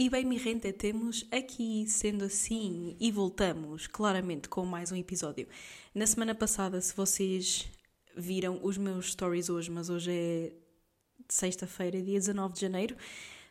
E 0.00 0.08
bem, 0.08 0.24
me 0.24 0.36
rente, 0.36 0.72
temos 0.72 1.26
aqui, 1.28 1.84
sendo 1.88 2.24
assim, 2.24 2.96
e 3.00 3.10
voltamos 3.10 3.88
claramente 3.88 4.48
com 4.48 4.64
mais 4.64 4.92
um 4.92 4.94
episódio. 4.94 5.48
Na 5.92 6.06
semana 6.06 6.36
passada, 6.36 6.80
se 6.80 6.94
vocês 6.94 7.68
viram 8.16 8.60
os 8.62 8.78
meus 8.78 9.10
stories 9.10 9.50
hoje, 9.50 9.68
mas 9.72 9.90
hoje 9.90 10.12
é 10.12 10.52
sexta-feira, 11.28 12.00
dia 12.00 12.16
19 12.16 12.54
de 12.54 12.60
janeiro. 12.60 12.96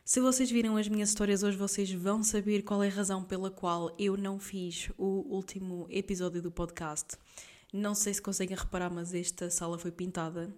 Se 0.06 0.22
vocês 0.22 0.50
viram 0.50 0.78
as 0.78 0.88
minhas 0.88 1.10
histórias 1.10 1.42
hoje, 1.42 1.58
vocês 1.58 1.92
vão 1.92 2.22
saber 2.22 2.62
qual 2.62 2.82
é 2.82 2.88
a 2.88 2.92
razão 2.92 3.22
pela 3.22 3.50
qual 3.50 3.94
eu 3.98 4.16
não 4.16 4.38
fiz 4.38 4.88
o 4.96 5.26
último 5.28 5.86
episódio 5.90 6.40
do 6.40 6.50
podcast. 6.50 7.18
Não 7.72 7.94
sei 7.94 8.14
se 8.14 8.22
conseguem 8.22 8.56
reparar, 8.56 8.90
mas 8.90 9.12
esta 9.12 9.50
sala 9.50 9.78
foi 9.78 9.90
pintada. 9.90 10.54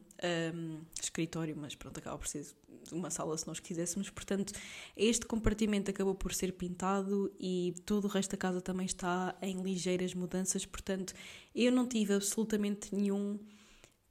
Um, 0.55 0.81
escritório, 1.03 1.57
mas 1.57 1.75
pronto, 1.75 1.99
acaba 1.99 2.19
por 2.19 2.29
ser 2.29 2.47
uma 2.93 3.11
sala 3.11 3.37
se 3.37 3.47
nós 3.47 3.59
quiséssemos. 3.59 4.11
Portanto, 4.11 4.53
este 4.97 5.27
compartimento 5.27 5.91
acabou 5.91 6.15
por 6.15 6.33
ser 6.33 6.53
pintado 6.53 7.33
e 7.39 7.75
todo 7.85 8.05
o 8.05 8.09
resto 8.09 8.33
da 8.33 8.37
casa 8.37 8.61
também 8.61 8.87
está 8.87 9.37
em 9.43 9.63
ligeiras 9.63 10.15
mudanças. 10.15 10.65
Portanto, 10.65 11.15
eu 11.55 11.73
não 11.73 11.87
tive 11.87 12.15
absolutamente 12.15 12.95
nenhum 12.95 13.39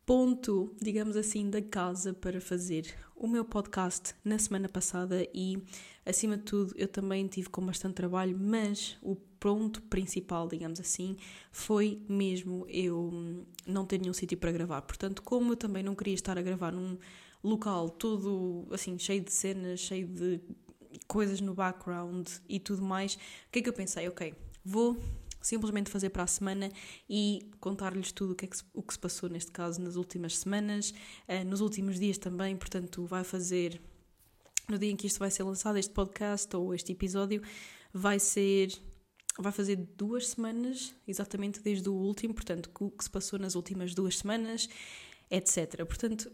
ponto, 0.06 0.76
digamos 0.82 1.16
assim, 1.16 1.50
da 1.50 1.62
casa 1.62 2.14
para 2.14 2.42
fazer 2.42 2.96
o 3.16 3.28
meu 3.28 3.46
podcast 3.46 4.16
na 4.26 4.40
semana 4.40 4.68
passada 4.68 5.28
e, 5.34 5.62
acima 6.06 6.36
de 6.36 6.44
tudo, 6.44 6.74
eu 6.76 6.88
também 6.88 7.28
tive 7.28 7.50
com 7.50 7.64
bastante 7.64 7.94
trabalho, 7.94 8.36
mas 8.40 8.98
o 9.02 9.16
ponto 9.40 9.82
principal, 9.84 10.48
digamos 10.48 10.80
assim, 10.80 11.16
foi 11.52 12.02
mesmo 12.08 12.66
eu 12.68 13.46
não 13.66 13.86
ter 13.86 14.00
nenhum 14.00 14.14
sítio 14.14 14.38
para 14.38 14.52
gravar. 14.52 14.82
Portanto, 14.82 15.22
como 15.22 15.54
eu 15.54 15.56
também 15.56 15.84
não 15.84 15.96
queria 15.96 16.14
estar 16.14 16.38
a 16.38 16.42
gravar 16.42 16.72
num 16.72 16.98
local 17.44 17.90
todo 17.90 18.68
assim 18.72 18.98
cheio 19.00 19.22
de 19.22 19.32
cenas, 19.32 19.80
cheio 19.80 20.08
de 20.08 20.42
coisas 21.08 21.40
no 21.40 21.54
background 21.54 22.28
e 22.48 22.60
tudo 22.60 22.82
mais, 22.82 23.16
o 23.16 23.52
que 23.52 23.60
é 23.60 23.62
que 23.62 23.70
eu 23.70 23.74
pensei? 23.74 24.08
Ok, 24.08 24.34
vou 24.64 24.98
simplesmente 25.42 25.90
fazer 25.90 26.10
para 26.10 26.24
a 26.24 26.28
semana 26.28 26.70
e 27.10 27.50
contar-lhes 27.60 28.12
tudo 28.12 28.34
o 28.34 28.36
que, 28.36 28.46
é 28.46 28.48
que 28.48 28.58
se, 28.58 28.64
o 28.74 28.84
que 28.84 28.94
se 28.94 29.00
passou 29.00 29.30
neste 29.30 29.52
caso 29.52 29.82
nas 29.82 29.96
últimas 29.96 30.38
semanas, 30.38 30.94
uh, 31.28 31.46
nos 31.46 31.62
últimos 31.62 31.98
dias 31.98 32.18
também, 32.18 32.58
portanto 32.58 33.06
vai 33.06 33.24
fazer 33.24 33.82
no 34.68 34.78
dia 34.78 34.92
em 34.92 34.96
que 34.96 35.08
isto 35.08 35.20
vai 35.20 35.32
ser 35.32 35.44
lançado, 35.44 35.78
este 35.78 35.94
podcast 35.94 36.56
ou 36.56 36.76
este 36.76 36.92
episódio, 36.92 37.42
vai 37.94 38.20
ser 38.20 38.72
vai 39.38 39.52
fazer 39.52 39.76
duas 39.98 40.30
semanas, 40.30 40.94
exatamente 41.08 41.62
desde 41.62 41.90
o 41.90 41.94
último, 41.94 42.34
portanto, 42.34 42.70
o 42.80 42.92
que 42.92 43.04
se 43.04 43.10
passou 43.10 43.40
nas 43.40 43.56
últimas 43.56 43.94
duas 43.94 44.18
semanas, 44.18 44.70
etc. 45.30 45.86
Portanto, 45.86 46.32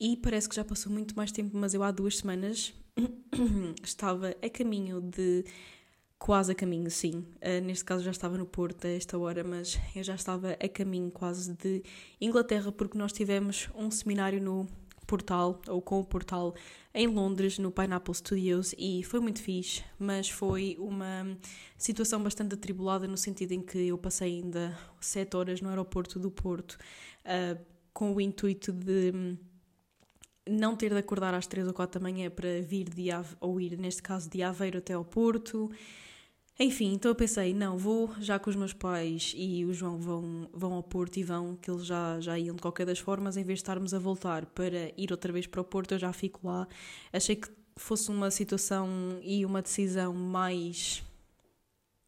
e 0.00 0.16
parece 0.16 0.48
que 0.48 0.54
já 0.54 0.64
passou 0.64 0.92
muito 0.92 1.16
mais 1.16 1.32
tempo, 1.32 1.56
mas 1.56 1.74
eu 1.74 1.82
há 1.82 1.90
duas 1.90 2.18
semanas 2.18 2.72
estava 3.82 4.34
a 4.42 4.50
caminho 4.50 5.00
de. 5.00 5.44
Quase 6.20 6.50
a 6.50 6.54
caminho, 6.54 6.90
sim. 6.90 7.24
Uh, 7.36 7.64
neste 7.64 7.84
caso 7.84 8.02
já 8.02 8.10
estava 8.10 8.36
no 8.36 8.44
Porto 8.44 8.86
a 8.86 8.90
esta 8.90 9.16
hora, 9.16 9.44
mas 9.44 9.78
eu 9.94 10.02
já 10.02 10.16
estava 10.16 10.50
a 10.50 10.68
caminho 10.68 11.12
quase 11.12 11.54
de 11.54 11.80
Inglaterra, 12.20 12.72
porque 12.72 12.98
nós 12.98 13.12
tivemos 13.12 13.68
um 13.72 13.88
seminário 13.88 14.42
no 14.42 14.66
Portal, 15.08 15.60
ou 15.66 15.80
com 15.80 15.98
o 15.98 16.04
Portal, 16.04 16.54
em 16.94 17.06
Londres, 17.06 17.58
no 17.58 17.72
Pineapple 17.72 18.14
Studios, 18.14 18.74
e 18.76 19.02
foi 19.02 19.20
muito 19.20 19.42
fixe, 19.42 19.82
mas 19.98 20.28
foi 20.28 20.76
uma 20.78 21.26
situação 21.78 22.22
bastante 22.22 22.54
atribulada 22.54 23.08
no 23.08 23.16
sentido 23.16 23.52
em 23.52 23.62
que 23.62 23.88
eu 23.88 23.96
passei 23.96 24.36
ainda 24.36 24.78
sete 25.00 25.34
horas 25.34 25.62
no 25.62 25.70
aeroporto 25.70 26.18
do 26.18 26.30
Porto, 26.30 26.78
uh, 27.24 27.58
com 27.92 28.14
o 28.14 28.20
intuito 28.20 28.70
de 28.70 29.38
não 30.46 30.76
ter 30.76 30.90
de 30.90 30.98
acordar 30.98 31.34
às 31.34 31.46
3 31.46 31.66
ou 31.68 31.74
4 31.74 31.98
da 31.98 32.02
manhã 32.02 32.30
para 32.30 32.60
vir 32.60 32.90
de 32.90 33.10
Ave, 33.10 33.34
ou 33.40 33.58
ir, 33.58 33.78
neste 33.78 34.02
caso, 34.02 34.28
de 34.28 34.42
Aveiro 34.42 34.78
até 34.78 34.92
ao 34.92 35.04
Porto. 35.04 35.70
Enfim, 36.60 36.92
então 36.94 37.12
eu 37.12 37.14
pensei, 37.14 37.54
não, 37.54 37.78
vou 37.78 38.12
já 38.18 38.36
com 38.36 38.50
os 38.50 38.56
meus 38.56 38.72
pais 38.72 39.32
e 39.36 39.64
o 39.64 39.72
João 39.72 40.00
vão, 40.00 40.50
vão 40.52 40.72
ao 40.72 40.82
Porto 40.82 41.16
e 41.16 41.22
vão, 41.22 41.54
que 41.54 41.70
eles 41.70 41.86
já, 41.86 42.18
já 42.20 42.36
iam 42.36 42.56
de 42.56 42.60
qualquer 42.60 42.84
das 42.84 42.98
formas, 42.98 43.36
em 43.36 43.44
vez 43.44 43.58
de 43.58 43.62
estarmos 43.62 43.94
a 43.94 43.98
voltar 44.00 44.44
para 44.46 44.92
ir 44.96 45.12
outra 45.12 45.32
vez 45.32 45.46
para 45.46 45.60
o 45.60 45.64
Porto, 45.64 45.92
eu 45.92 45.98
já 46.00 46.12
fico 46.12 46.48
lá. 46.48 46.66
Achei 47.12 47.36
que 47.36 47.48
fosse 47.76 48.10
uma 48.10 48.28
situação 48.28 48.88
e 49.22 49.46
uma 49.46 49.62
decisão 49.62 50.12
mais 50.12 51.00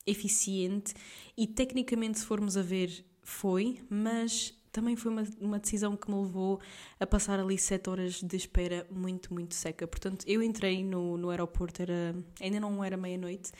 eficiente 0.05 0.95
e 1.37 1.47
tecnicamente, 1.47 2.19
se 2.19 2.27
formos 2.27 2.57
a 2.57 2.63
ver, 2.63 3.05
foi, 3.23 3.79
mas 3.89 4.53
também 4.73 4.97
foi 4.97 5.11
uma, 5.11 5.25
uma 5.41 5.59
decisão 5.59 5.97
que 5.97 6.11
me 6.11 6.21
levou 6.21 6.61
a 6.99 7.07
passar 7.07 7.39
ali 7.41 7.59
sete 7.59 7.91
horas 7.91 8.21
de 8.23 8.37
espera 8.37 8.87
muito, 8.91 9.33
muito 9.33 9.55
seca. 9.55 9.87
Portanto, 9.87 10.25
eu 10.27 10.43
entrei 10.43 10.85
no, 10.85 11.17
no 11.17 11.31
aeroporto, 11.31 11.83
era, 11.83 12.15
ainda 12.41 12.61
não 12.61 12.83
era 12.83 12.97
meia-noite, 12.97 13.53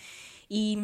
e, 0.51 0.77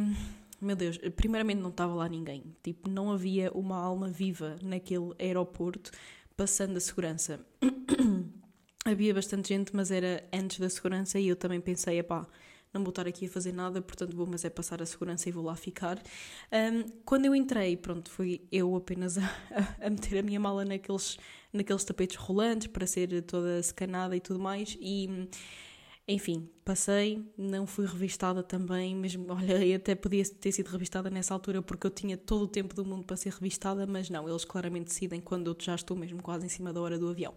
meu 0.60 0.76
Deus, 0.76 0.98
primeiramente 1.14 1.60
não 1.60 1.70
estava 1.70 1.94
lá 1.94 2.09
ninguém. 2.09 2.44
Tipo, 2.62 2.88
não 2.88 3.12
havia 3.12 3.50
uma 3.53 3.76
alma 3.76 4.09
viva 4.09 4.56
naquele 4.62 5.14
aeroporto 5.19 5.91
passando 6.37 6.76
a 6.76 6.81
segurança. 6.81 7.41
havia 8.84 9.12
bastante 9.12 9.48
gente, 9.48 9.75
mas 9.75 9.91
era 9.91 10.25
antes 10.32 10.58
da 10.58 10.70
segurança, 10.70 11.19
e 11.19 11.28
eu 11.28 11.37
também 11.37 11.60
pensei, 11.60 12.03
pá 12.03 12.26
não 12.76 12.84
vou 12.84 12.91
estar 12.91 13.06
aqui 13.06 13.26
a 13.26 13.28
fazer 13.28 13.53
nada, 13.53 13.81
portanto 13.81 14.16
vou, 14.16 14.26
mas 14.26 14.44
é 14.44 14.50
passar 14.50 14.82
a 14.82 14.87
segurança 14.87 15.28
e 15.28 15.32
vou 15.32 15.44
lá 15.44 15.56
ficar. 15.56 15.98
Um, 16.53 16.82
quando 17.04 17.25
eu 17.25 17.34
entrei, 17.34 17.76
pronto, 17.76 18.10
fui 18.10 18.42
eu 18.53 18.76
apenas 18.76 19.19
a, 19.19 19.22
a, 19.81 19.91
meter 19.91 20.19
a 20.19 20.22
minha 20.22 20.38
mala 20.38 20.64
naqueles, 20.64 21.19
naqueles 21.53 21.84
tapetes 21.84 22.16
rolantes 22.16 22.69
para 22.69 22.87
ser 22.87 23.22
toda 23.22 23.62
secanada 23.62 24.16
e 24.16 24.20
tudo 24.20 24.38
mais, 24.38 24.76
e 24.81 25.28
enfim, 26.09 26.48
passei, 26.64 27.25
não 27.37 27.66
fui 27.66 27.84
revistada 27.84 28.41
também, 28.41 28.94
mesmo, 28.94 29.26
olha, 29.32 29.76
até 29.76 29.94
podia 29.94 30.25
ter 30.25 30.53
sido 30.53 30.69
revistada 30.69 31.10
nessa 31.10 31.34
altura 31.34 31.60
porque 31.60 31.84
eu 31.84 31.91
tinha 31.91 32.16
todo 32.16 32.43
o 32.43 32.48
tempo 32.48 32.76
do 32.76 32.84
mundo 32.84 33.04
para 33.04 33.16
ser 33.16 33.32
revistada, 33.32 33.87
mas 33.87 34.08
não, 34.08 34.28
eles 34.28 34.44
claramente 34.44 34.87
decidem 34.87 35.20
quando 35.20 35.50
eu 35.50 35.56
já 35.58 35.75
estou 35.75 35.97
mesmo 35.97 36.22
quase 36.22 36.47
em 36.47 36.48
cima 36.48 36.72
da 36.72 36.81
hora 36.81 36.97
do 36.97 37.08
avião. 37.08 37.34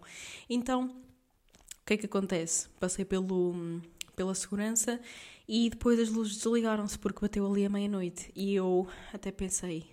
Então, 0.48 0.86
o 0.86 1.86
que 1.86 1.94
é 1.94 1.96
que 1.96 2.06
acontece? 2.06 2.68
Passei 2.78 3.04
pelo, 3.04 3.80
pela 4.20 4.34
segurança 4.34 5.00
e 5.48 5.70
depois 5.70 5.98
as 5.98 6.10
luzes 6.10 6.36
desligaram-se 6.36 6.98
porque 6.98 7.20
bateu 7.22 7.50
ali 7.50 7.64
a 7.64 7.70
meia-noite. 7.70 8.30
E 8.36 8.54
eu 8.54 8.86
até 9.14 9.32
pensei, 9.32 9.86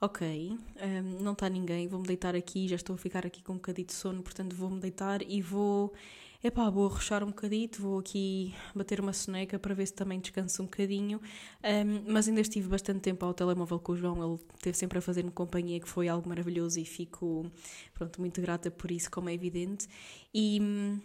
ok, 0.00 0.58
um, 0.82 1.22
não 1.22 1.34
está 1.34 1.48
ninguém, 1.48 1.86
vou-me 1.86 2.04
deitar 2.04 2.34
aqui, 2.34 2.66
já 2.66 2.74
estou 2.74 2.94
a 2.94 2.98
ficar 2.98 3.24
aqui 3.24 3.40
com 3.40 3.52
um 3.52 3.56
bocadinho 3.56 3.86
de 3.86 3.92
sono, 3.92 4.24
portanto 4.24 4.56
vou-me 4.56 4.80
deitar 4.80 5.22
e 5.22 5.40
vou, 5.40 5.94
epá, 6.42 6.68
vou 6.68 6.86
arrochar 6.86 7.22
um 7.22 7.28
bocadito, 7.28 7.80
vou 7.80 8.00
aqui 8.00 8.52
bater 8.74 8.98
uma 8.98 9.12
soneca 9.12 9.56
para 9.56 9.72
ver 9.72 9.86
se 9.86 9.94
também 9.94 10.18
descanso 10.18 10.60
um 10.60 10.64
bocadinho, 10.64 11.20
um, 11.62 12.12
mas 12.12 12.26
ainda 12.26 12.40
estive 12.40 12.68
bastante 12.68 13.02
tempo 13.02 13.24
ao 13.24 13.32
telemóvel 13.32 13.78
com 13.78 13.92
o 13.92 13.96
João, 13.96 14.32
ele 14.32 14.42
esteve 14.56 14.76
sempre 14.76 14.98
a 14.98 15.00
fazer-me 15.00 15.30
companhia, 15.30 15.78
que 15.78 15.88
foi 15.88 16.08
algo 16.08 16.28
maravilhoso 16.28 16.80
e 16.80 16.84
fico, 16.84 17.48
pronto, 17.94 18.20
muito 18.20 18.40
grata 18.40 18.68
por 18.68 18.90
isso, 18.90 19.08
como 19.08 19.28
é 19.28 19.32
evidente, 19.32 19.86
e... 20.34 20.58
Hum, 20.60 21.00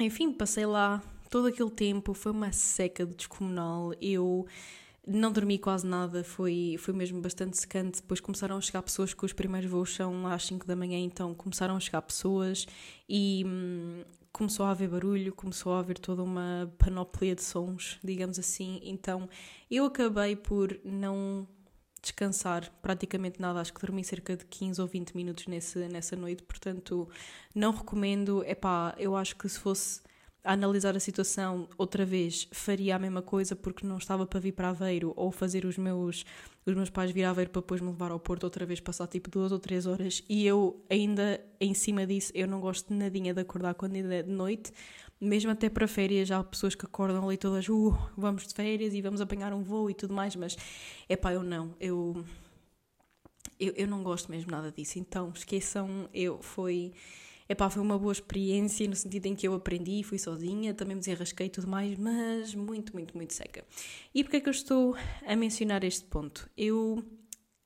enfim, 0.00 0.32
passei 0.32 0.66
lá 0.66 1.02
todo 1.32 1.46
aquele 1.48 1.70
tempo, 1.70 2.12
foi 2.12 2.30
uma 2.30 2.52
seca 2.52 3.06
descomunal. 3.06 3.94
Eu 4.02 4.46
não 5.06 5.32
dormi 5.32 5.58
quase 5.58 5.86
nada, 5.86 6.22
foi, 6.22 6.76
foi 6.78 6.92
mesmo 6.92 7.22
bastante 7.22 7.56
secante. 7.56 8.02
Depois 8.02 8.20
começaram 8.20 8.54
a 8.54 8.60
chegar 8.60 8.82
pessoas 8.82 9.14
que 9.14 9.24
os 9.24 9.32
primeiros 9.32 9.70
voos 9.70 9.94
são 9.94 10.26
às 10.26 10.44
5 10.44 10.66
da 10.66 10.76
manhã, 10.76 10.98
então 10.98 11.34
começaram 11.34 11.74
a 11.74 11.80
chegar 11.80 12.02
pessoas 12.02 12.66
e 13.08 13.44
hum, 13.46 14.04
começou 14.30 14.66
a 14.66 14.72
haver 14.72 14.90
barulho, 14.90 15.32
começou 15.32 15.72
a 15.72 15.78
haver 15.78 15.98
toda 15.98 16.22
uma 16.22 16.70
panóplia 16.76 17.34
de 17.34 17.42
sons, 17.42 17.98
digamos 18.04 18.38
assim. 18.38 18.78
Então 18.82 19.26
eu 19.70 19.86
acabei 19.86 20.36
por 20.36 20.78
não 20.84 21.48
descansar 22.02 22.70
praticamente 22.82 23.40
nada, 23.40 23.58
acho 23.58 23.72
que 23.72 23.80
dormi 23.80 24.04
cerca 24.04 24.36
de 24.36 24.44
15 24.44 24.82
ou 24.82 24.86
20 24.86 25.16
minutos 25.16 25.46
nesse, 25.46 25.78
nessa 25.88 26.14
noite, 26.14 26.42
portanto 26.42 27.08
não 27.54 27.72
recomendo, 27.72 28.42
é 28.44 28.54
pá, 28.54 28.94
eu 28.98 29.16
acho 29.16 29.34
que 29.36 29.48
se 29.48 29.58
fosse 29.58 30.02
a 30.44 30.52
analisar 30.52 30.96
a 30.96 31.00
situação 31.00 31.68
outra 31.78 32.04
vez 32.04 32.48
faria 32.50 32.96
a 32.96 32.98
mesma 32.98 33.22
coisa 33.22 33.54
porque 33.54 33.86
não 33.86 33.98
estava 33.98 34.26
para 34.26 34.40
vir 34.40 34.52
para 34.52 34.70
Aveiro 34.70 35.12
ou 35.16 35.30
fazer 35.30 35.64
os 35.64 35.78
meus 35.78 36.24
os 36.66 36.74
meus 36.74 36.90
pais 36.90 37.10
vir 37.10 37.24
a 37.24 37.30
Aveiro 37.30 37.50
para 37.50 37.60
depois 37.60 37.80
me 37.80 37.88
levar 37.88 38.10
ao 38.10 38.20
Porto 38.20 38.44
outra 38.44 38.66
vez 38.66 38.80
passar 38.80 39.06
tipo 39.06 39.30
duas 39.30 39.52
ou 39.52 39.58
três 39.58 39.86
horas. 39.86 40.22
E 40.28 40.46
eu 40.46 40.84
ainda 40.90 41.40
em 41.60 41.74
cima 41.74 42.06
disso 42.06 42.32
eu 42.34 42.46
não 42.46 42.60
gosto 42.60 42.92
nadinha 42.92 43.32
de 43.32 43.40
acordar 43.40 43.74
quando 43.74 43.96
ainda 43.96 44.14
é 44.14 44.22
de 44.22 44.30
noite. 44.30 44.72
Mesmo 45.20 45.52
até 45.52 45.70
para 45.70 45.86
férias, 45.86 46.28
há 46.32 46.42
pessoas 46.42 46.74
que 46.74 46.84
acordam 46.84 47.28
ali 47.28 47.36
todas, 47.36 47.68
uh, 47.68 47.96
vamos 48.16 48.44
de 48.44 48.52
férias 48.54 48.92
e 48.92 49.00
vamos 49.00 49.20
apanhar 49.20 49.52
um 49.52 49.62
voo 49.62 49.88
e 49.88 49.94
tudo 49.94 50.12
mais, 50.12 50.34
mas 50.34 50.56
é 51.08 51.14
pá, 51.14 51.32
eu 51.32 51.44
não, 51.44 51.76
eu, 51.78 52.24
eu, 53.56 53.72
eu 53.76 53.86
não 53.86 54.02
gosto 54.02 54.28
mesmo 54.32 54.50
nada 54.50 54.72
disso, 54.72 54.98
então 54.98 55.32
esqueçam, 55.32 56.08
eu, 56.12 56.42
foi, 56.42 56.92
é 57.52 57.54
pá, 57.54 57.68
foi 57.68 57.82
uma 57.82 57.98
boa 57.98 58.12
experiência 58.12 58.88
no 58.88 58.96
sentido 58.96 59.26
em 59.26 59.34
que 59.34 59.46
eu 59.46 59.52
aprendi, 59.52 60.02
fui 60.02 60.18
sozinha, 60.18 60.72
também 60.72 60.94
me 60.94 61.00
desenrasquei 61.00 61.48
e 61.48 61.50
tudo 61.50 61.68
mais, 61.68 61.98
mas 61.98 62.54
muito, 62.54 62.94
muito, 62.94 63.14
muito 63.14 63.34
seca. 63.34 63.62
E 64.14 64.24
porquê 64.24 64.38
é 64.38 64.40
que 64.40 64.48
eu 64.48 64.52
estou 64.52 64.96
a 65.26 65.36
mencionar 65.36 65.84
este 65.84 66.04
ponto? 66.04 66.48
Eu 66.56 67.04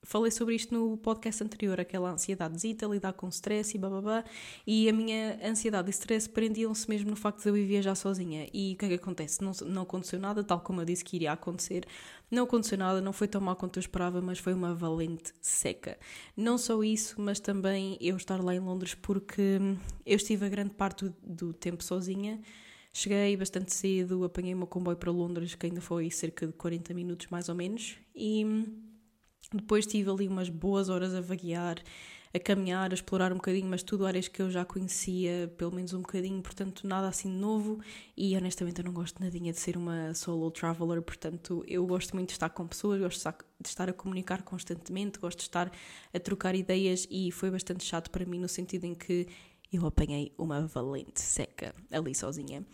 falei 0.06 0.31
sobre 0.31 0.55
isto 0.55 0.73
no 0.73 0.97
podcast 0.97 1.43
anterior, 1.43 1.81
aquela 1.81 2.12
ansiedadezita, 2.12 2.87
lidar 2.87 3.12
com 3.12 3.29
stress 3.29 3.76
e 3.76 3.79
bababá, 3.79 4.25
e 4.67 4.88
a 4.88 4.93
minha 4.93 5.38
ansiedade 5.44 5.88
e 5.88 5.91
stress 5.91 6.29
prendiam-se 6.29 6.88
mesmo 6.88 7.11
no 7.11 7.17
facto 7.17 7.43
de 7.43 7.49
eu 7.49 7.56
ir 7.56 7.67
viajar 7.67 7.97
sozinha. 7.97 8.49
E 8.55 8.75
o 8.75 8.76
que 8.76 8.85
é 8.85 8.88
que 8.88 8.94
acontece? 8.94 9.43
Não, 9.43 9.53
não 9.67 9.82
aconteceu 9.82 10.20
nada, 10.20 10.44
tal 10.44 10.61
como 10.61 10.81
eu 10.81 10.85
disse 10.85 11.05
que 11.05 11.17
iria 11.17 11.32
acontecer. 11.32 11.85
Não 12.31 12.44
aconteceu 12.44 12.79
nada, 12.79 13.00
não 13.00 13.12
foi 13.12 13.26
tão 13.26 13.41
mal 13.41 13.56
quanto 13.56 13.79
eu 13.79 13.81
esperava, 13.81 14.20
mas 14.20 14.38
foi 14.38 14.55
uma 14.55 14.75
valente 14.75 15.32
seca. 15.41 15.99
Não 16.37 16.56
só 16.56 16.82
isso, 16.85 17.20
mas 17.20 17.41
também 17.41 17.99
eu 18.00 18.17
estar 18.17 18.43
lá 18.43 18.55
em 18.55 18.61
Londres, 18.61 18.94
porque 18.94 19.59
eu 20.05 20.17
estive 20.17 20.47
a 20.47 20.49
grande 20.49 20.70
parte 20.70 21.05
do, 21.05 21.14
do 21.23 21.52
tempo 21.52 21.82
sozinha. 21.82 22.41
Cheguei 22.93 23.37
bastante 23.37 23.75
cedo, 23.75 24.25
apanhei 24.25 24.55
o 24.55 24.56
meu 24.56 24.67
comboio 24.67 24.97
para 24.97 25.11
Londres, 25.11 25.55
que 25.55 25.67
ainda 25.67 25.81
foi 25.81 26.11
cerca 26.11 26.47
de 26.47 26.52
40 26.52 26.94
minutos 26.94 27.26
mais 27.26 27.49
ou 27.49 27.55
menos, 27.55 27.99
e 28.14 28.43
depois 29.52 29.87
tive 29.87 30.10
ali 30.10 30.28
umas 30.28 30.48
boas 30.48 30.88
horas 30.88 31.14
a 31.14 31.20
vaguear, 31.20 31.76
a 32.34 32.38
caminhar, 32.38 32.90
a 32.90 32.94
explorar 32.94 33.32
um 33.32 33.37
bocadinho, 33.37 33.66
mas 33.69 33.82
tudo 33.82 34.06
áreas 34.06 34.28
que 34.28 34.43
eu 34.43 34.50
já 34.50 34.64
conhecia, 34.64 35.52
pelo 35.56 35.72
menos 35.72 35.93
um 35.94 36.00
bocadinho, 36.00 36.43
portanto 36.43 36.87
nada 36.87 37.08
assim 37.08 37.31
novo. 37.31 37.81
E 38.16 38.37
honestamente 38.37 38.78
eu 38.78 38.84
não 38.84 38.93
gosto 38.93 39.22
nadinha 39.22 39.52
de 39.52 39.58
ser 39.58 39.76
uma 39.76 40.12
solo 40.14 40.50
traveler, 40.50 41.00
portanto 41.00 41.64
eu 41.66 41.87
gosto 41.87 42.14
muito 42.14 42.28
de 42.28 42.34
estar 42.34 42.50
com 42.50 42.66
pessoas, 42.66 43.00
gosto 43.00 43.32
de 43.60 43.69
estar 43.69 43.88
a 43.88 43.93
comunicar 43.93 44.43
constantemente, 44.43 45.19
gosto 45.19 45.38
de 45.38 45.44
estar 45.44 45.72
a 46.12 46.20
trocar 46.20 46.54
ideias 46.54 47.06
e 47.10 47.31
foi 47.32 47.50
bastante 47.50 47.84
chato 47.84 48.10
para 48.10 48.25
mim 48.26 48.38
no 48.38 48.49
sentido 48.49 48.84
em 48.84 48.94
que 48.94 49.26
eu 49.72 49.87
apanhei 49.87 50.32
uma 50.38 50.66
valente 50.66 51.20
seca 51.20 51.75
ali 51.90 52.14
sozinha. 52.14 52.64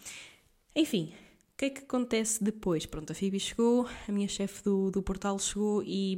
Enfim, 0.75 1.12
o 1.54 1.56
que 1.58 1.64
é 1.66 1.70
que 1.70 1.82
acontece 1.82 2.43
depois? 2.43 2.87
Pronto, 2.87 3.12
a 3.12 3.14
Phoebe 3.14 3.38
chegou, 3.38 3.87
a 4.08 4.12
minha 4.12 4.28
chefe 4.28 4.62
do, 4.64 4.90
do 4.90 5.02
portal 5.02 5.38
chegou 5.38 5.82
e 5.84 6.16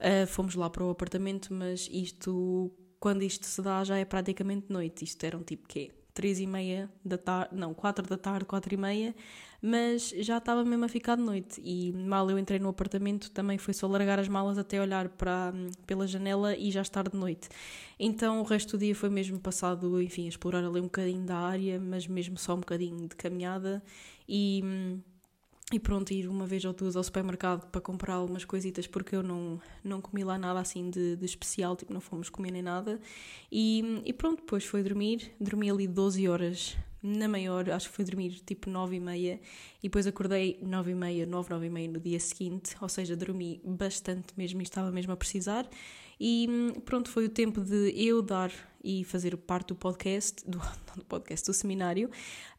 uh, 0.00 0.26
fomos 0.26 0.54
lá 0.54 0.70
para 0.70 0.84
o 0.84 0.90
apartamento, 0.90 1.52
mas 1.52 1.88
isto, 1.92 2.72
quando 2.98 3.22
isto 3.22 3.46
se 3.46 3.60
dá, 3.60 3.84
já 3.84 3.98
é 3.98 4.04
praticamente 4.04 4.72
noite. 4.72 5.04
Isto 5.04 5.24
eram 5.24 5.42
tipo 5.42 5.68
quê? 5.68 5.90
Três 6.14 6.38
e 6.38 6.46
meia 6.46 6.88
da 7.04 7.18
tarde, 7.18 7.56
não, 7.56 7.74
quatro 7.74 8.06
da 8.06 8.16
tarde, 8.16 8.44
quatro 8.44 8.72
e 8.72 8.76
meia, 8.76 9.14
mas 9.60 10.10
já 10.18 10.38
estava 10.38 10.64
mesmo 10.64 10.84
a 10.84 10.88
ficar 10.88 11.16
de 11.16 11.22
noite 11.22 11.60
e 11.64 11.92
mal 11.92 12.30
eu 12.30 12.38
entrei 12.38 12.60
no 12.60 12.68
apartamento 12.68 13.32
também 13.32 13.58
foi 13.58 13.74
só 13.74 13.88
largar 13.88 14.20
as 14.20 14.28
malas 14.28 14.56
até 14.56 14.80
olhar 14.80 15.08
para, 15.08 15.52
pela 15.86 16.06
janela 16.06 16.56
e 16.56 16.70
já 16.70 16.82
estar 16.82 17.08
de 17.08 17.16
noite. 17.16 17.48
Então 17.98 18.40
o 18.40 18.44
resto 18.44 18.76
do 18.76 18.80
dia 18.80 18.94
foi 18.94 19.10
mesmo 19.10 19.40
passado, 19.40 20.00
enfim, 20.00 20.26
a 20.26 20.28
explorar 20.28 20.64
ali 20.64 20.80
um 20.80 20.84
bocadinho 20.84 21.24
da 21.24 21.36
área, 21.36 21.80
mas 21.80 22.06
mesmo 22.06 22.38
só 22.38 22.54
um 22.54 22.60
bocadinho 22.60 23.08
de 23.08 23.16
caminhada 23.16 23.82
e, 24.28 24.62
e 25.72 25.78
pronto, 25.80 26.12
ir 26.12 26.28
uma 26.28 26.46
vez 26.46 26.64
ou 26.64 26.74
duas 26.74 26.94
ao 26.94 27.02
supermercado 27.02 27.66
para 27.70 27.80
comprar 27.80 28.14
algumas 28.14 28.44
coisitas 28.44 28.86
porque 28.86 29.16
eu 29.16 29.22
não, 29.22 29.60
não 29.82 30.00
comi 30.00 30.22
lá 30.22 30.36
nada 30.36 30.60
assim 30.60 30.90
de, 30.90 31.16
de 31.16 31.24
especial, 31.24 31.74
tipo, 31.74 31.92
não 31.92 32.02
fomos 32.02 32.28
comer 32.28 32.50
nem 32.50 32.62
nada. 32.62 33.00
E, 33.50 34.02
e 34.04 34.12
pronto, 34.12 34.40
depois 34.40 34.64
foi 34.64 34.82
dormir, 34.82 35.32
dormi 35.40 35.70
ali 35.70 35.88
12 35.88 36.28
horas 36.28 36.76
na 37.02 37.28
maior, 37.28 37.68
acho 37.70 37.88
que 37.88 37.96
foi 37.96 38.04
dormir 38.04 38.40
tipo 38.46 38.70
9 38.70 38.96
e 38.96 39.00
meia 39.00 39.40
e 39.78 39.88
depois 39.88 40.06
acordei 40.06 40.58
9 40.62 40.90
e 40.90 40.94
meia, 40.94 41.26
9, 41.26 41.50
9 41.50 41.66
e 41.66 41.70
meia 41.70 41.88
no 41.88 42.00
dia 42.00 42.20
seguinte, 42.20 42.76
ou 42.80 42.88
seja, 42.88 43.16
dormi 43.16 43.60
bastante 43.64 44.28
mesmo 44.36 44.60
e 44.60 44.64
estava 44.64 44.90
mesmo 44.90 45.12
a 45.12 45.16
precisar. 45.16 45.68
E 46.20 46.48
pronto, 46.84 47.10
foi 47.10 47.24
o 47.24 47.28
tempo 47.28 47.60
de 47.62 47.92
eu 47.96 48.22
dar 48.22 48.50
e 48.84 49.02
fazer 49.02 49.34
parte 49.38 49.68
do 49.68 49.74
podcast, 49.74 50.44
do, 50.46 50.60
do 50.94 51.04
podcast, 51.06 51.46
do 51.46 51.54
seminário. 51.54 52.10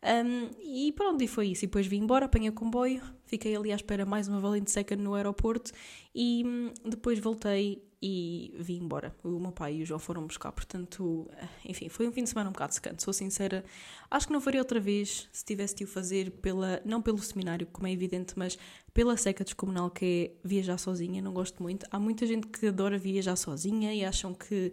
Um, 0.03 0.49
e 0.59 0.91
pronto, 0.93 1.23
e 1.23 1.27
foi 1.27 1.49
isso. 1.49 1.65
E 1.65 1.67
depois 1.67 1.85
vim 1.85 2.01
embora, 2.01 2.25
apanhei 2.25 2.51
comboio, 2.51 3.01
fiquei 3.27 3.55
ali 3.55 3.71
à 3.71 3.75
espera 3.75 4.05
mais 4.05 4.27
uma 4.27 4.39
valente 4.39 4.71
seca 4.71 4.95
no 4.95 5.13
aeroporto 5.13 5.71
e 6.13 6.43
hum, 6.45 6.73
depois 6.83 7.19
voltei 7.19 7.81
e 8.07 8.53
vim 8.59 8.83
embora. 8.83 9.15
O 9.23 9.39
meu 9.39 9.51
pai 9.51 9.77
e 9.77 9.81
o 9.81 9.85
João 9.85 9.99
foram 9.99 10.27
buscar, 10.27 10.51
portanto, 10.51 11.27
enfim, 11.63 11.89
foi 11.89 12.07
um 12.07 12.11
fim 12.11 12.23
de 12.23 12.29
semana 12.29 12.49
um 12.49 12.53
bocado 12.53 12.73
secante, 12.73 13.01
sou 13.01 13.13
sincera. 13.13 13.63
Acho 14.11 14.27
que 14.27 14.33
não 14.33 14.41
faria 14.41 14.61
outra 14.61 14.79
vez 14.79 15.27
se 15.31 15.43
tivesse 15.43 15.75
de 15.75 15.83
o 15.85 15.87
fazer, 15.87 16.29
pela, 16.31 16.81
não 16.85 17.01
pelo 17.01 17.17
seminário, 17.17 17.65
como 17.71 17.87
é 17.87 17.91
evidente, 17.91 18.33
mas 18.37 18.57
pela 18.93 19.17
seca 19.17 19.43
descomunal 19.43 19.89
que 19.89 20.33
é 20.35 20.47
viajar 20.47 20.77
sozinha, 20.77 21.21
não 21.21 21.33
gosto 21.33 21.63
muito. 21.63 21.87
Há 21.89 21.99
muita 21.99 22.27
gente 22.27 22.47
que 22.47 22.67
adora 22.67 22.97
viajar 22.97 23.35
sozinha 23.35 23.93
e 23.93 24.05
acham 24.05 24.35
que 24.35 24.71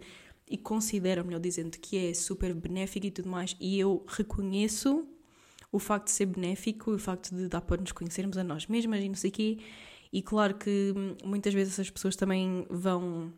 e 0.49 0.57
consideram, 0.57 1.23
melhor 1.23 1.39
dizendo, 1.39 1.77
que 1.77 1.97
é 1.97 2.13
super 2.13 2.53
benéfico 2.53 3.05
e 3.05 3.11
tudo 3.11 3.29
mais, 3.29 3.55
e 3.59 3.79
eu 3.79 4.03
reconheço 4.07 5.07
o 5.71 5.79
facto 5.79 6.05
de 6.05 6.11
ser 6.11 6.27
benéfico, 6.27 6.91
o 6.91 6.99
facto 6.99 7.35
de 7.35 7.47
dar 7.47 7.61
para 7.61 7.81
nos 7.81 7.91
conhecermos 7.91 8.37
a 8.37 8.43
nós 8.43 8.67
mesmas 8.67 9.01
e 9.01 9.07
não 9.07 9.15
sei 9.15 9.29
o 9.29 9.33
quê, 9.33 9.57
e 10.11 10.21
claro 10.21 10.55
que 10.55 10.93
muitas 11.23 11.53
vezes 11.53 11.73
essas 11.73 11.89
pessoas 11.89 12.15
também 12.15 12.65
vão 12.69 13.33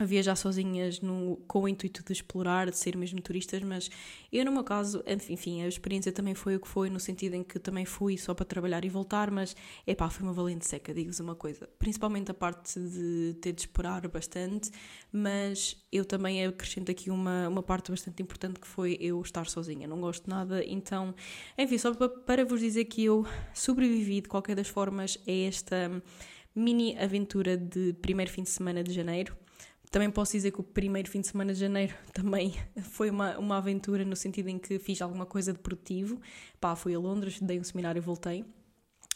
a 0.00 0.04
viajar 0.06 0.34
sozinhas 0.34 1.00
no, 1.02 1.36
com 1.46 1.60
o 1.60 1.68
intuito 1.68 2.02
de 2.02 2.12
explorar, 2.12 2.70
de 2.70 2.78
ser 2.78 2.96
mesmo 2.96 3.20
turistas, 3.20 3.62
mas 3.62 3.90
eu 4.32 4.46
no 4.46 4.50
meu 4.50 4.64
caso, 4.64 5.04
enfim, 5.06 5.62
a 5.62 5.68
experiência 5.68 6.10
também 6.10 6.34
foi 6.34 6.56
o 6.56 6.60
que 6.60 6.66
foi, 6.66 6.88
no 6.88 6.98
sentido 6.98 7.34
em 7.34 7.42
que 7.44 7.58
também 7.58 7.84
fui 7.84 8.16
só 8.16 8.32
para 8.32 8.46
trabalhar 8.46 8.82
e 8.82 8.88
voltar, 8.88 9.30
mas 9.30 9.54
é 9.86 9.94
pá, 9.94 10.08
foi 10.08 10.24
uma 10.24 10.32
valente 10.32 10.66
seca, 10.66 10.94
digo-vos 10.94 11.20
uma 11.20 11.34
coisa. 11.34 11.68
Principalmente 11.78 12.30
a 12.30 12.34
parte 12.34 12.80
de 12.80 13.36
ter 13.42 13.52
de 13.52 13.60
esperar 13.60 14.08
bastante, 14.08 14.70
mas 15.12 15.76
eu 15.92 16.04
também 16.06 16.46
acrescento 16.46 16.90
aqui 16.90 17.10
uma, 17.10 17.46
uma 17.48 17.62
parte 17.62 17.90
bastante 17.90 18.22
importante 18.22 18.58
que 18.58 18.66
foi 18.66 18.96
eu 19.02 19.20
estar 19.20 19.46
sozinha, 19.46 19.86
não 19.86 20.00
gosto 20.00 20.30
nada, 20.30 20.64
então, 20.64 21.14
enfim, 21.58 21.76
só 21.76 21.92
para, 21.92 22.08
para 22.08 22.44
vos 22.46 22.60
dizer 22.60 22.86
que 22.86 23.04
eu 23.04 23.26
sobrevivi 23.52 24.22
de 24.22 24.28
qualquer 24.30 24.56
das 24.56 24.68
formas 24.68 25.18
a 25.28 25.30
esta 25.30 26.02
mini 26.54 26.96
aventura 26.98 27.56
de 27.56 27.92
primeiro 28.00 28.30
fim 28.30 28.42
de 28.42 28.50
semana 28.50 28.82
de 28.82 28.92
janeiro. 28.92 29.36
Também 29.90 30.08
posso 30.08 30.32
dizer 30.32 30.52
que 30.52 30.60
o 30.60 30.62
primeiro 30.62 31.10
fim 31.10 31.20
de 31.20 31.26
semana 31.26 31.52
de 31.52 31.58
janeiro 31.58 31.94
também 32.14 32.54
foi 32.82 33.10
uma, 33.10 33.36
uma 33.38 33.56
aventura 33.56 34.04
no 34.04 34.14
sentido 34.14 34.48
em 34.48 34.58
que 34.58 34.78
fiz 34.78 35.02
alguma 35.02 35.26
coisa 35.26 35.52
de 35.52 35.58
produtivo. 35.58 36.20
Pá, 36.60 36.76
fui 36.76 36.94
a 36.94 36.98
Londres, 36.98 37.40
dei 37.40 37.58
um 37.58 37.64
seminário 37.64 37.98
e 37.98 38.00
voltei. 38.00 38.42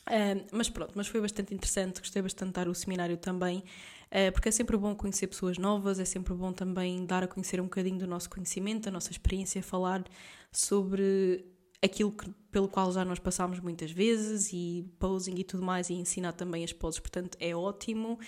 Uh, 0.07 0.45
mas 0.53 0.69
pronto, 0.69 0.93
mas 0.95 1.07
foi 1.07 1.21
bastante 1.21 1.55
interessante, 1.55 2.01
gostei 2.01 2.21
bastante 2.21 2.49
de 2.49 2.55
dar 2.55 2.69
o 2.69 2.75
seminário 2.75 3.17
também, 3.17 3.61
uh, 3.61 4.31
porque 4.33 4.51
é 4.51 4.53
sempre 4.53 4.77
bom 4.77 4.95
conhecer 4.95 5.27
pessoas 5.29 5.57
novas, 5.57 5.99
é 5.99 6.05
sempre 6.05 6.35
bom 6.35 6.53
também 6.53 7.07
dar 7.07 7.23
a 7.23 7.27
conhecer 7.27 7.59
um 7.59 7.65
bocadinho 7.65 7.99
do 7.99 8.07
nosso 8.07 8.29
conhecimento, 8.29 8.85
da 8.85 8.91
nossa 8.91 9.11
experiência, 9.11 9.63
falar 9.63 10.05
sobre 10.53 11.47
aquilo 11.83 12.13
que, 12.13 12.31
pelo 12.51 12.69
qual 12.69 12.93
já 12.93 13.03
nós 13.03 13.19
passámos 13.19 13.61
muitas 13.61 13.91
vezes 13.93 14.53
e 14.53 14.87
posing 14.99 15.37
e 15.39 15.45
tudo 15.45 15.63
mais, 15.63 15.89
e 15.89 15.95
ensinar 15.95 16.33
também 16.33 16.65
as 16.65 16.73
poses, 16.73 17.01
portanto 17.01 17.39
é 17.41 17.57
ótimo. 17.57 18.19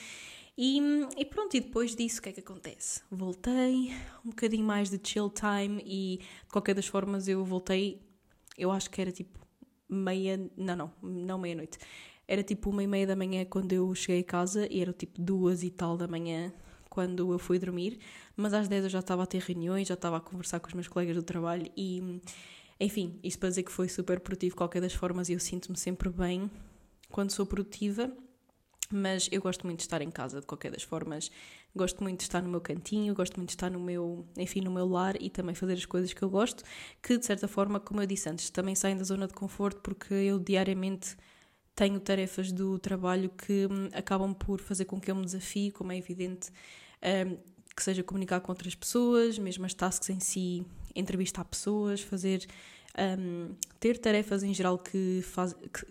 E, 0.58 0.80
e, 1.18 1.24
pronto, 1.26 1.54
e 1.54 1.60
depois 1.60 1.94
disso 1.94 2.18
o 2.18 2.22
que 2.22 2.30
é 2.30 2.32
que 2.32 2.40
acontece? 2.40 3.02
Voltei, 3.10 3.92
um 4.24 4.30
bocadinho 4.30 4.64
mais 4.64 4.88
de 4.88 4.98
chill 5.02 5.28
time 5.28 5.82
e 5.84 6.18
de 6.18 6.50
qualquer 6.50 6.74
das 6.74 6.86
formas 6.86 7.28
eu 7.28 7.44
voltei, 7.44 8.00
eu 8.56 8.70
acho 8.70 8.88
que 8.88 9.00
era 9.00 9.12
tipo 9.12 9.38
meia, 9.88 10.38
não, 10.56 10.76
não, 10.76 10.92
não 11.02 11.38
meia-noite. 11.38 11.78
Era 12.26 12.42
tipo 12.42 12.70
uma 12.70 12.82
e 12.82 12.86
meia 12.86 13.06
da 13.06 13.14
manhã 13.14 13.44
quando 13.44 13.72
eu 13.72 13.94
cheguei 13.94 14.20
a 14.20 14.25
casa 14.25 14.66
e 14.70 14.80
era 14.80 14.92
tipo 14.92 15.20
duas 15.20 15.62
e 15.62 15.70
tal 15.70 15.96
da 15.96 16.08
manhã 16.08 16.52
quando 16.88 17.30
eu 17.30 17.38
fui 17.38 17.58
dormir, 17.58 17.98
mas 18.34 18.54
às 18.54 18.68
10 18.68 18.84
eu 18.84 18.90
já 18.90 19.00
estava 19.00 19.22
a 19.22 19.26
ter 19.26 19.42
reuniões, 19.42 19.86
já 19.86 19.92
estava 19.92 20.16
a 20.16 20.20
conversar 20.20 20.60
com 20.60 20.68
os 20.68 20.72
meus 20.72 20.88
colegas 20.88 21.14
do 21.14 21.22
trabalho 21.22 21.70
e, 21.76 22.22
enfim, 22.80 23.20
isto 23.22 23.38
para 23.38 23.50
dizer 23.50 23.64
que 23.64 23.70
foi 23.70 23.86
super 23.86 24.18
produtivo 24.18 24.52
de 24.52 24.56
qualquer 24.56 24.80
das 24.80 24.94
formas 24.94 25.28
e 25.28 25.34
eu 25.34 25.38
sinto-me 25.38 25.76
sempre 25.76 26.08
bem 26.08 26.50
quando 27.10 27.32
sou 27.32 27.44
produtiva 27.44 28.10
mas 28.90 29.28
eu 29.33 29.40
gosto 29.40 29.66
muito 29.66 29.78
de 29.78 29.85
estar 29.85 30.02
em 30.02 30.11
casa, 30.11 30.40
de 30.40 30.47
qualquer 30.47 30.71
das 30.71 30.83
formas. 30.83 31.31
Gosto 31.75 32.02
muito 32.02 32.19
de 32.19 32.25
estar 32.25 32.43
no 32.43 32.49
meu 32.49 32.61
cantinho, 32.61 33.14
gosto 33.14 33.37
muito 33.37 33.50
de 33.50 33.55
estar 33.55 33.71
no 33.71 33.78
meu, 33.78 34.26
enfim, 34.37 34.61
no 34.61 34.71
meu 34.71 34.88
lar 34.88 35.21
e 35.21 35.28
também 35.28 35.55
fazer 35.55 35.75
as 35.75 35.85
coisas 35.85 36.12
que 36.12 36.23
eu 36.23 36.31
gosto, 36.31 36.64
que 37.02 37.19
de 37.19 37.26
certa 37.26 37.47
forma, 37.47 37.78
como 37.78 38.00
eu 38.00 38.07
disse 38.07 38.28
antes, 38.28 38.49
também 38.50 38.75
saem 38.75 38.97
da 38.97 39.05
zona 39.05 39.26
de 39.26 39.35
conforto 39.35 39.81
porque 39.83 40.14
eu 40.14 40.38
diariamente 40.38 41.16
tenho 41.75 42.00
tarefas 42.00 42.50
do 42.50 42.78
trabalho 42.78 43.28
que 43.28 43.66
hum, 43.66 43.90
acabam 43.93 44.35
por 44.35 44.61
fazer 44.61 44.87
com 44.87 44.99
que 44.99 45.11
eu 45.11 45.14
me 45.14 45.25
desafie, 45.25 45.71
como 45.71 45.93
é 45.93 45.99
evidente, 45.99 46.50
um, 47.02 47.37
que 47.76 47.83
seja 47.83 48.02
comunicar 48.02 48.40
com 48.40 48.50
outras 48.50 48.75
pessoas, 48.75 49.38
mesmo 49.38 49.66
as 49.66 49.75
tasks 49.75 50.09
em 50.09 50.19
si, 50.19 50.64
entrevistar 50.95 51.45
pessoas, 51.45 52.00
fazer 52.00 52.47
um, 53.19 53.55
ter 53.78 53.99
tarefas 53.99 54.43
em 54.43 54.55
geral 54.55 54.78
que, 54.78 55.21
faz, 55.23 55.52
que, 55.52 55.87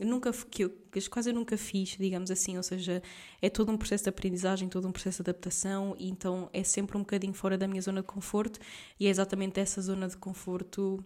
nunca 0.00 0.32
que, 0.32 0.64
eu, 0.64 0.70
que 0.90 1.08
quase 1.08 1.30
eu 1.30 1.34
nunca 1.34 1.56
fiz, 1.56 1.96
digamos 1.98 2.30
assim, 2.30 2.56
ou 2.56 2.62
seja, 2.62 3.02
é 3.40 3.50
todo 3.50 3.70
um 3.70 3.76
processo 3.76 4.04
de 4.04 4.10
aprendizagem, 4.10 4.68
todo 4.68 4.86
um 4.86 4.92
processo 4.92 5.22
de 5.22 5.30
adaptação, 5.30 5.96
então 5.98 6.48
é 6.52 6.62
sempre 6.62 6.96
um 6.96 7.00
bocadinho 7.00 7.34
fora 7.34 7.56
da 7.56 7.66
minha 7.66 7.82
zona 7.82 8.00
de 8.00 8.06
conforto, 8.06 8.58
e 8.98 9.06
é 9.06 9.10
exatamente 9.10 9.60
essa 9.60 9.80
zona 9.80 10.08
de 10.08 10.16
conforto 10.16 11.04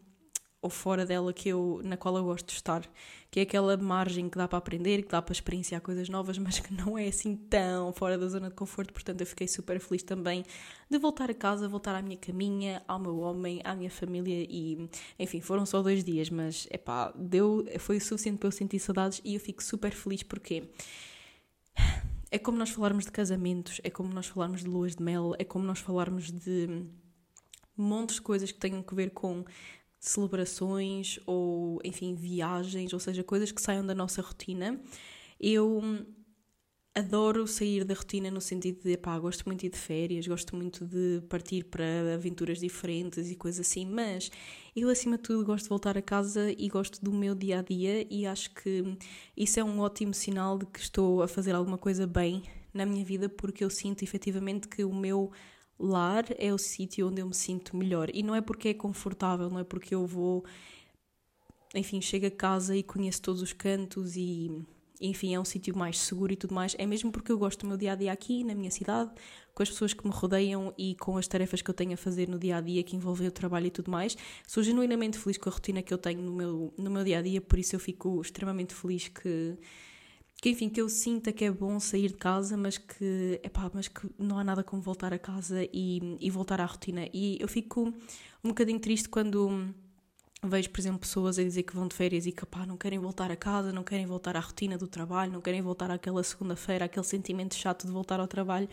ou 0.63 0.71
fora 0.71 1.05
dela 1.05 1.33
que 1.33 1.49
eu, 1.49 1.81
na 1.83 1.97
qual 1.97 2.17
eu 2.17 2.23
gosto 2.23 2.47
de 2.47 2.53
estar, 2.53 2.89
que 3.29 3.41
é 3.41 3.43
aquela 3.43 3.77
margem 3.77 4.31
que 4.31 4.39
dá 4.39 4.47
para 4.47 4.59
aprender, 4.59 5.03
que 5.03 5.09
dá 5.09 5.21
para 5.21 5.33
experienciar 5.33 5.81
coisas 5.81 6.09
novas, 6.09 6.39
mas 6.39 6.61
que 6.61 6.73
não 6.73 6.97
é 6.97 7.09
assim 7.09 7.35
tão 7.35 7.93
fora 7.93 8.17
da 8.17 8.29
zona 8.29 8.49
de 8.49 8.55
conforto, 8.55 8.93
portanto 8.93 9.21
eu 9.21 9.27
fiquei 9.27 9.49
super 9.49 9.81
feliz 9.81 10.05
também 10.05 10.45
de 10.89 10.99
voltar 10.99 11.29
a 11.29 11.35
casa, 11.35 11.69
voltar 11.69 11.97
à 11.97 12.01
minha 12.01 12.17
caminha, 12.17 12.81
ao 12.87 13.01
meu 13.01 13.19
homem, 13.19 13.61
à 13.65 13.75
minha 13.75 13.91
família 13.91 14.47
e, 14.49 14.89
enfim, 15.19 15.41
foram 15.41 15.67
só 15.67 15.83
dois 15.83 16.05
dias, 16.05 16.31
mas, 16.31 16.69
é 16.71 16.79
pá, 16.79 17.13
deu, 17.17 17.67
foi 17.81 17.97
o 17.97 18.01
suficiente 18.01 18.39
para 18.39 18.47
eu 18.47 18.53
sentir 18.53 18.79
saudades 18.79 19.21
e 19.25 19.35
eu 19.35 19.41
fico 19.41 19.63
super 19.63 19.91
feliz 19.91 20.23
porque 20.23 20.71
é 22.31 22.39
como 22.39 22.57
nós 22.57 22.71
falarmos 22.71 23.05
de 23.05 23.11
casamentos, 23.11 23.81
é 23.83 23.91
como 23.91 24.15
nós 24.15 24.27
falarmos 24.27 24.63
de 24.63 24.69
luas 24.69 24.95
de 24.95 25.03
mel, 25.03 25.35
é 25.41 25.45
como 25.45 25.65
nós 25.65 25.81
falarmos 25.81 26.31
de 26.31 26.87
montes 27.77 28.17
de 28.17 28.23
coisas 28.23 28.53
que 28.53 28.59
tenham 28.59 28.83
que 28.83 28.95
ver 28.95 29.11
com 29.11 29.45
celebrações 30.03 31.21
ou, 31.25 31.81
enfim, 31.85 32.15
viagens, 32.17 32.93
ou 32.93 32.99
seja, 32.99 33.23
coisas 33.23 33.53
que 33.53 33.63
saiam 33.63 33.87
da 33.87 33.95
nossa 33.95 34.21
rotina. 34.21 34.81
Eu 35.41 35.81
adoro 36.93 37.47
sair 37.47 37.85
da 37.85 37.95
rotina 37.95 38.29
no 38.29 38.41
sentido 38.41 38.83
de, 38.83 38.97
pá, 38.97 39.17
gosto 39.19 39.45
muito 39.47 39.61
de 39.61 39.67
ir 39.67 39.71
de 39.71 39.79
férias, 39.79 40.27
gosto 40.27 40.57
muito 40.57 40.85
de 40.85 41.23
partir 41.29 41.65
para 41.65 42.15
aventuras 42.15 42.59
diferentes 42.59 43.31
e 43.31 43.37
coisas 43.37 43.65
assim, 43.65 43.87
mas 43.87 44.31
eu, 44.75 44.91
acima 44.91 45.17
de 45.17 45.23
tudo, 45.23 45.47
gosto 45.47 45.65
de 45.65 45.69
voltar 45.71 45.97
a 45.97 46.03
casa 46.03 46.53
e 46.59 46.69
gosto 46.69 47.03
do 47.03 47.13
meu 47.13 47.35
dia 47.35 47.61
a 47.61 47.63
dia 47.63 48.05
e 48.11 48.27
acho 48.27 48.53
que 48.55 48.99
isso 49.37 49.61
é 49.61 49.65
um 49.65 49.79
ótimo 49.79 50.13
sinal 50.13 50.59
de 50.59 50.67
que 50.67 50.81
estou 50.81 51.23
a 51.23 51.29
fazer 51.29 51.55
alguma 51.55 51.79
coisa 51.79 52.09
bem 52.09 52.43
na 52.75 52.85
minha 52.85 53.05
vida 53.05 53.29
porque 53.29 53.63
eu 53.63 53.71
sinto 53.71 54.03
efetivamente 54.03 54.67
que 54.67 54.85
o 54.85 54.93
meu 54.93 55.31
lar 55.79 56.25
é 56.39 56.53
o 56.53 56.59
sítio 56.59 57.09
onde 57.09 57.21
eu 57.21 57.27
me 57.27 57.35
sinto 57.35 57.77
melhor 57.77 58.09
e 58.13 58.23
não 58.23 58.35
é 58.35 58.41
porque 58.41 58.69
é 58.69 58.75
confortável, 58.75 59.51
não 59.51 59.59
é 59.59 59.65
porque 59.65 59.95
eu 59.95 60.07
vou, 60.07 60.45
enfim, 61.75 62.01
chego 62.01 62.27
a 62.27 62.31
casa 62.31 62.77
e 62.77 62.83
conheço 62.83 63.23
todos 63.23 63.43
os 63.43 63.53
cantos 63.53 64.17
e 64.17 64.65
enfim, 65.03 65.35
é 65.35 65.41
um 65.41 65.45
sítio 65.45 65.77
mais 65.77 65.99
seguro 65.99 66.33
e 66.33 66.37
tudo 66.37 66.55
mais, 66.55 66.77
é 66.79 66.87
mesmo 66.87 67.11
porque 67.11 67.33
eu 67.33 67.37
gosto 67.37 67.63
do 67.63 67.67
meu 67.67 67.77
dia 67.77 67.93
a 67.93 67.95
dia 67.97 68.13
aqui, 68.13 68.45
na 68.45 68.55
minha 68.55 68.71
cidade, 68.71 69.11
com 69.53 69.63
as 69.63 69.69
pessoas 69.69 69.93
que 69.93 70.07
me 70.07 70.13
rodeiam 70.13 70.73
e 70.79 70.95
com 70.95 71.17
as 71.17 71.27
tarefas 71.27 71.61
que 71.61 71.69
eu 71.69 71.75
tenho 71.75 71.93
a 71.93 71.97
fazer 71.97 72.29
no 72.29 72.39
dia 72.39 72.57
a 72.57 72.61
dia, 72.61 72.83
que 72.85 72.95
envolvem 72.95 73.27
o 73.27 73.33
trabalho 73.33 73.67
e 73.67 73.71
tudo 73.71 73.91
mais. 73.91 74.17
Sou 74.47 74.63
genuinamente 74.63 75.19
feliz 75.19 75.37
com 75.37 75.49
a 75.49 75.53
rotina 75.53 75.83
que 75.83 75.93
eu 75.93 75.99
tenho 75.99 76.23
no 76.23 76.33
meu, 76.33 76.73
no 76.79 76.91
meu 76.91 77.03
dia 77.03 77.19
a 77.19 77.23
dia, 77.23 77.41
por 77.41 77.59
isso 77.59 77.75
eu 77.75 77.81
fico 77.81 78.21
extremamente 78.21 78.75
feliz 78.75 79.09
que. 79.09 79.59
Que, 80.43 80.51
enfim, 80.51 80.69
que 80.69 80.81
eu 80.81 80.89
sinta 80.89 81.33
que 81.33 81.45
é 81.45 81.51
bom 81.51 81.79
sair 81.79 82.09
de 82.09 82.17
casa, 82.17 82.57
mas 82.57 82.77
que, 82.77 83.41
epá, 83.45 83.71
mas 83.73 83.89
que 83.89 84.11
não 84.19 84.39
há 84.39 84.45
nada 84.45 84.63
como 84.65 84.83
voltar 84.83 85.15
a 85.15 85.19
casa 85.19 85.63
e, 85.73 86.19
e 86.21 86.31
voltar 86.31 86.61
à 86.61 86.67
rotina. 86.67 87.09
E 87.15 87.39
eu 87.41 87.47
fico 87.47 87.95
um 88.43 88.49
bocadinho 88.49 88.81
triste 88.81 89.09
quando 89.09 89.73
Vejo, 90.45 90.71
por 90.71 90.81
exemplo, 90.81 90.99
pessoas 90.99 91.39
a 91.39 91.45
dizer 91.45 91.63
que 91.63 91.73
vão 91.73 91.87
de 91.87 91.95
férias 91.95 92.27
e 92.27 92.33
que 92.33 92.45
pá, 92.45 92.67
não 92.67 92.77
querem 92.77 92.99
voltar 92.99 93.31
a 93.31 93.37
casa, 93.37 93.73
não 93.73 93.85
querem 93.85 94.05
voltar 94.05 94.37
à 94.37 94.41
rotina 94.41 94.77
do 94.77 94.89
trabalho, 94.89 95.31
não 95.31 95.41
querem 95.41 95.63
voltar 95.63 95.89
àquela 95.89 96.21
segunda-feira, 96.25 96.87
aquele 96.87 97.07
sentimento 97.07 97.55
chato 97.55 97.87
de 97.87 97.93
voltar 97.93 98.19
ao 98.19 98.27
trabalho. 98.27 98.69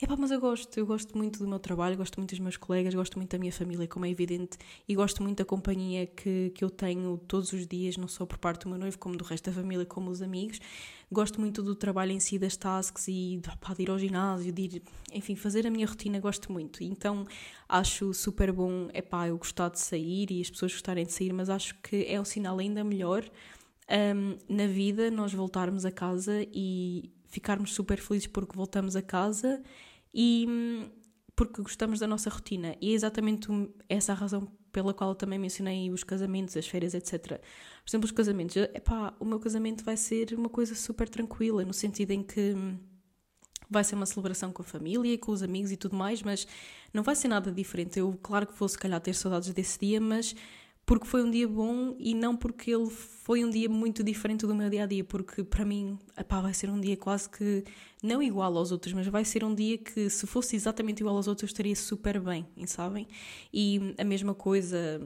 É 0.00 0.06
pá, 0.06 0.14
mas 0.16 0.30
eu 0.30 0.40
gosto, 0.40 0.78
eu 0.78 0.86
gosto 0.86 1.18
muito 1.18 1.40
do 1.40 1.48
meu 1.48 1.58
trabalho, 1.58 1.96
gosto 1.96 2.18
muito 2.18 2.30
dos 2.30 2.38
meus 2.38 2.56
colegas, 2.56 2.94
gosto 2.94 3.18
muito 3.18 3.32
da 3.32 3.38
minha 3.38 3.50
família, 3.50 3.88
como 3.88 4.06
é 4.06 4.10
evidente, 4.10 4.56
e 4.86 4.94
gosto 4.94 5.24
muito 5.24 5.38
da 5.38 5.44
companhia 5.44 6.06
que, 6.06 6.50
que 6.54 6.64
eu 6.64 6.70
tenho 6.70 7.18
todos 7.26 7.52
os 7.52 7.66
dias, 7.66 7.96
não 7.96 8.06
só 8.06 8.24
por 8.24 8.38
parte 8.38 8.62
do 8.62 8.68
meu 8.68 8.78
noivo, 8.78 8.96
como 8.96 9.16
do 9.16 9.24
resto 9.24 9.50
da 9.50 9.52
família, 9.52 9.84
como 9.84 10.08
os 10.08 10.22
amigos. 10.22 10.60
Gosto 11.10 11.40
muito 11.40 11.64
do 11.64 11.74
trabalho 11.74 12.12
em 12.12 12.20
si, 12.20 12.38
das 12.38 12.56
tasks 12.56 13.08
e 13.08 13.40
de 13.42 13.82
ir 13.82 13.90
ao 13.90 13.98
ginásio, 13.98 14.52
de 14.52 14.62
ir, 14.62 14.82
enfim, 15.12 15.34
fazer 15.34 15.66
a 15.66 15.70
minha 15.70 15.86
rotina, 15.86 16.20
gosto 16.20 16.52
muito. 16.52 16.84
Então 16.84 17.26
acho 17.68 18.14
super 18.14 18.52
bom, 18.52 18.88
é 18.92 19.02
pá, 19.02 19.26
eu 19.26 19.36
gostar 19.36 19.68
de 19.68 19.80
sair 19.80 20.30
e 20.30 20.40
as 20.40 20.48
pessoas 20.48 20.72
gostarem 20.72 21.06
de 21.06 21.12
sair, 21.12 21.32
mas 21.32 21.50
acho 21.50 21.74
que 21.82 22.06
é 22.06 22.20
um 22.20 22.24
sinal 22.24 22.56
ainda 22.60 22.84
melhor 22.84 23.28
um, 23.90 24.36
na 24.48 24.66
vida 24.66 25.10
nós 25.10 25.32
voltarmos 25.32 25.84
a 25.84 25.90
casa 25.90 26.46
e 26.52 27.10
ficarmos 27.28 27.74
super 27.74 27.98
felizes 27.98 28.26
porque 28.26 28.56
voltamos 28.56 28.96
a 28.96 29.02
casa 29.02 29.62
e 30.12 30.46
hum, 30.48 30.90
porque 31.36 31.62
gostamos 31.62 32.00
da 32.00 32.06
nossa 32.06 32.28
rotina. 32.28 32.74
E 32.80 32.90
é 32.90 32.94
exatamente 32.94 33.48
essa 33.88 34.12
a 34.12 34.14
razão 34.14 34.48
pela 34.72 34.92
qual 34.92 35.10
eu 35.10 35.14
também 35.14 35.38
mencionei 35.38 35.90
os 35.90 36.02
casamentos, 36.02 36.56
as 36.56 36.66
férias, 36.66 36.94
etc. 36.94 37.12
Por 37.22 37.40
exemplo, 37.88 38.06
os 38.06 38.10
casamentos. 38.10 38.56
Epá, 38.56 39.14
o 39.20 39.24
meu 39.24 39.38
casamento 39.38 39.84
vai 39.84 39.96
ser 39.96 40.34
uma 40.34 40.48
coisa 40.48 40.74
super 40.74 41.08
tranquila, 41.08 41.64
no 41.64 41.72
sentido 41.72 42.10
em 42.10 42.22
que 42.22 42.54
vai 43.70 43.84
ser 43.84 43.94
uma 43.94 44.06
celebração 44.06 44.50
com 44.50 44.62
a 44.62 44.64
família, 44.64 45.16
com 45.18 45.30
os 45.30 45.42
amigos 45.42 45.70
e 45.70 45.76
tudo 45.76 45.94
mais, 45.94 46.22
mas 46.22 46.46
não 46.92 47.02
vai 47.02 47.14
ser 47.14 47.28
nada 47.28 47.52
diferente. 47.52 47.98
Eu, 47.98 48.18
claro 48.22 48.46
que 48.46 48.58
vou 48.58 48.68
se 48.68 48.78
calhar 48.78 49.00
ter 49.00 49.14
saudades 49.14 49.52
desse 49.52 49.78
dia, 49.78 50.00
mas 50.00 50.34
porque 50.88 51.06
foi 51.06 51.22
um 51.22 51.30
dia 51.30 51.46
bom 51.46 51.94
e 51.98 52.14
não 52.14 52.34
porque 52.34 52.74
ele 52.74 52.88
foi 52.88 53.44
um 53.44 53.50
dia 53.50 53.68
muito 53.68 54.02
diferente 54.02 54.46
do 54.46 54.54
meu 54.54 54.70
dia 54.70 54.84
a 54.84 54.86
dia, 54.86 55.04
porque 55.04 55.44
para 55.44 55.62
mim, 55.62 55.98
epá, 56.16 56.40
vai 56.40 56.54
ser 56.54 56.70
um 56.70 56.80
dia 56.80 56.96
quase 56.96 57.28
que 57.28 57.62
não 58.02 58.22
igual 58.22 58.56
aos 58.56 58.72
outros, 58.72 58.94
mas 58.94 59.06
vai 59.06 59.22
ser 59.22 59.44
um 59.44 59.54
dia 59.54 59.76
que 59.76 60.08
se 60.08 60.26
fosse 60.26 60.56
exatamente 60.56 61.00
igual 61.00 61.14
aos 61.14 61.28
outros 61.28 61.50
estaria 61.50 61.76
super 61.76 62.18
bem, 62.18 62.46
sabem? 62.66 63.06
E 63.52 63.94
a 63.98 64.04
mesma 64.04 64.32
coisa, 64.34 64.98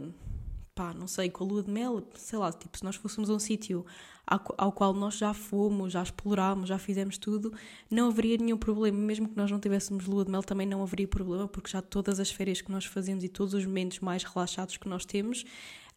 pá, 0.72 0.94
não 0.94 1.08
sei, 1.08 1.28
com 1.28 1.42
a 1.42 1.46
lua 1.48 1.64
de 1.64 1.70
mel, 1.72 2.00
sei 2.14 2.38
lá, 2.38 2.52
tipo, 2.52 2.78
se 2.78 2.84
nós 2.84 2.94
fôssemos 2.94 3.28
a 3.28 3.34
um 3.34 3.40
sítio 3.40 3.84
ao 4.26 4.72
qual 4.72 4.94
nós 4.94 5.18
já 5.18 5.34
fomos, 5.34 5.92
já 5.92 6.02
explorámos, 6.02 6.68
já 6.68 6.78
fizemos 6.78 7.18
tudo, 7.18 7.52
não 7.90 8.08
haveria 8.08 8.38
nenhum 8.38 8.56
problema. 8.56 8.96
Mesmo 8.96 9.28
que 9.28 9.36
nós 9.36 9.50
não 9.50 9.58
tivéssemos 9.58 10.06
lua 10.06 10.24
de 10.24 10.30
mel, 10.30 10.42
também 10.42 10.66
não 10.66 10.82
haveria 10.82 11.08
problema, 11.08 11.48
porque 11.48 11.70
já 11.70 11.82
todas 11.82 12.20
as 12.20 12.30
férias 12.30 12.60
que 12.60 12.70
nós 12.70 12.84
fazemos 12.84 13.24
e 13.24 13.28
todos 13.28 13.52
os 13.54 13.66
momentos 13.66 14.00
mais 14.00 14.22
relaxados 14.22 14.76
que 14.76 14.88
nós 14.88 15.04
temos 15.04 15.44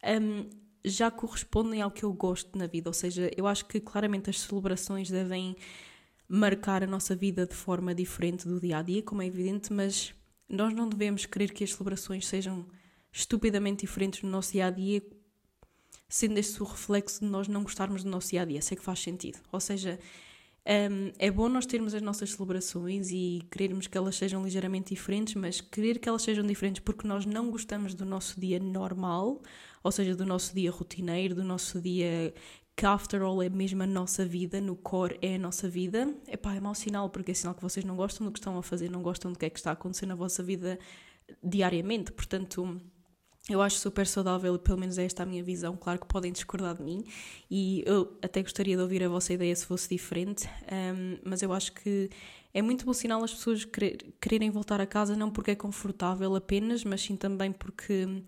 um, 0.04 0.48
já 0.84 1.10
correspondem 1.10 1.82
ao 1.82 1.90
que 1.90 2.04
eu 2.04 2.12
gosto 2.12 2.56
na 2.58 2.66
vida. 2.66 2.90
Ou 2.90 2.94
seja, 2.94 3.30
eu 3.36 3.46
acho 3.46 3.64
que 3.66 3.80
claramente 3.80 4.28
as 4.28 4.40
celebrações 4.40 5.08
devem 5.08 5.56
marcar 6.28 6.82
a 6.82 6.86
nossa 6.86 7.14
vida 7.14 7.46
de 7.46 7.54
forma 7.54 7.94
diferente 7.94 8.46
do 8.46 8.60
dia 8.60 8.78
a 8.78 8.82
dia, 8.82 9.02
como 9.02 9.22
é 9.22 9.26
evidente, 9.26 9.72
mas 9.72 10.12
nós 10.48 10.74
não 10.74 10.88
devemos 10.88 11.26
querer 11.26 11.52
que 11.52 11.64
as 11.64 11.72
celebrações 11.72 12.26
sejam 12.26 12.66
estupidamente 13.12 13.86
diferentes 13.86 14.22
no 14.22 14.30
nosso 14.30 14.52
dia 14.52 14.66
a 14.66 14.70
dia 14.70 15.02
sendo 16.08 16.38
este 16.38 16.62
o 16.62 16.66
reflexo 16.66 17.20
de 17.20 17.26
nós 17.26 17.48
não 17.48 17.62
gostarmos 17.62 18.04
do 18.04 18.10
nosso 18.10 18.30
dia 18.30 18.42
a 18.42 18.44
dia, 18.44 18.62
sei 18.62 18.76
que 18.76 18.82
faz 18.82 19.00
sentido. 19.00 19.38
Ou 19.52 19.60
seja, 19.60 19.98
um, 20.66 21.12
é 21.18 21.30
bom 21.30 21.48
nós 21.48 21.64
termos 21.64 21.94
as 21.94 22.02
nossas 22.02 22.32
celebrações 22.32 23.10
e 23.10 23.46
querermos 23.50 23.86
que 23.86 23.96
elas 23.96 24.16
sejam 24.16 24.42
ligeiramente 24.42 24.94
diferentes, 24.94 25.34
mas 25.34 25.60
querer 25.60 25.98
que 25.98 26.08
elas 26.08 26.22
sejam 26.22 26.44
diferentes 26.44 26.82
porque 26.84 27.06
nós 27.06 27.24
não 27.24 27.50
gostamos 27.50 27.94
do 27.94 28.04
nosso 28.04 28.40
dia 28.40 28.58
normal, 28.58 29.40
ou 29.82 29.92
seja, 29.92 30.14
do 30.16 30.26
nosso 30.26 30.54
dia 30.54 30.70
rotineiro, 30.70 31.36
do 31.36 31.44
nosso 31.44 31.80
dia 31.80 32.34
que 32.76 32.84
after 32.84 33.22
all 33.22 33.42
é 33.42 33.48
mesmo 33.48 33.82
a 33.82 33.86
nossa 33.86 34.26
vida, 34.26 34.60
no 34.60 34.76
core 34.76 35.18
é 35.22 35.36
a 35.36 35.38
nossa 35.38 35.68
vida, 35.68 36.12
epá, 36.28 36.54
é 36.54 36.60
mau 36.60 36.74
sinal, 36.74 37.08
porque 37.08 37.30
é 37.30 37.34
sinal 37.34 37.54
que 37.54 37.62
vocês 37.62 37.84
não 37.84 37.96
gostam 37.96 38.26
do 38.26 38.32
que 38.32 38.38
estão 38.38 38.58
a 38.58 38.62
fazer, 38.62 38.90
não 38.90 39.02
gostam 39.02 39.32
do 39.32 39.38
que 39.38 39.46
é 39.46 39.50
que 39.50 39.58
está 39.58 39.70
a 39.70 39.72
acontecer 39.72 40.04
na 40.04 40.14
vossa 40.14 40.42
vida 40.42 40.78
diariamente, 41.42 42.12
portanto 42.12 42.78
eu 43.48 43.62
acho 43.62 43.78
super 43.78 44.06
saudável, 44.06 44.58
pelo 44.58 44.78
menos 44.78 44.98
é 44.98 45.04
esta 45.04 45.22
a 45.22 45.26
minha 45.26 45.42
visão. 45.42 45.76
Claro 45.76 46.00
que 46.00 46.06
podem 46.06 46.32
discordar 46.32 46.74
de 46.76 46.82
mim 46.82 47.04
e 47.50 47.82
eu 47.86 48.16
até 48.20 48.42
gostaria 48.42 48.76
de 48.76 48.82
ouvir 48.82 49.02
a 49.04 49.08
vossa 49.08 49.32
ideia 49.32 49.54
se 49.54 49.64
fosse 49.64 49.88
diferente, 49.88 50.48
um, 50.72 51.18
mas 51.24 51.42
eu 51.42 51.52
acho 51.52 51.72
que 51.72 52.10
é 52.52 52.60
muito 52.60 52.84
bom 52.84 52.92
sinal 52.92 53.22
as 53.22 53.32
pessoas 53.32 53.64
querer, 53.64 54.14
quererem 54.20 54.50
voltar 54.50 54.80
a 54.80 54.86
casa, 54.86 55.14
não 55.14 55.30
porque 55.30 55.52
é 55.52 55.54
confortável 55.54 56.34
apenas, 56.34 56.82
mas 56.84 57.02
sim 57.02 57.14
também 57.14 57.52
porque 57.52 58.22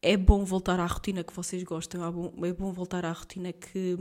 é 0.00 0.16
bom 0.16 0.44
voltar 0.44 0.78
à 0.78 0.86
rotina 0.86 1.24
que 1.24 1.32
vocês 1.32 1.62
gostam, 1.62 2.04
é 2.06 2.10
bom, 2.10 2.32
é 2.44 2.52
bom 2.52 2.72
voltar 2.72 3.04
à 3.04 3.10
rotina 3.10 3.52
que, 3.52 3.96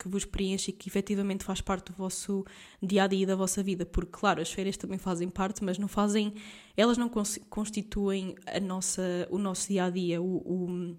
que 0.00 0.08
vos 0.08 0.24
preenche 0.24 0.70
e 0.70 0.72
que 0.72 0.88
efetivamente 0.88 1.44
faz 1.44 1.60
parte 1.60 1.92
do 1.92 1.92
vosso 1.92 2.42
dia 2.82 3.04
a 3.04 3.06
dia 3.06 3.26
da 3.26 3.36
vossa 3.36 3.62
vida, 3.62 3.84
porque 3.84 4.10
claro, 4.12 4.40
as 4.40 4.50
férias 4.50 4.78
também 4.78 4.98
fazem 4.98 5.28
parte, 5.28 5.62
mas 5.62 5.76
não 5.76 5.86
fazem, 5.86 6.32
elas 6.74 6.96
não 6.96 7.10
constituem 7.50 8.34
a 8.46 8.58
nossa, 8.58 9.28
o 9.30 9.36
nosso 9.36 9.68
dia 9.68 9.84
a 9.84 9.90
dia, 9.90 10.22
o, 10.22 10.36
o, 10.38 10.96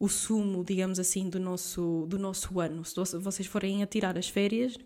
o 0.00 0.08
sumo, 0.08 0.64
digamos 0.64 0.98
assim, 0.98 1.28
do 1.28 1.38
nosso, 1.38 2.06
do 2.08 2.18
nosso 2.18 2.58
ano. 2.58 2.82
Se 2.82 2.94
vocês 3.18 3.46
forem 3.46 3.82
a 3.82 3.86
tirar 3.86 4.16
as 4.16 4.28
férias, 4.28 4.78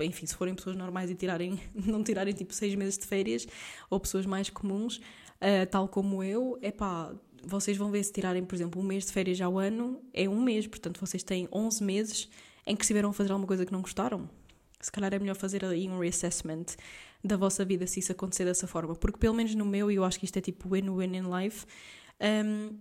enfim, 0.00 0.26
se 0.26 0.34
forem 0.34 0.54
pessoas 0.54 0.76
normais 0.76 1.10
e 1.10 1.14
tirarem, 1.14 1.58
não 1.74 2.04
tirarem 2.04 2.34
tipo 2.34 2.52
seis 2.52 2.74
meses 2.74 2.98
de 2.98 3.06
férias, 3.06 3.46
ou 3.88 3.98
pessoas 3.98 4.26
mais 4.26 4.50
comuns, 4.50 4.98
uh, 4.98 5.66
tal 5.70 5.88
como 5.88 6.22
eu, 6.22 6.58
é 6.60 6.70
pá, 6.70 7.14
vocês 7.42 7.78
vão 7.78 7.90
ver 7.90 8.04
se 8.04 8.12
tirarem, 8.12 8.44
por 8.44 8.54
exemplo, 8.54 8.78
um 8.78 8.84
mês 8.84 9.06
de 9.06 9.12
férias 9.12 9.40
ao 9.40 9.58
ano, 9.58 10.02
é 10.12 10.28
um 10.28 10.42
mês, 10.42 10.66
portanto 10.66 11.00
vocês 11.00 11.22
têm 11.22 11.48
11 11.50 11.82
meses 11.82 12.28
em 12.66 12.74
que 12.74 12.84
estiveram 12.84 13.10
a 13.10 13.12
fazer 13.12 13.32
alguma 13.32 13.46
coisa 13.46 13.64
que 13.64 13.72
não 13.72 13.80
gostaram. 13.80 14.28
Se 14.80 14.92
calhar 14.92 15.12
é 15.14 15.18
melhor 15.18 15.36
fazer 15.36 15.64
aí 15.64 15.88
um 15.88 15.98
reassessment 15.98 16.66
da 17.22 17.36
vossa 17.36 17.64
vida 17.64 17.86
se 17.86 18.00
isso 18.00 18.12
acontecer 18.12 18.44
dessa 18.44 18.66
forma. 18.66 18.94
Porque 18.94 19.18
pelo 19.18 19.34
menos 19.34 19.54
no 19.54 19.64
meu, 19.64 19.90
e 19.90 19.94
eu 19.94 20.04
acho 20.04 20.18
que 20.18 20.24
isto 20.24 20.36
é 20.36 20.40
tipo 20.40 20.68
win-win 20.68 21.16
in 21.16 21.22
life, 21.30 21.64
um, 22.20 22.78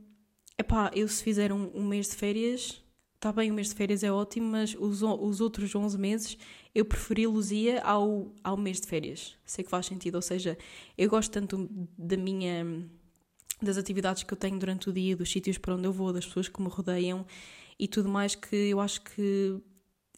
epá, 0.57 0.91
eu 0.93 1.07
se 1.07 1.23
fizer 1.23 1.51
um, 1.53 1.71
um 1.73 1.85
mês 1.85 2.09
de 2.09 2.15
férias, 2.15 2.83
está 3.15 3.31
bem, 3.31 3.51
o 3.51 3.53
mês 3.53 3.69
de 3.69 3.75
férias 3.75 4.03
é 4.03 4.11
ótimo, 4.11 4.51
mas 4.51 4.75
os, 4.77 5.01
os 5.01 5.39
outros 5.39 5.73
11 5.73 5.97
meses 5.97 6.37
eu 6.75 6.83
preferi-los-ia 6.83 7.81
ao, 7.81 8.33
ao 8.43 8.57
mês 8.57 8.81
de 8.81 8.87
férias. 8.87 9.37
Sei 9.45 9.63
que 9.63 9.69
faz 9.69 9.85
sentido, 9.85 10.15
ou 10.15 10.21
seja, 10.21 10.57
eu 10.97 11.09
gosto 11.09 11.31
tanto 11.31 11.69
da 11.97 12.17
minha 12.17 12.85
das 13.61 13.77
atividades 13.77 14.23
que 14.23 14.33
eu 14.33 14.37
tenho 14.37 14.59
durante 14.59 14.89
o 14.89 14.93
dia, 14.93 15.15
dos 15.15 15.31
sítios 15.31 15.57
para 15.57 15.75
onde 15.75 15.85
eu 15.85 15.93
vou, 15.93 16.11
das 16.11 16.25
pessoas 16.25 16.49
que 16.49 16.61
me 16.61 16.67
rodeiam 16.67 17.25
e 17.79 17.87
tudo 17.87 18.09
mais 18.09 18.35
que 18.35 18.55
eu 18.55 18.79
acho 18.79 19.01
que 19.01 19.57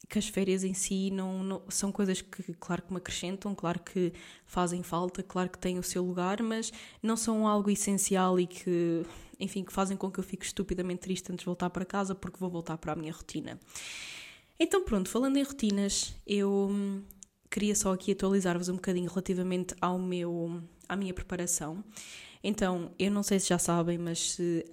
que 0.09 0.19
as 0.19 0.27
férias 0.27 0.63
em 0.63 0.73
si 0.73 1.09
não, 1.11 1.43
não, 1.43 1.61
são 1.69 1.91
coisas 1.91 2.21
que, 2.21 2.53
claro 2.53 2.81
que 2.81 2.91
me 2.91 2.97
acrescentam, 2.97 3.55
claro 3.55 3.79
que 3.79 4.13
fazem 4.45 4.83
falta, 4.83 5.23
claro 5.23 5.49
que 5.49 5.57
têm 5.57 5.79
o 5.79 5.83
seu 5.83 6.03
lugar, 6.03 6.41
mas 6.41 6.71
não 7.01 7.17
são 7.17 7.47
algo 7.47 7.69
essencial 7.69 8.39
e 8.39 8.47
que, 8.47 9.03
enfim, 9.39 9.63
que 9.63 9.73
fazem 9.73 9.97
com 9.97 10.11
que 10.11 10.19
eu 10.19 10.23
fique 10.23 10.45
estupidamente 10.45 11.01
triste 11.01 11.31
antes 11.31 11.43
de 11.43 11.45
voltar 11.45 11.69
para 11.69 11.85
casa 11.85 12.13
porque 12.13 12.37
vou 12.39 12.49
voltar 12.49 12.77
para 12.77 12.93
a 12.93 12.95
minha 12.95 13.11
rotina. 13.11 13.59
Então, 14.59 14.83
pronto, 14.83 15.09
falando 15.09 15.37
em 15.37 15.43
rotinas, 15.43 16.15
eu 16.25 16.71
queria 17.49 17.75
só 17.75 17.93
aqui 17.93 18.11
atualizar-vos 18.11 18.69
um 18.69 18.75
bocadinho 18.75 19.09
relativamente 19.09 19.75
ao 19.81 19.99
meu, 19.99 20.61
à 20.87 20.95
minha 20.95 21.13
preparação. 21.13 21.83
Então, 22.47 22.91
eu 22.99 23.09
não 23.09 23.23
sei 23.23 23.39
se 23.39 23.49
já 23.49 23.57
sabem, 23.57 23.97
mas 23.97 24.33
se, 24.33 24.63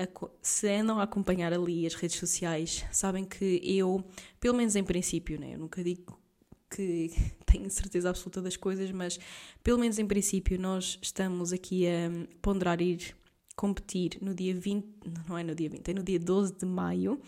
se 0.43 0.69
andam 0.69 1.00
a 1.00 1.05
acompanhar 1.05 1.55
ali 1.55 1.87
as 1.87 1.95
redes 1.95 2.19
sociais, 2.19 2.85
sabem 2.93 3.25
que 3.25 3.62
eu, 3.64 4.05
pelo 4.38 4.55
menos 4.55 4.76
em 4.76 4.85
princípio, 4.85 5.41
né, 5.41 5.55
eu 5.55 5.59
nunca 5.59 5.83
digo 5.83 6.21
que 6.69 7.11
tenho 7.50 7.71
certeza 7.71 8.11
absoluta 8.11 8.43
das 8.43 8.59
coisas, 8.59 8.91
mas 8.91 9.19
pelo 9.64 9.79
menos 9.79 9.99
em 9.99 10.07
princípio 10.07 10.61
nós 10.61 10.99
estamos 11.00 11.50
aqui 11.50 11.87
a 11.87 12.11
ponderar 12.43 12.83
ir 12.83 13.17
competir 13.54 14.18
no 14.21 14.35
dia 14.35 14.54
20, 14.54 14.87
não 15.28 15.37
é 15.38 15.42
no 15.42 15.54
dia 15.54 15.68
20, 15.68 15.88
é 15.88 15.94
no 15.94 16.02
dia 16.02 16.18
12 16.18 16.59
de 16.59 16.66
maio, 16.66 17.21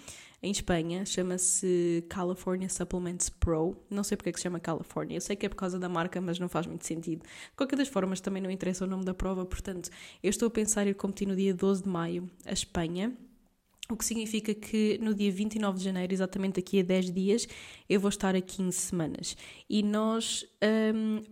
em 0.45 0.50
Espanha, 0.50 1.07
chama-se 1.07 2.04
California 2.09 2.69
Supplements 2.69 3.31
Pro. 3.31 3.75
Não 3.88 4.04
sei 4.04 4.14
porque 4.14 4.28
é 4.28 4.33
que 4.33 4.38
se 4.38 4.43
chama 4.43 4.61
California, 4.61 5.16
eu 5.16 5.21
sei 5.21 5.35
que 5.37 5.47
é 5.47 5.49
por 5.49 5.57
causa 5.57 5.78
da 5.78 5.88
marca, 5.88 6.21
mas 6.21 6.38
não 6.38 6.50
faz 6.50 6.66
muito 6.66 6.85
sentido. 6.85 7.23
De 7.23 7.57
qualquer 7.57 7.76
das 7.76 7.88
formas, 7.88 8.21
também 8.21 8.43
não 8.43 8.50
interessa 8.50 8.85
o 8.85 8.87
nome 8.87 9.04
da 9.07 9.14
prova, 9.14 9.47
portanto, 9.47 9.88
eu 10.23 10.28
estou 10.28 10.49
a 10.49 10.50
pensar 10.50 10.87
em 10.87 10.90
ir 10.90 10.95
competir 10.95 11.26
no 11.26 11.35
dia 11.35 11.54
12 11.54 11.85
de 11.85 11.88
maio 11.88 12.31
a 12.45 12.52
Espanha. 12.52 13.16
O 13.88 13.97
que 13.97 14.04
significa 14.04 14.54
que 14.54 14.99
no 15.00 15.14
dia 15.14 15.33
29 15.33 15.78
de 15.78 15.85
janeiro, 15.85 16.12
exatamente 16.12 16.57
daqui 16.57 16.81
a 16.81 16.83
10 16.83 17.11
dias, 17.11 17.49
eu 17.88 17.99
vou 17.99 18.11
estar 18.11 18.37
a 18.37 18.40
15 18.40 18.76
semanas. 18.76 19.37
E 19.69 19.83
nós 19.83 20.47
um, 20.95 21.23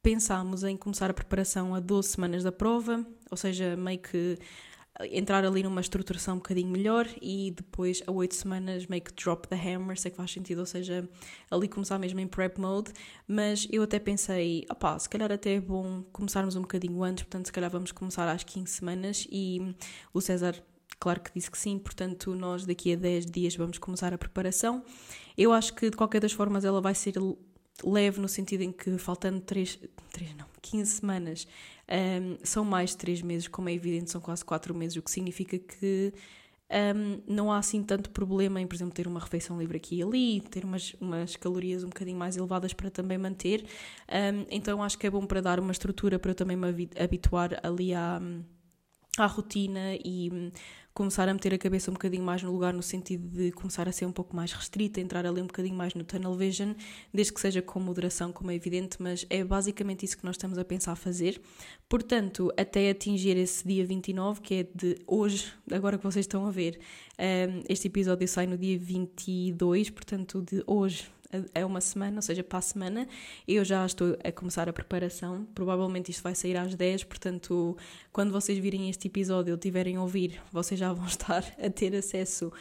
pensámos 0.00 0.62
em 0.62 0.76
começar 0.76 1.10
a 1.10 1.14
preparação 1.14 1.74
a 1.74 1.80
12 1.80 2.08
semanas 2.08 2.44
da 2.44 2.52
prova, 2.52 3.04
ou 3.30 3.36
seja, 3.36 3.76
meio 3.76 3.98
que 3.98 4.38
entrar 5.12 5.44
ali 5.44 5.62
numa 5.62 5.80
estruturação 5.80 6.34
um 6.34 6.38
bocadinho 6.38 6.68
melhor 6.68 7.08
e 7.22 7.52
depois 7.52 8.02
a 8.06 8.12
8 8.12 8.34
semanas 8.34 8.86
meio 8.86 9.02
que 9.02 9.12
drop 9.12 9.48
the 9.48 9.56
hammer, 9.56 9.98
sei 9.98 10.10
que 10.10 10.16
faz 10.16 10.30
sentido, 10.30 10.58
ou 10.58 10.66
seja, 10.66 11.08
ali 11.50 11.68
começar 11.68 11.98
mesmo 11.98 12.20
em 12.20 12.26
prep 12.26 12.58
mode, 12.58 12.92
mas 13.26 13.66
eu 13.70 13.82
até 13.82 13.98
pensei, 13.98 14.66
opá, 14.70 14.98
se 14.98 15.08
calhar 15.08 15.30
até 15.32 15.54
é 15.54 15.60
bom 15.60 16.02
começarmos 16.12 16.56
um 16.56 16.62
bocadinho 16.62 17.02
antes, 17.02 17.24
portanto 17.24 17.46
se 17.46 17.52
calhar 17.52 17.70
vamos 17.70 17.92
começar 17.92 18.28
às 18.28 18.44
15 18.44 18.70
semanas. 18.70 19.26
E 19.30 19.74
o 20.12 20.20
César 20.20 20.62
Claro 20.98 21.20
que 21.22 21.30
disse 21.34 21.50
que 21.50 21.56
sim, 21.56 21.78
portanto, 21.78 22.34
nós 22.34 22.66
daqui 22.66 22.92
a 22.92 22.96
10 22.96 23.24
dias 23.24 23.56
vamos 23.56 23.78
começar 23.78 24.12
a 24.12 24.18
preparação. 24.18 24.84
Eu 25.34 25.50
acho 25.50 25.74
que 25.74 25.88
de 25.88 25.96
qualquer 25.96 26.20
das 26.20 26.32
formas 26.32 26.62
ela 26.62 26.78
vai 26.78 26.94
ser 26.94 27.14
leve 27.82 28.20
no 28.20 28.28
sentido 28.28 28.62
em 28.62 28.70
que 28.70 28.98
faltando 28.98 29.40
3, 29.40 29.78
3 30.12 30.34
não, 30.34 30.44
15 30.60 30.90
semanas 30.90 31.48
um, 31.90 32.36
são 32.42 32.64
mais 32.64 32.90
de 32.90 32.98
3 32.98 33.22
meses, 33.22 33.48
como 33.48 33.68
é 33.68 33.72
evidente, 33.72 34.10
são 34.10 34.20
quase 34.20 34.44
4 34.44 34.74
meses, 34.74 34.96
o 34.96 35.02
que 35.02 35.10
significa 35.10 35.58
que 35.58 36.12
um, 36.70 37.20
não 37.26 37.50
há 37.50 37.58
assim 37.58 37.82
tanto 37.82 38.10
problema 38.10 38.60
em, 38.60 38.66
por 38.66 38.76
exemplo, 38.76 38.94
ter 38.94 39.08
uma 39.08 39.18
refeição 39.18 39.58
livre 39.58 39.76
aqui 39.76 39.96
e 39.96 40.02
ali, 40.02 40.40
ter 40.40 40.64
umas, 40.64 40.94
umas 41.00 41.34
calorias 41.34 41.82
um 41.82 41.88
bocadinho 41.88 42.16
mais 42.16 42.36
elevadas 42.36 42.72
para 42.72 42.90
também 42.90 43.18
manter. 43.18 43.64
Um, 44.08 44.46
então 44.50 44.82
acho 44.82 44.96
que 44.96 45.06
é 45.06 45.10
bom 45.10 45.26
para 45.26 45.40
dar 45.40 45.58
uma 45.58 45.72
estrutura 45.72 46.18
para 46.18 46.30
eu 46.30 46.34
também 46.34 46.56
me 46.56 46.88
habituar 46.96 47.58
ali 47.62 47.92
à, 47.92 48.20
à 49.18 49.26
rotina 49.26 49.94
e 50.04 50.52
começar 50.92 51.28
a 51.28 51.32
meter 51.32 51.54
a 51.54 51.58
cabeça 51.58 51.90
um 51.90 51.94
bocadinho 51.94 52.22
mais 52.22 52.42
no 52.42 52.52
lugar, 52.52 52.72
no 52.74 52.82
sentido 52.82 53.26
de 53.28 53.52
começar 53.52 53.88
a 53.88 53.92
ser 53.92 54.06
um 54.06 54.12
pouco 54.12 54.34
mais 54.34 54.52
restrita, 54.52 55.00
entrar 55.00 55.24
ali 55.24 55.40
um 55.40 55.46
bocadinho 55.46 55.76
mais 55.76 55.94
no 55.94 56.04
tunnel 56.04 56.34
vision, 56.34 56.72
desde 57.12 57.32
que 57.32 57.40
seja 57.40 57.62
com 57.62 57.80
moderação, 57.80 58.32
como 58.32 58.50
é 58.50 58.54
evidente, 58.54 58.96
mas 59.00 59.24
é 59.30 59.42
basicamente 59.44 60.04
isso 60.04 60.18
que 60.18 60.24
nós 60.24 60.34
estamos 60.34 60.58
a 60.58 60.64
pensar 60.64 60.96
fazer. 60.96 61.40
Portanto, 61.88 62.52
até 62.56 62.90
atingir 62.90 63.36
esse 63.36 63.66
dia 63.66 63.84
29, 63.84 64.40
que 64.40 64.54
é 64.54 64.66
de 64.74 64.98
hoje, 65.06 65.52
agora 65.72 65.96
que 65.96 66.04
vocês 66.04 66.24
estão 66.24 66.46
a 66.46 66.50
ver, 66.50 66.78
um, 67.18 67.62
este 67.68 67.86
episódio 67.86 68.26
sai 68.26 68.46
no 68.46 68.58
dia 68.58 68.78
22, 68.78 69.90
portanto, 69.90 70.42
de 70.42 70.62
hoje 70.66 71.08
é 71.54 71.64
uma 71.64 71.80
semana, 71.80 72.16
ou 72.16 72.22
seja, 72.22 72.42
para 72.42 72.58
a 72.58 72.62
semana, 72.62 73.08
eu 73.46 73.64
já 73.64 73.84
estou 73.86 74.16
a 74.24 74.32
começar 74.32 74.68
a 74.68 74.72
preparação. 74.72 75.46
Provavelmente 75.54 76.10
isto 76.10 76.22
vai 76.22 76.34
sair 76.34 76.56
às 76.56 76.74
10, 76.74 77.04
portanto, 77.04 77.76
quando 78.12 78.32
vocês 78.32 78.58
virem 78.58 78.90
este 78.90 79.08
episódio 79.08 79.52
ou 79.52 79.58
tiverem 79.58 79.96
a 79.96 80.02
ouvir, 80.02 80.40
vocês 80.52 80.78
já 80.78 80.92
vão 80.92 81.06
estar 81.08 81.44
a 81.58 81.70
ter 81.70 81.94
acesso 81.94 82.52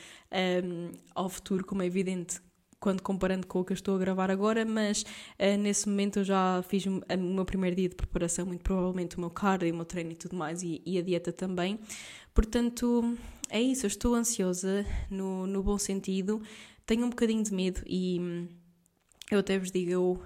um, 0.64 0.92
ao 1.16 1.30
futuro, 1.30 1.66
como 1.66 1.82
é 1.82 1.86
evidente, 1.86 2.40
quando 2.80 3.02
comparando 3.02 3.46
com 3.46 3.60
o 3.60 3.66
que 3.66 3.74
eu 3.74 3.76
estou 3.76 3.96
a 3.96 4.00
gravar 4.00 4.32
agora, 4.32 4.64
mas 4.64 5.04
uh, 5.04 5.58
nesse 5.58 5.90
momento 5.90 6.20
eu 6.20 6.24
já 6.24 6.64
fiz 6.68 6.86
o 6.86 7.02
meu 7.18 7.46
primeiro 7.46 7.76
dia 7.76 7.90
de 7.90 7.96
preparação, 7.96 8.46
muito 8.46 8.62
provavelmente 8.62 9.18
o 9.18 9.20
meu 9.20 9.30
cardio, 9.30 9.74
o 9.74 9.76
meu 9.76 9.86
treino 9.86 10.12
e 10.12 10.16
tudo 10.16 10.36
mais, 10.36 10.64
e, 10.64 10.82
e 10.86 10.98
a 10.98 11.02
dieta 11.02 11.34
também. 11.34 11.80
Portanto, 12.34 13.18
é 13.50 13.60
isso, 13.60 13.86
eu 13.86 13.88
estou 13.88 14.16
ansiosa 14.16 14.86
no, 15.10 15.46
no 15.46 15.62
bom 15.62 15.78
sentido, 15.78 16.42
tenho 16.86 17.06
um 17.06 17.10
bocadinho 17.10 17.44
de 17.44 17.54
medo 17.54 17.82
e 17.86 18.18
hum, 18.20 18.48
eu 19.36 19.40
até 19.40 19.58
vos 19.58 19.72
digo, 19.72 19.92
eu, 19.92 20.24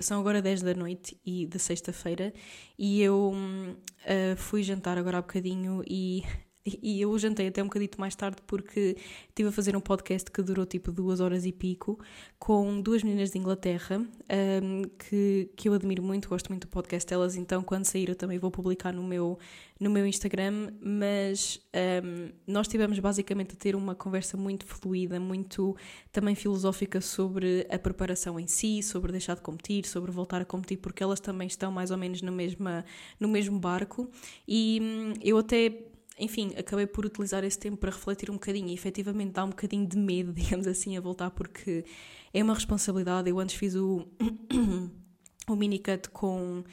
são 0.00 0.20
agora 0.20 0.40
10 0.40 0.62
da 0.62 0.74
noite 0.74 1.18
e 1.24 1.46
de 1.46 1.58
sexta-feira 1.58 2.32
e 2.78 3.02
eu 3.02 3.32
uh, 3.32 4.36
fui 4.36 4.62
jantar 4.62 4.96
agora 4.96 5.18
há 5.18 5.22
bocadinho 5.22 5.82
e 5.86 6.22
e 6.66 7.00
eu 7.00 7.16
jantei 7.18 7.48
até 7.48 7.62
um 7.62 7.66
bocadito 7.66 8.00
mais 8.00 8.14
tarde 8.16 8.38
porque 8.46 8.96
estive 9.28 9.50
a 9.50 9.52
fazer 9.52 9.76
um 9.76 9.80
podcast 9.80 10.30
que 10.30 10.40
durou 10.40 10.64
tipo 10.64 10.90
duas 10.90 11.20
horas 11.20 11.44
e 11.44 11.52
pico 11.52 11.98
com 12.38 12.80
duas 12.80 13.02
meninas 13.02 13.30
de 13.30 13.38
Inglaterra 13.38 13.98
um, 13.98 14.82
que, 14.98 15.50
que 15.54 15.68
eu 15.68 15.74
admiro 15.74 16.02
muito, 16.02 16.26
gosto 16.26 16.48
muito 16.48 16.66
do 16.66 16.70
podcast 16.70 17.08
delas, 17.08 17.36
então 17.36 17.62
quando 17.62 17.84
sair 17.84 18.08
eu 18.08 18.16
também 18.16 18.38
vou 18.38 18.50
publicar 18.50 18.94
no 18.94 19.02
meu, 19.02 19.38
no 19.78 19.90
meu 19.90 20.06
Instagram, 20.06 20.72
mas 20.80 21.60
um, 22.02 22.30
nós 22.46 22.66
tivemos 22.66 22.98
basicamente 22.98 23.52
a 23.52 23.56
ter 23.56 23.76
uma 23.76 23.94
conversa 23.94 24.36
muito 24.36 24.64
fluida, 24.64 25.20
muito 25.20 25.76
também 26.10 26.34
filosófica 26.34 26.98
sobre 27.00 27.66
a 27.70 27.78
preparação 27.78 28.40
em 28.40 28.46
si, 28.46 28.82
sobre 28.82 29.12
deixar 29.12 29.34
de 29.34 29.42
competir, 29.42 29.84
sobre 29.84 30.10
voltar 30.10 30.40
a 30.40 30.44
competir, 30.46 30.78
porque 30.78 31.02
elas 31.02 31.20
também 31.20 31.46
estão 31.46 31.70
mais 31.70 31.90
ou 31.90 31.98
menos 31.98 32.22
no, 32.22 32.32
mesma, 32.32 32.84
no 33.20 33.28
mesmo 33.28 33.58
barco. 33.58 34.08
E 34.48 34.80
hum, 34.82 35.12
eu 35.22 35.38
até 35.38 35.93
enfim, 36.18 36.52
acabei 36.56 36.86
por 36.86 37.04
utilizar 37.04 37.44
esse 37.44 37.58
tempo 37.58 37.76
para 37.76 37.90
refletir 37.90 38.30
um 38.30 38.34
bocadinho 38.34 38.68
e 38.68 38.74
efetivamente 38.74 39.32
dá 39.32 39.44
um 39.44 39.50
bocadinho 39.50 39.86
de 39.86 39.96
medo, 39.96 40.32
digamos 40.34 40.66
assim, 40.66 40.96
a 40.96 41.00
voltar, 41.00 41.30
porque 41.30 41.84
é 42.32 42.42
uma 42.42 42.54
responsabilidade. 42.54 43.28
Eu 43.28 43.38
antes 43.38 43.56
fiz 43.56 43.74
o, 43.74 44.06
o 45.48 45.56
minicut 45.56 46.08
com 46.10 46.64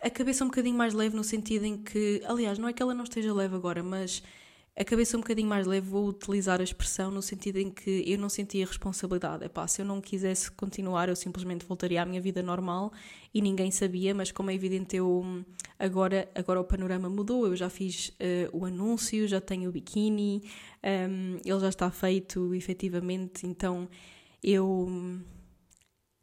a 0.00 0.10
cabeça 0.10 0.44
um 0.44 0.48
bocadinho 0.48 0.76
mais 0.76 0.94
leve, 0.94 1.16
no 1.16 1.24
sentido 1.24 1.64
em 1.64 1.76
que, 1.76 2.22
aliás, 2.24 2.58
não 2.58 2.68
é 2.68 2.72
que 2.72 2.82
ela 2.82 2.94
não 2.94 3.04
esteja 3.04 3.34
leve 3.34 3.54
agora, 3.56 3.82
mas 3.82 4.22
a 4.78 4.84
cabeça 4.84 5.16
um 5.16 5.20
bocadinho 5.20 5.48
mais 5.48 5.66
leve, 5.66 5.88
vou 5.88 6.06
utilizar 6.06 6.60
a 6.60 6.64
expressão 6.64 7.10
no 7.10 7.22
sentido 7.22 7.56
em 7.56 7.70
que 7.70 8.04
eu 8.06 8.18
não 8.18 8.28
sentia 8.28 8.66
responsabilidade. 8.66 9.42
Epá, 9.42 9.66
se 9.66 9.80
eu 9.80 9.86
não 9.86 10.02
quisesse 10.02 10.50
continuar, 10.50 11.08
eu 11.08 11.16
simplesmente 11.16 11.64
voltaria 11.64 12.02
à 12.02 12.04
minha 12.04 12.20
vida 12.20 12.42
normal 12.42 12.92
e 13.32 13.40
ninguém 13.40 13.70
sabia, 13.70 14.14
mas 14.14 14.30
como 14.30 14.50
é 14.50 14.54
evidente, 14.54 14.94
eu 14.94 15.24
agora, 15.78 16.28
agora 16.34 16.60
o 16.60 16.64
panorama 16.64 17.08
mudou. 17.08 17.46
Eu 17.46 17.56
já 17.56 17.70
fiz 17.70 18.08
uh, 18.20 18.54
o 18.54 18.66
anúncio, 18.66 19.26
já 19.26 19.40
tenho 19.40 19.70
o 19.70 19.72
biquíni, 19.72 20.42
um, 20.84 21.38
ele 21.42 21.60
já 21.60 21.70
está 21.70 21.90
feito 21.90 22.54
efetivamente, 22.54 23.46
então 23.46 23.88
eu 24.42 24.88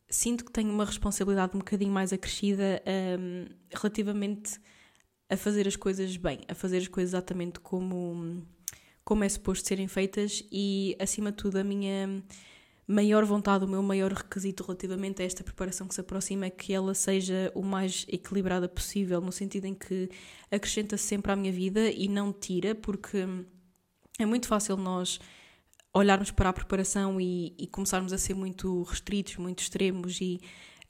sinto 0.08 0.46
que 0.46 0.52
tenho 0.52 0.72
uma 0.72 0.86
responsabilidade 0.86 1.56
um 1.56 1.60
bocadinho 1.60 1.92
mais 1.92 2.13
acrescida 2.13 2.84
um, 3.20 3.48
relativamente 3.74 4.60
a 5.30 5.38
fazer 5.38 5.68
as 5.68 5.76
coisas 5.76 6.16
bem, 6.18 6.42
a 6.48 6.56
fazer 6.56 6.78
as 6.78 6.88
coisas 6.88 7.14
exatamente 7.14 7.60
como, 7.60 8.46
como 9.04 9.24
é 9.24 9.30
suposto 9.30 9.68
serem 9.68 9.88
feitas 9.88 10.44
e, 10.52 10.96
acima 11.00 11.32
de 11.32 11.38
tudo, 11.38 11.58
a 11.58 11.64
minha 11.64 12.24
maior 12.88 13.24
vontade, 13.24 13.64
o 13.64 13.68
meu 13.68 13.82
maior 13.82 14.12
requisito 14.12 14.64
relativamente 14.64 15.22
a 15.22 15.26
esta 15.26 15.44
preparação 15.44 15.88
que 15.88 15.96
se 15.96 16.02
aproxima 16.02 16.46
é 16.46 16.50
que 16.50 16.74
ela 16.74 16.94
seja 16.94 17.52
o 17.56 17.64
mais 17.64 18.06
equilibrada 18.10 18.68
possível, 18.68 19.22
no 19.22 19.32
sentido 19.32 19.66
em 19.66 19.74
que 19.74 20.10
acrescenta 20.52 20.98
-se 20.98 21.06
sempre 21.06 21.32
à 21.32 21.36
minha 21.36 21.52
vida 21.52 21.90
e 21.90 22.08
não 22.08 22.34
tira, 22.34 22.76
porque 22.76 23.26
é 24.20 24.26
muito 24.26 24.48
fácil 24.48 24.76
nós 24.78 25.20
olharmos 25.94 26.32
para 26.32 26.50
a 26.50 26.54
preparação 26.54 27.22
e, 27.22 27.56
e 27.58 27.68
começarmos 27.68 28.12
a 28.12 28.18
ser 28.18 28.34
muito 28.34 28.82
restritos, 28.84 29.38
muito 29.38 29.60
extremos 29.60 30.20
e 30.20 30.42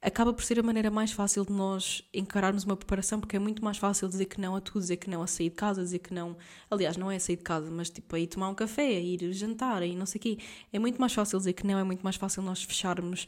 acaba 0.03 0.33
por 0.33 0.43
ser 0.43 0.59
a 0.59 0.63
maneira 0.63 0.91
mais 0.91 1.13
fácil 1.13 1.45
de 1.45 1.53
nós 1.53 2.03
encararmos 2.13 2.65
uma 2.65 2.75
preparação, 2.75 3.19
porque 3.19 3.37
é 3.37 3.39
muito 3.39 3.63
mais 3.63 3.77
fácil 3.77 4.09
dizer 4.09 4.25
que 4.25 4.39
não 4.39 4.55
a 4.55 4.61
tudo, 4.61 4.81
dizer 4.81 4.97
que 4.97 5.09
não 5.09 5.21
a 5.21 5.27
sair 5.27 5.49
de 5.49 5.55
casa, 5.55 5.81
dizer 5.81 5.99
que 5.99 6.13
não. 6.13 6.35
Aliás, 6.69 6.97
não 6.97 7.09
é 7.09 7.15
a 7.15 7.19
sair 7.19 7.37
de 7.37 7.43
casa, 7.43 7.71
mas 7.71 7.89
tipo 7.89 8.13
a 8.15 8.19
ir 8.19 8.27
tomar 8.27 8.49
um 8.49 8.55
café, 8.55 8.85
a 8.85 8.99
ir 8.99 9.31
jantar, 9.31 9.81
e 9.81 9.95
não 9.95 10.05
sei 10.05 10.19
o 10.19 10.21
quê. 10.21 10.37
É 10.73 10.77
muito 10.77 10.99
mais 10.99 11.13
fácil 11.13 11.37
dizer 11.39 11.53
que 11.53 11.65
não, 11.65 11.79
é 11.79 11.83
muito 11.83 12.01
mais 12.01 12.17
fácil 12.17 12.43
nós 12.43 12.61
fecharmos, 12.61 13.25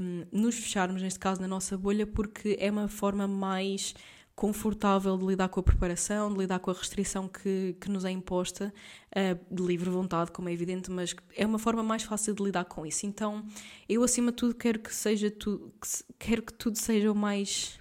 um, 0.00 0.24
nos 0.32 0.54
fecharmos, 0.54 1.02
neste 1.02 1.18
caso, 1.18 1.42
na 1.42 1.48
nossa 1.48 1.76
bolha, 1.76 2.06
porque 2.06 2.56
é 2.58 2.70
uma 2.70 2.88
forma 2.88 3.28
mais 3.28 3.94
confortável 4.38 5.18
de 5.18 5.26
lidar 5.26 5.48
com 5.48 5.58
a 5.58 5.62
preparação, 5.64 6.32
de 6.32 6.38
lidar 6.38 6.60
com 6.60 6.70
a 6.70 6.74
restrição 6.74 7.26
que, 7.26 7.74
que 7.80 7.90
nos 7.90 8.04
é 8.04 8.10
imposta, 8.12 8.72
uh, 9.10 9.54
de 9.54 9.62
livre 9.64 9.90
vontade, 9.90 10.30
como 10.30 10.48
é 10.48 10.52
evidente, 10.52 10.92
mas 10.92 11.12
é 11.36 11.44
uma 11.44 11.58
forma 11.58 11.82
mais 11.82 12.04
fácil 12.04 12.32
de 12.36 12.44
lidar 12.44 12.64
com 12.66 12.86
isso. 12.86 13.04
Então, 13.04 13.44
eu 13.88 14.00
acima 14.04 14.30
de 14.30 14.36
tudo 14.36 14.54
quero 14.54 14.78
que 14.78 14.94
seja 14.94 15.28
tu, 15.28 15.72
que, 15.82 16.14
quero 16.20 16.42
que 16.42 16.52
tudo 16.52 16.78
seja 16.78 17.10
o 17.10 17.16
mais 17.16 17.80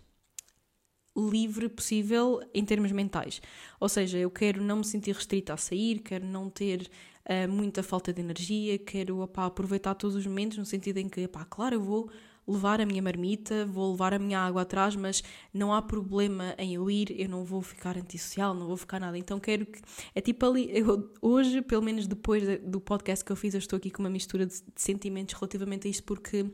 livre 1.15 1.69
possível 1.69 2.41
em 2.55 2.65
termos 2.65 2.91
mentais. 2.91 3.39
Ou 3.79 3.87
seja, 3.87 4.17
eu 4.17 4.31
quero 4.31 4.59
não 4.59 4.77
me 4.77 4.83
sentir 4.83 5.13
restrita 5.13 5.53
a 5.53 5.57
sair, 5.57 5.99
quero 5.99 6.25
não 6.25 6.49
ter 6.49 6.89
uh, 7.29 7.47
muita 7.47 7.83
falta 7.83 8.11
de 8.11 8.19
energia, 8.19 8.79
quero 8.79 9.21
aproveitar 9.21 9.93
todos 9.93 10.15
os 10.15 10.25
momentos, 10.25 10.57
no 10.57 10.65
sentido 10.65 10.97
em 10.97 11.07
que, 11.07 11.29
claro, 11.51 11.75
eu 11.75 11.81
vou 11.83 12.09
levar 12.47 12.79
a 12.79 12.85
minha 12.85 13.01
marmita, 13.01 13.65
vou 13.65 13.91
levar 13.91 14.13
a 14.13 14.19
minha 14.19 14.39
água 14.39 14.61
atrás, 14.61 14.95
mas 14.95 15.23
não 15.53 15.73
há 15.73 15.81
problema 15.81 16.55
em 16.57 16.75
eu 16.75 16.89
ir, 16.89 17.11
eu 17.19 17.27
não 17.27 17.43
vou 17.43 17.61
ficar 17.61 17.97
antissocial, 17.97 18.53
não 18.53 18.67
vou 18.67 18.77
ficar 18.77 18.99
nada. 18.99 19.17
Então 19.17 19.39
quero 19.39 19.65
que. 19.65 19.81
É 20.15 20.21
tipo 20.21 20.45
ali. 20.45 20.69
Eu, 20.71 21.11
hoje, 21.21 21.61
pelo 21.61 21.81
menos 21.81 22.07
depois 22.07 22.43
do 22.61 22.79
podcast 22.79 23.23
que 23.25 23.31
eu 23.31 23.35
fiz, 23.35 23.53
eu 23.53 23.59
estou 23.59 23.77
aqui 23.77 23.91
com 23.91 24.01
uma 24.01 24.09
mistura 24.09 24.45
de, 24.45 24.53
de 24.53 24.81
sentimentos 24.81 25.35
relativamente 25.35 25.87
a 25.87 25.91
isto, 25.91 26.03
porque 26.03 26.45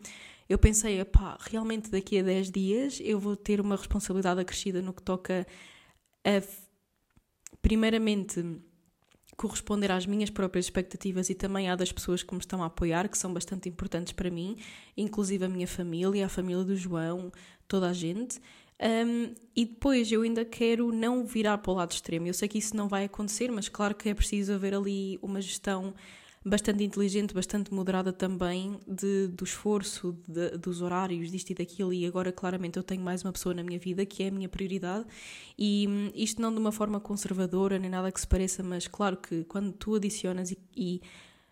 eu 0.49 0.57
pensei, 0.57 1.03
pá, 1.05 1.37
realmente 1.39 1.89
daqui 1.89 2.19
a 2.19 2.23
10 2.23 2.51
dias 2.51 2.99
eu 3.01 3.19
vou 3.19 3.35
ter 3.35 3.61
uma 3.61 3.75
responsabilidade 3.75 4.41
acrescida 4.41 4.81
no 4.81 4.93
que 4.93 5.03
toca 5.03 5.45
a, 6.25 6.41
primeiramente, 7.61 8.43
corresponder 9.43 9.91
às 9.91 10.05
minhas 10.05 10.29
próprias 10.29 10.65
expectativas 10.65 11.29
e 11.29 11.35
também 11.35 11.69
à 11.69 11.75
das 11.75 11.91
pessoas 11.91 12.23
que 12.23 12.33
me 12.33 12.39
estão 12.39 12.63
a 12.63 12.67
apoiar, 12.67 13.09
que 13.09 13.17
são 13.17 13.33
bastante 13.33 13.67
importantes 13.67 14.13
para 14.13 14.29
mim, 14.29 14.55
inclusive 14.95 15.43
a 15.43 15.49
minha 15.49 15.67
família, 15.67 16.25
a 16.25 16.29
família 16.29 16.63
do 16.63 16.75
João, 16.75 17.29
toda 17.67 17.89
a 17.89 17.93
gente. 17.93 18.39
Um, 18.81 19.33
e 19.55 19.65
depois 19.65 20.11
eu 20.11 20.21
ainda 20.21 20.45
quero 20.45 20.91
não 20.91 21.25
virar 21.25 21.57
para 21.57 21.71
o 21.71 21.75
lado 21.75 21.91
extremo. 21.91 22.27
Eu 22.27 22.33
sei 22.33 22.47
que 22.47 22.57
isso 22.57 22.75
não 22.75 22.87
vai 22.87 23.03
acontecer, 23.03 23.51
mas 23.51 23.67
claro 23.67 23.93
que 23.93 24.07
é 24.07 24.13
preciso 24.13 24.53
haver 24.53 24.73
ali 24.73 25.19
uma 25.21 25.41
gestão 25.41 25.93
bastante 26.45 26.83
inteligente, 26.83 27.33
bastante 27.33 27.73
moderada 27.73 28.11
também 28.11 28.79
de, 28.87 29.27
do 29.27 29.43
esforço, 29.43 30.17
de, 30.27 30.57
dos 30.57 30.81
horários, 30.81 31.31
disto 31.31 31.51
e 31.51 31.55
daquilo. 31.55 31.93
E 31.93 32.05
agora, 32.05 32.31
claramente, 32.31 32.77
eu 32.77 32.83
tenho 32.83 33.01
mais 33.01 33.23
uma 33.23 33.31
pessoa 33.31 33.55
na 33.55 33.63
minha 33.63 33.79
vida 33.79 34.05
que 34.05 34.23
é 34.23 34.27
a 34.27 34.31
minha 34.31 34.49
prioridade. 34.49 35.05
E 35.57 35.87
hum, 35.87 36.11
isto 36.13 36.41
não 36.41 36.51
de 36.51 36.59
uma 36.59 36.71
forma 36.71 36.99
conservadora 36.99 37.79
nem 37.79 37.89
nada 37.89 38.11
que 38.11 38.19
se 38.19 38.27
pareça, 38.27 38.61
mas 38.61 38.87
claro 38.87 39.17
que 39.17 39.43
quando 39.45 39.71
tu 39.71 39.95
adicionas 39.95 40.51
e, 40.51 40.57
e 40.75 41.01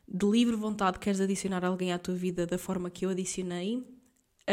de 0.07 0.25
livre 0.25 0.55
vontade 0.55 0.99
queres 0.99 1.21
adicionar 1.21 1.63
alguém 1.63 1.93
à 1.93 1.99
tua 1.99 2.15
vida 2.15 2.45
da 2.45 2.57
forma 2.57 2.89
que 2.89 3.05
eu 3.05 3.09
adicionei, 3.09 3.81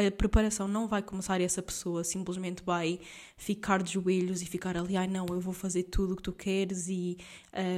a 0.06 0.10
preparação 0.10 0.68
não 0.68 0.86
vai 0.86 1.02
começar 1.02 1.40
e 1.40 1.44
essa 1.44 1.62
pessoa 1.62 2.04
simplesmente 2.04 2.62
vai 2.64 3.00
ficar 3.36 3.82
de 3.82 3.92
joelhos 3.92 4.42
e 4.42 4.46
ficar 4.46 4.76
ali, 4.76 4.96
ai 4.96 5.06
não, 5.06 5.26
eu 5.26 5.40
vou 5.40 5.52
fazer 5.52 5.84
tudo 5.84 6.12
o 6.12 6.16
que 6.16 6.22
tu 6.22 6.32
queres 6.32 6.88
e 6.88 7.18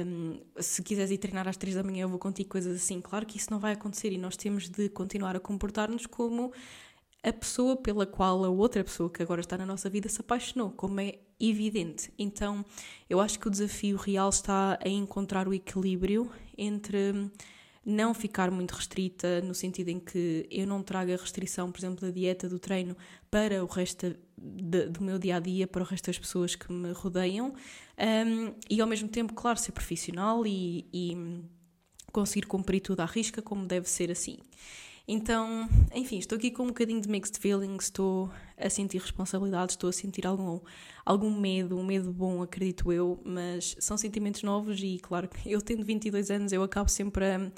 um, 0.05 0.39
se 0.59 0.83
quiseres 0.83 1.11
ir 1.11 1.17
treinar 1.17 1.47
às 1.47 1.57
três 1.57 1.75
da 1.75 1.83
manhã 1.83 2.03
eu 2.03 2.09
vou 2.09 2.19
contigo, 2.19 2.49
coisas 2.49 2.75
assim. 2.75 3.01
Claro 3.01 3.25
que 3.25 3.37
isso 3.37 3.49
não 3.49 3.59
vai 3.59 3.73
acontecer 3.73 4.11
e 4.11 4.17
nós 4.17 4.37
temos 4.37 4.69
de 4.69 4.89
continuar 4.89 5.35
a 5.35 5.39
comportar-nos 5.39 6.05
como 6.05 6.51
a 7.23 7.31
pessoa 7.31 7.77
pela 7.77 8.05
qual 8.05 8.43
a 8.43 8.49
outra 8.49 8.83
pessoa 8.83 9.09
que 9.09 9.21
agora 9.21 9.41
está 9.41 9.57
na 9.57 9.65
nossa 9.65 9.89
vida 9.89 10.09
se 10.09 10.19
apaixonou, 10.21 10.71
como 10.71 10.99
é 10.99 11.19
evidente. 11.39 12.11
Então, 12.17 12.65
eu 13.09 13.19
acho 13.19 13.39
que 13.39 13.47
o 13.47 13.51
desafio 13.51 13.97
real 13.97 14.29
está 14.29 14.77
a 14.83 14.89
encontrar 14.89 15.47
o 15.47 15.53
equilíbrio 15.53 16.31
entre 16.57 17.31
não 17.85 18.13
ficar 18.13 18.51
muito 18.51 18.71
restrita, 18.71 19.41
no 19.41 19.55
sentido 19.55 19.89
em 19.89 19.99
que 19.99 20.47
eu 20.51 20.67
não 20.67 20.83
traga 20.83 21.17
restrição, 21.17 21.71
por 21.71 21.79
exemplo, 21.79 22.05
da 22.05 22.11
dieta, 22.11 22.47
do 22.47 22.59
treino, 22.59 22.95
para 23.29 23.63
o 23.63 23.67
resto 23.67 24.15
de, 24.37 24.87
do 24.87 25.03
meu 25.03 25.17
dia 25.17 25.37
a 25.37 25.39
dia, 25.39 25.65
para 25.65 25.81
o 25.81 25.85
resto 25.85 26.05
das 26.07 26.19
pessoas 26.19 26.55
que 26.55 26.71
me 26.71 26.91
rodeiam, 26.91 27.53
um, 27.97 28.53
e 28.69 28.81
ao 28.81 28.87
mesmo 28.87 29.09
tempo, 29.09 29.33
claro, 29.33 29.57
ser 29.57 29.71
profissional 29.71 30.45
e, 30.45 30.87
e 30.93 31.43
conseguir 32.11 32.45
cumprir 32.45 32.81
tudo 32.81 33.01
à 33.01 33.05
risca, 33.05 33.41
como 33.41 33.65
deve 33.65 33.89
ser 33.89 34.11
assim. 34.11 34.37
Então, 35.07 35.67
enfim, 35.93 36.19
estou 36.19 36.37
aqui 36.37 36.51
com 36.51 36.63
um 36.63 36.67
bocadinho 36.67 37.01
de 37.01 37.09
mixed 37.09 37.39
feelings, 37.39 37.85
estou 37.85 38.31
a 38.57 38.69
sentir 38.69 38.99
responsabilidade, 38.99 39.73
estou 39.73 39.89
a 39.89 39.93
sentir 39.93 40.25
algum, 40.27 40.59
algum 41.05 41.31
medo, 41.37 41.77
um 41.77 41.83
medo 41.83 42.13
bom, 42.13 42.41
acredito 42.41 42.91
eu, 42.91 43.19
mas 43.25 43.75
são 43.79 43.97
sentimentos 43.97 44.43
novos 44.43 44.79
e, 44.81 44.99
claro, 44.99 45.29
eu 45.45 45.61
tendo 45.61 45.83
22 45.83 46.29
anos, 46.31 46.51
eu 46.51 46.63
acabo 46.63 46.89
sempre 46.89 47.25
a. 47.25 47.51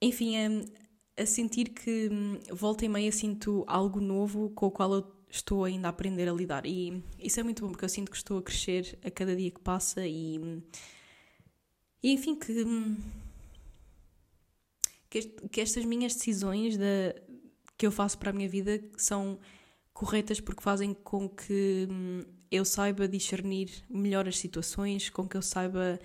Enfim, 0.00 0.34
a, 0.36 1.22
a 1.22 1.26
sentir 1.26 1.68
que 1.70 2.08
hum, 2.10 2.38
volta 2.50 2.84
e 2.84 2.88
meia 2.88 3.12
sinto 3.12 3.64
algo 3.68 4.00
novo 4.00 4.50
com 4.50 4.66
o 4.66 4.70
qual 4.70 4.92
eu 4.94 5.22
estou 5.30 5.64
ainda 5.64 5.88
a 5.88 5.90
aprender 5.90 6.28
a 6.28 6.32
lidar. 6.32 6.66
E 6.66 7.02
isso 7.18 7.38
é 7.38 7.42
muito 7.42 7.62
bom 7.62 7.70
porque 7.70 7.84
eu 7.84 7.88
sinto 7.88 8.10
que 8.10 8.16
estou 8.16 8.38
a 8.38 8.42
crescer 8.42 8.98
a 9.04 9.10
cada 9.10 9.34
dia 9.36 9.50
que 9.50 9.60
passa 9.60 10.06
e. 10.06 10.60
E 12.02 12.12
enfim, 12.12 12.34
que 12.34 12.64
hum, 15.18 15.20
que, 15.20 15.48
que 15.48 15.60
estas 15.60 15.84
minhas 15.84 16.14
decisões 16.14 16.76
de, 16.76 17.14
que 17.76 17.86
eu 17.86 17.92
faço 17.92 18.18
para 18.18 18.30
a 18.30 18.32
minha 18.32 18.48
vida 18.48 18.82
são 18.96 19.38
corretas 19.92 20.40
porque 20.40 20.62
fazem 20.62 20.94
com 20.94 21.28
que 21.28 21.88
hum, 21.90 22.22
eu 22.50 22.64
saiba 22.64 23.08
discernir 23.08 23.70
melhor 23.88 24.28
as 24.28 24.38
situações, 24.38 25.08
com 25.10 25.26
que 25.26 25.36
eu 25.36 25.42
saiba 25.42 25.98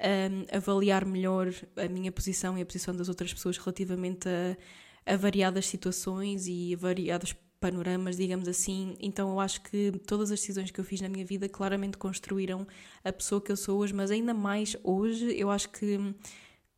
um, 0.00 0.56
avaliar 0.56 1.04
melhor 1.04 1.52
a 1.76 1.88
minha 1.88 2.12
posição 2.12 2.56
e 2.56 2.62
a 2.62 2.66
posição 2.66 2.94
das 2.94 3.08
outras 3.08 3.32
pessoas 3.32 3.58
relativamente 3.58 4.28
a, 4.28 4.56
a 5.12 5.16
variadas 5.16 5.66
situações 5.66 6.46
e 6.46 6.74
a 6.74 6.76
variados 6.76 7.34
panoramas, 7.60 8.16
digamos 8.16 8.46
assim. 8.46 8.94
Então 9.00 9.30
eu 9.30 9.40
acho 9.40 9.60
que 9.62 9.92
todas 10.06 10.30
as 10.30 10.40
decisões 10.40 10.70
que 10.70 10.80
eu 10.80 10.84
fiz 10.84 11.00
na 11.00 11.08
minha 11.08 11.24
vida 11.24 11.48
claramente 11.48 11.98
construíram 11.98 12.66
a 13.04 13.12
pessoa 13.12 13.40
que 13.40 13.50
eu 13.50 13.56
sou 13.56 13.78
hoje, 13.78 13.92
mas 13.92 14.10
ainda 14.10 14.32
mais 14.32 14.76
hoje 14.84 15.36
eu 15.36 15.50
acho 15.50 15.68
que 15.70 15.98
hum, 15.98 16.14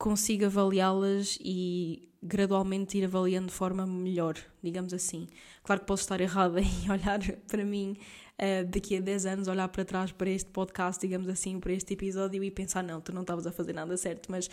consigo 0.00 0.46
avaliá-las 0.46 1.38
e 1.42 2.08
gradualmente 2.22 2.96
ir 2.96 3.04
avaliando 3.04 3.48
de 3.48 3.52
forma 3.52 3.86
melhor, 3.86 4.34
digamos 4.62 4.94
assim. 4.94 5.28
Claro 5.62 5.82
que 5.82 5.86
posso 5.86 6.04
estar 6.04 6.18
errada 6.22 6.58
em 6.60 6.90
olhar 6.90 7.20
para 7.46 7.62
mim 7.66 7.98
uh, 8.38 8.66
daqui 8.66 8.96
a 8.96 9.00
10 9.00 9.26
anos, 9.26 9.46
olhar 9.46 9.68
para 9.68 9.84
trás 9.84 10.10
para 10.10 10.30
este 10.30 10.50
podcast, 10.50 10.98
digamos 11.06 11.28
assim, 11.28 11.60
para 11.60 11.74
este 11.74 11.92
episódio 11.92 12.42
e 12.42 12.50
pensar, 12.50 12.82
não, 12.82 12.98
tu 12.98 13.12
não 13.12 13.20
estavas 13.20 13.46
a 13.46 13.52
fazer 13.52 13.74
nada 13.74 13.94
certo, 13.98 14.32
mas 14.32 14.48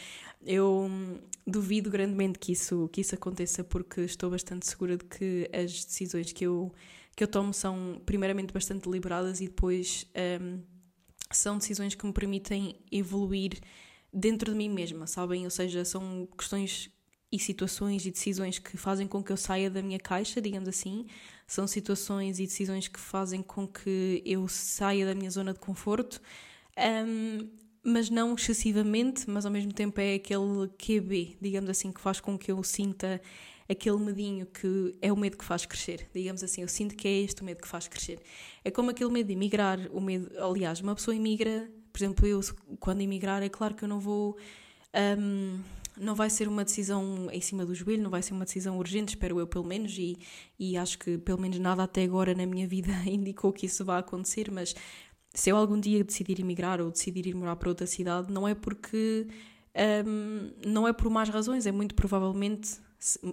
eu 0.45 0.85
hum, 0.89 1.17
duvido 1.45 1.89
grandemente 1.89 2.37
que 2.39 2.51
isso, 2.51 2.89
que 2.91 2.99
isso 2.99 3.15
aconteça 3.15 3.63
porque 3.63 4.01
estou 4.01 4.29
bastante 4.29 4.67
segura 4.67 4.97
de 4.97 5.05
que 5.05 5.49
as 5.53 5.85
decisões 5.85 6.33
que 6.33 6.45
eu, 6.45 6.73
que 7.15 7.23
eu 7.23 7.27
tomo 7.27 7.53
são 7.53 8.01
primeiramente 8.05 8.53
bastante 8.53 8.83
deliberadas 8.83 9.39
e 9.39 9.45
depois 9.45 10.05
um, 10.41 10.59
são 11.31 11.57
decisões 11.57 11.95
que 11.95 12.05
me 12.05 12.11
permitem 12.11 12.75
evoluir 12.91 13.61
dentro 14.13 14.51
de 14.51 14.57
mim 14.57 14.69
mesma, 14.69 15.07
sabem? 15.07 15.43
Ou 15.45 15.49
seja, 15.49 15.83
são 15.85 16.27
questões 16.37 16.91
e 17.31 17.37
situações 17.37 18.05
e 18.05 18.11
decisões 18.11 18.57
que 18.57 18.77
fazem 18.77 19.07
com 19.07 19.21
que 19.21 19.31
eu 19.31 19.37
saia 19.37 19.69
da 19.69 19.81
minha 19.81 19.99
caixa, 19.99 20.41
digamos 20.41 20.69
assim. 20.69 21.05
São 21.45 21.67
situações 21.67 22.39
e 22.39 22.43
decisões 22.43 22.87
que 22.87 22.99
fazem 22.99 23.41
com 23.41 23.67
que 23.67 24.21
eu 24.25 24.47
saia 24.47 25.05
da 25.05 25.13
minha 25.13 25.29
zona 25.29 25.53
de 25.53 25.59
conforto, 25.59 26.21
um, 26.77 27.49
mas 27.83 28.09
não 28.09 28.35
excessivamente, 28.35 29.29
mas 29.29 29.45
ao 29.45 29.51
mesmo 29.51 29.73
tempo 29.73 29.99
é 29.99 30.15
aquele 30.15 30.67
QB, 30.77 31.37
digamos 31.41 31.69
assim, 31.69 31.91
que 31.91 32.01
faz 32.01 32.19
com 32.19 32.37
que 32.37 32.51
eu 32.51 32.61
sinta 32.63 33.21
aquele 33.69 33.97
medinho 33.97 34.45
que 34.45 34.95
é 35.01 35.11
o 35.11 35.17
medo 35.17 35.37
que 35.37 35.43
faz 35.43 35.65
crescer, 35.65 36.09
digamos 36.13 36.43
assim. 36.43 36.61
Eu 36.61 36.67
sinto 36.67 36.95
que 36.95 37.07
é 37.07 37.11
este 37.21 37.41
o 37.41 37.45
medo 37.45 37.61
que 37.61 37.67
faz 37.67 37.87
crescer. 37.87 38.19
É 38.63 38.71
como 38.71 38.91
aquele 38.91 39.11
medo 39.11 39.27
de 39.27 39.33
emigrar, 39.33 39.79
o 39.91 39.99
medo, 39.99 40.31
aliás, 40.41 40.79
uma 40.79 40.95
pessoa 40.95 41.15
emigra 41.15 41.69
por 41.97 42.03
exemplo, 42.03 42.27
eu 42.27 42.39
quando 42.79 43.01
emigrar, 43.01 43.41
é 43.41 43.49
claro 43.49 43.73
que 43.73 43.83
eu 43.83 43.87
não 43.87 43.99
vou. 43.99 44.37
Um, 45.19 45.59
não 45.99 46.13
vai 46.13 46.29
ser 46.29 46.47
uma 46.47 46.63
decisão 46.63 47.27
em 47.31 47.41
cima 47.41 47.65
do 47.65 47.73
joelho, 47.73 48.03
não 48.03 48.11
vai 48.11 48.21
ser 48.21 48.33
uma 48.33 48.45
decisão 48.45 48.77
urgente, 48.77 49.15
espero 49.15 49.39
eu 49.39 49.47
pelo 49.47 49.65
menos, 49.65 49.97
e, 49.97 50.15
e 50.59 50.77
acho 50.77 50.99
que 50.99 51.17
pelo 51.17 51.41
menos 51.41 51.57
nada 51.57 51.81
até 51.81 52.03
agora 52.03 52.35
na 52.35 52.45
minha 52.45 52.67
vida 52.67 52.91
indicou 53.09 53.51
que 53.51 53.65
isso 53.65 53.83
vai 53.83 53.99
acontecer, 53.99 54.51
mas 54.51 54.75
se 55.33 55.49
eu 55.49 55.57
algum 55.57 55.79
dia 55.79 56.03
decidir 56.03 56.39
emigrar 56.39 56.79
ou 56.79 56.91
decidir 56.91 57.25
ir 57.25 57.33
morar 57.33 57.55
para 57.55 57.69
outra 57.69 57.87
cidade, 57.87 58.31
não 58.31 58.47
é 58.47 58.53
porque. 58.53 59.27
Um, 60.05 60.51
não 60.65 60.87
é 60.87 60.93
por 60.93 61.07
más 61.07 61.29
razões, 61.29 61.67
é 61.67 61.71
muito 61.71 61.93
provavelmente, 61.93 62.79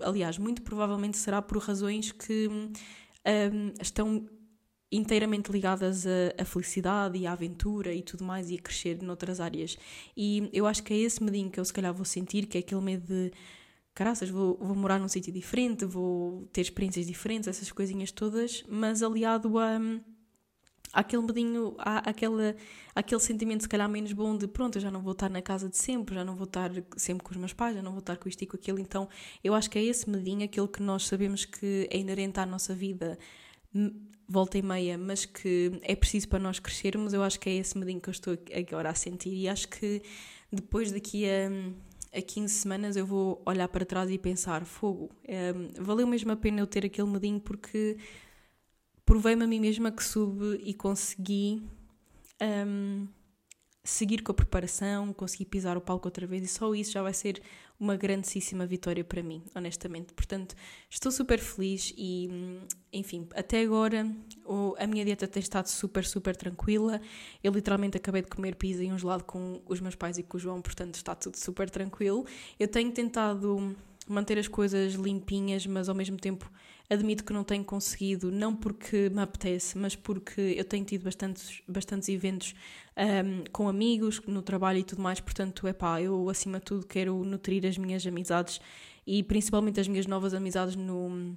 aliás, 0.03 0.37
muito 0.37 0.61
provavelmente 0.61 1.17
será 1.17 1.41
por 1.41 1.57
razões 1.57 2.13
que 2.13 2.49
um, 2.49 3.73
estão 3.81 4.27
inteiramente 4.97 5.51
ligadas 5.51 6.07
à, 6.07 6.45
felicidade 6.45 7.19
e 7.19 7.27
à 7.27 7.33
aventura 7.33 7.93
e 7.93 8.03
tudo 8.03 8.25
mais 8.25 8.51
e 8.51 8.55
a 8.55 8.59
crescer 8.59 9.03
noutras 9.03 9.41
áreas. 9.41 9.77
E 10.17 10.49
eu 10.53 10.67
acho 10.67 10.83
que 10.83 10.95
é 10.95 10.97
esse 10.99 11.23
medinho 11.23 11.51
que 11.51 11.59
eu 11.59 11.65
se 11.65 11.73
calhar 11.73 11.93
vou 11.93 12.05
sentir, 12.05 12.47
que 12.47 12.59
é 12.59 12.61
aquele 12.61 12.81
medo 12.81 13.07
de 13.07 13.33
caraças, 13.95 14.31
vou, 14.31 14.57
vou 14.61 14.75
morar 14.77 14.99
num 14.99 15.09
sítio 15.09 15.33
diferente, 15.33 15.85
vou 15.85 16.47
ter 16.53 16.63
experiências 16.63 17.07
diferentes, 17.07 17.49
essas 17.49 17.71
coisinhas 17.71 18.11
todas, 18.11 18.65
mas 18.69 19.03
aliado 19.03 19.59
a 19.59 19.79
aquele 20.93 21.23
medinho, 21.23 21.75
há 21.77 21.99
aquele, 22.09 22.55
aquele 22.95 23.21
sentimento 23.21 23.63
se 23.63 23.69
calhar 23.69 23.89
menos 23.89 24.13
bom 24.13 24.37
de 24.37 24.47
pronto, 24.47 24.77
eu 24.77 24.83
já 24.83 24.91
não 24.93 25.03
vou 25.03 25.13
estar 25.13 25.29
na 25.29 25.43
casa 25.43 25.69
de 25.69 25.77
sempre, 25.77 26.15
já 26.15 26.25
não 26.25 26.37
vou 26.37 26.45
estar 26.45 26.71
sempre 26.97 27.25
com 27.25 27.33
os 27.33 27.37
meus 27.37 27.53
pais, 27.53 27.75
já 27.75 27.83
não 27.83 27.91
vou 27.91 27.99
estar 27.99 28.17
com 28.17 28.29
isto 28.29 28.43
e 28.43 28.47
com 28.47 28.57
aquilo, 28.57 28.79
então 28.79 29.09
eu 29.43 29.55
acho 29.55 29.69
que 29.69 29.77
é 29.77 29.83
esse 29.83 30.09
medinho, 30.09 30.45
aquele 30.45 30.69
que 30.69 30.81
nós 30.81 31.07
sabemos 31.07 31.45
que 31.45 31.89
é 31.91 31.99
inerente 31.99 32.39
à 32.39 32.47
nossa 32.47 32.75
vida, 32.75 33.19
volta 34.29 34.59
e 34.59 34.63
meia, 34.63 34.97
mas 34.97 35.25
que 35.25 35.79
é 35.83 35.95
preciso 35.95 36.29
para 36.29 36.39
nós 36.39 36.59
crescermos, 36.59 37.13
eu 37.13 37.23
acho 37.23 37.39
que 37.39 37.49
é 37.49 37.55
esse 37.55 37.77
medinho 37.77 38.01
que 38.01 38.09
eu 38.09 38.13
estou 38.13 38.39
agora 38.57 38.91
a 38.91 38.95
sentir. 38.95 39.35
E 39.35 39.49
acho 39.49 39.69
que 39.69 40.03
depois 40.51 40.91
daqui 40.91 41.25
a, 41.27 42.19
a 42.19 42.23
15 42.23 42.55
semanas 42.55 42.97
eu 42.97 43.07
vou 43.07 43.43
olhar 43.45 43.69
para 43.69 43.85
trás 43.85 44.11
e 44.11 44.19
pensar, 44.19 44.65
fogo, 44.65 45.11
é, 45.25 45.53
valeu 45.79 46.07
mesmo 46.07 46.33
a 46.33 46.37
pena 46.37 46.61
eu 46.61 46.67
ter 46.67 46.87
aquele 46.87 47.09
medinho 47.09 47.41
porque 47.41 47.99
provei-me 49.05 49.45
a 49.45 49.47
mim 49.47 49.61
mesma 49.61 49.91
que 49.93 50.03
soube 50.03 50.61
e 50.65 50.73
consegui 50.73 51.63
um, 52.41 53.07
seguir 53.85 54.23
com 54.23 54.33
a 54.33 54.35
preparação, 54.35 55.13
conseguir 55.13 55.45
pisar 55.45 55.77
o 55.77 55.81
palco 55.81 56.09
outra 56.09 56.27
vez 56.27 56.43
e 56.43 56.49
só 56.49 56.75
isso 56.75 56.91
já 56.91 57.03
vai 57.03 57.13
ser 57.13 57.43
uma 57.79 57.97
grandíssima 57.97 58.65
vitória 58.65 59.05
para 59.05 59.23
mim, 59.23 59.43
honestamente. 59.55 60.15
Portanto, 60.15 60.55
estou 60.89 61.13
super 61.13 61.39
feliz 61.39 61.93
e, 61.95 62.31
enfim, 62.91 63.29
até 63.35 63.61
agora 63.61 64.11
a 64.79 64.87
minha 64.87 65.05
dieta 65.05 65.29
tem 65.29 65.41
estado 65.41 65.67
super, 65.67 66.05
super 66.07 66.35
tranquila. 66.35 66.99
Eu 67.43 67.53
literalmente 67.53 67.99
acabei 67.99 68.23
de 68.23 68.29
comer 68.29 68.55
pizza 68.55 68.83
e 68.83 68.91
um 68.91 68.99
gelado 68.99 69.25
com 69.25 69.61
os 69.67 69.81
meus 69.81 69.95
pais 69.95 70.17
e 70.17 70.23
com 70.23 70.39
o 70.39 70.41
João, 70.41 70.63
portanto 70.63 70.95
está 70.95 71.15
tudo 71.15 71.37
super 71.37 71.69
tranquilo. 71.69 72.25
Eu 72.59 72.69
tenho 72.69 72.91
tentado 72.91 73.77
manter 74.09 74.39
as 74.39 74.49
coisas 74.49 74.95
limpinhas, 74.95 75.67
mas 75.67 75.91
ao 75.91 75.95
mesmo 75.95 76.17
tempo 76.17 76.51
Admito 76.89 77.25
que 77.25 77.33
não 77.33 77.43
tenho 77.43 77.65
conseguido, 77.65 78.31
não 78.31 78.55
porque 78.55 79.09
me 79.09 79.23
apetece, 79.23 79.77
mas 79.79 79.97
porque 79.97 80.41
eu 80.41 80.65
tenho 80.65 80.85
tido 80.85 81.05
bastantes, 81.05 81.63
bastantes 81.67 82.09
eventos 82.11 82.55
um, 82.97 83.45
com 83.51 83.69
amigos, 83.69 84.21
no 84.27 84.43
trabalho 84.43 84.79
e 84.79 84.85
tudo 84.85 85.01
mais, 85.01 85.19
portanto, 85.19 85.67
é 85.67 85.73
pá, 85.73 86.01
eu 86.03 86.29
acima 86.29 86.59
de 86.59 86.67
tudo 86.67 86.87
quero 86.87 87.25
nutrir 87.25 87.65
as 87.65 87.79
minhas 87.79 88.07
amizades 88.07 88.61
e 89.07 89.23
principalmente 89.23 89.81
as 89.81 89.89
minhas 89.89 90.07
novas 90.07 90.35
amizades 90.35 90.77
no, 90.77 91.35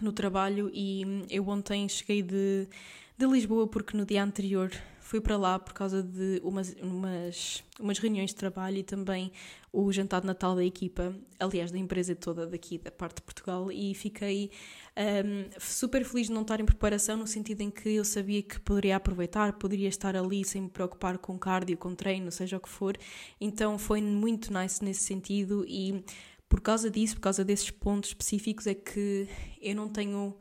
no 0.00 0.12
trabalho. 0.12 0.70
E 0.72 1.24
eu 1.30 1.48
ontem 1.48 1.88
cheguei 1.88 2.22
de, 2.22 2.68
de 3.16 3.26
Lisboa 3.26 3.66
porque 3.66 3.96
no 3.96 4.04
dia 4.04 4.22
anterior 4.22 4.70
fui 5.04 5.20
para 5.20 5.36
lá 5.36 5.58
por 5.58 5.74
causa 5.74 6.02
de 6.02 6.40
umas, 6.42 6.74
umas, 6.80 7.62
umas 7.78 7.98
reuniões 7.98 8.30
de 8.30 8.36
trabalho 8.36 8.78
e 8.78 8.82
também 8.82 9.30
o 9.70 9.92
jantar 9.92 10.22
de 10.22 10.26
Natal 10.26 10.56
da 10.56 10.64
equipa, 10.64 11.14
aliás, 11.38 11.70
da 11.70 11.76
empresa 11.76 12.16
toda 12.16 12.46
daqui, 12.46 12.78
da 12.78 12.90
parte 12.90 13.16
de 13.16 13.22
Portugal, 13.22 13.70
e 13.70 13.94
fiquei 13.94 14.50
um, 14.96 15.60
super 15.60 16.02
feliz 16.06 16.28
de 16.28 16.32
não 16.32 16.40
estar 16.40 16.58
em 16.58 16.64
preparação, 16.64 17.18
no 17.18 17.26
sentido 17.26 17.60
em 17.60 17.70
que 17.70 17.90
eu 17.90 18.04
sabia 18.04 18.42
que 18.42 18.58
poderia 18.60 18.96
aproveitar, 18.96 19.52
poderia 19.58 19.88
estar 19.88 20.16
ali 20.16 20.42
sem 20.42 20.62
me 20.62 20.70
preocupar 20.70 21.18
com 21.18 21.38
cardio, 21.38 21.76
com 21.76 21.94
treino, 21.94 22.32
seja 22.32 22.56
o 22.56 22.60
que 22.60 22.68
for, 22.70 22.96
então 23.38 23.78
foi 23.78 24.00
muito 24.00 24.50
nice 24.54 24.82
nesse 24.82 25.02
sentido 25.02 25.66
e 25.68 26.02
por 26.48 26.62
causa 26.62 26.90
disso, 26.90 27.16
por 27.16 27.22
causa 27.22 27.44
desses 27.44 27.70
pontos 27.70 28.10
específicos, 28.10 28.66
é 28.66 28.74
que 28.74 29.28
eu 29.60 29.76
não 29.76 29.86
tenho 29.86 30.34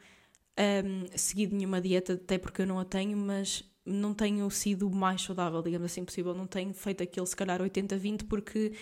um, 0.57 1.17
seguido 1.17 1.53
nenhuma 1.53 1.81
dieta, 1.81 2.13
até 2.13 2.37
porque 2.37 2.61
eu 2.61 2.67
não 2.67 2.79
a 2.79 2.85
tenho, 2.85 3.17
mas 3.17 3.72
não 3.85 4.13
tenho 4.13 4.49
sido 4.49 4.89
mais 4.89 5.21
saudável, 5.21 5.61
digamos 5.61 5.85
assim, 5.85 6.05
possível. 6.05 6.33
Não 6.33 6.47
tenho 6.47 6.73
feito 6.73 7.03
aquele, 7.03 7.25
se 7.25 7.35
calhar, 7.35 7.61
80-20, 7.61 8.25
porque 8.27 8.73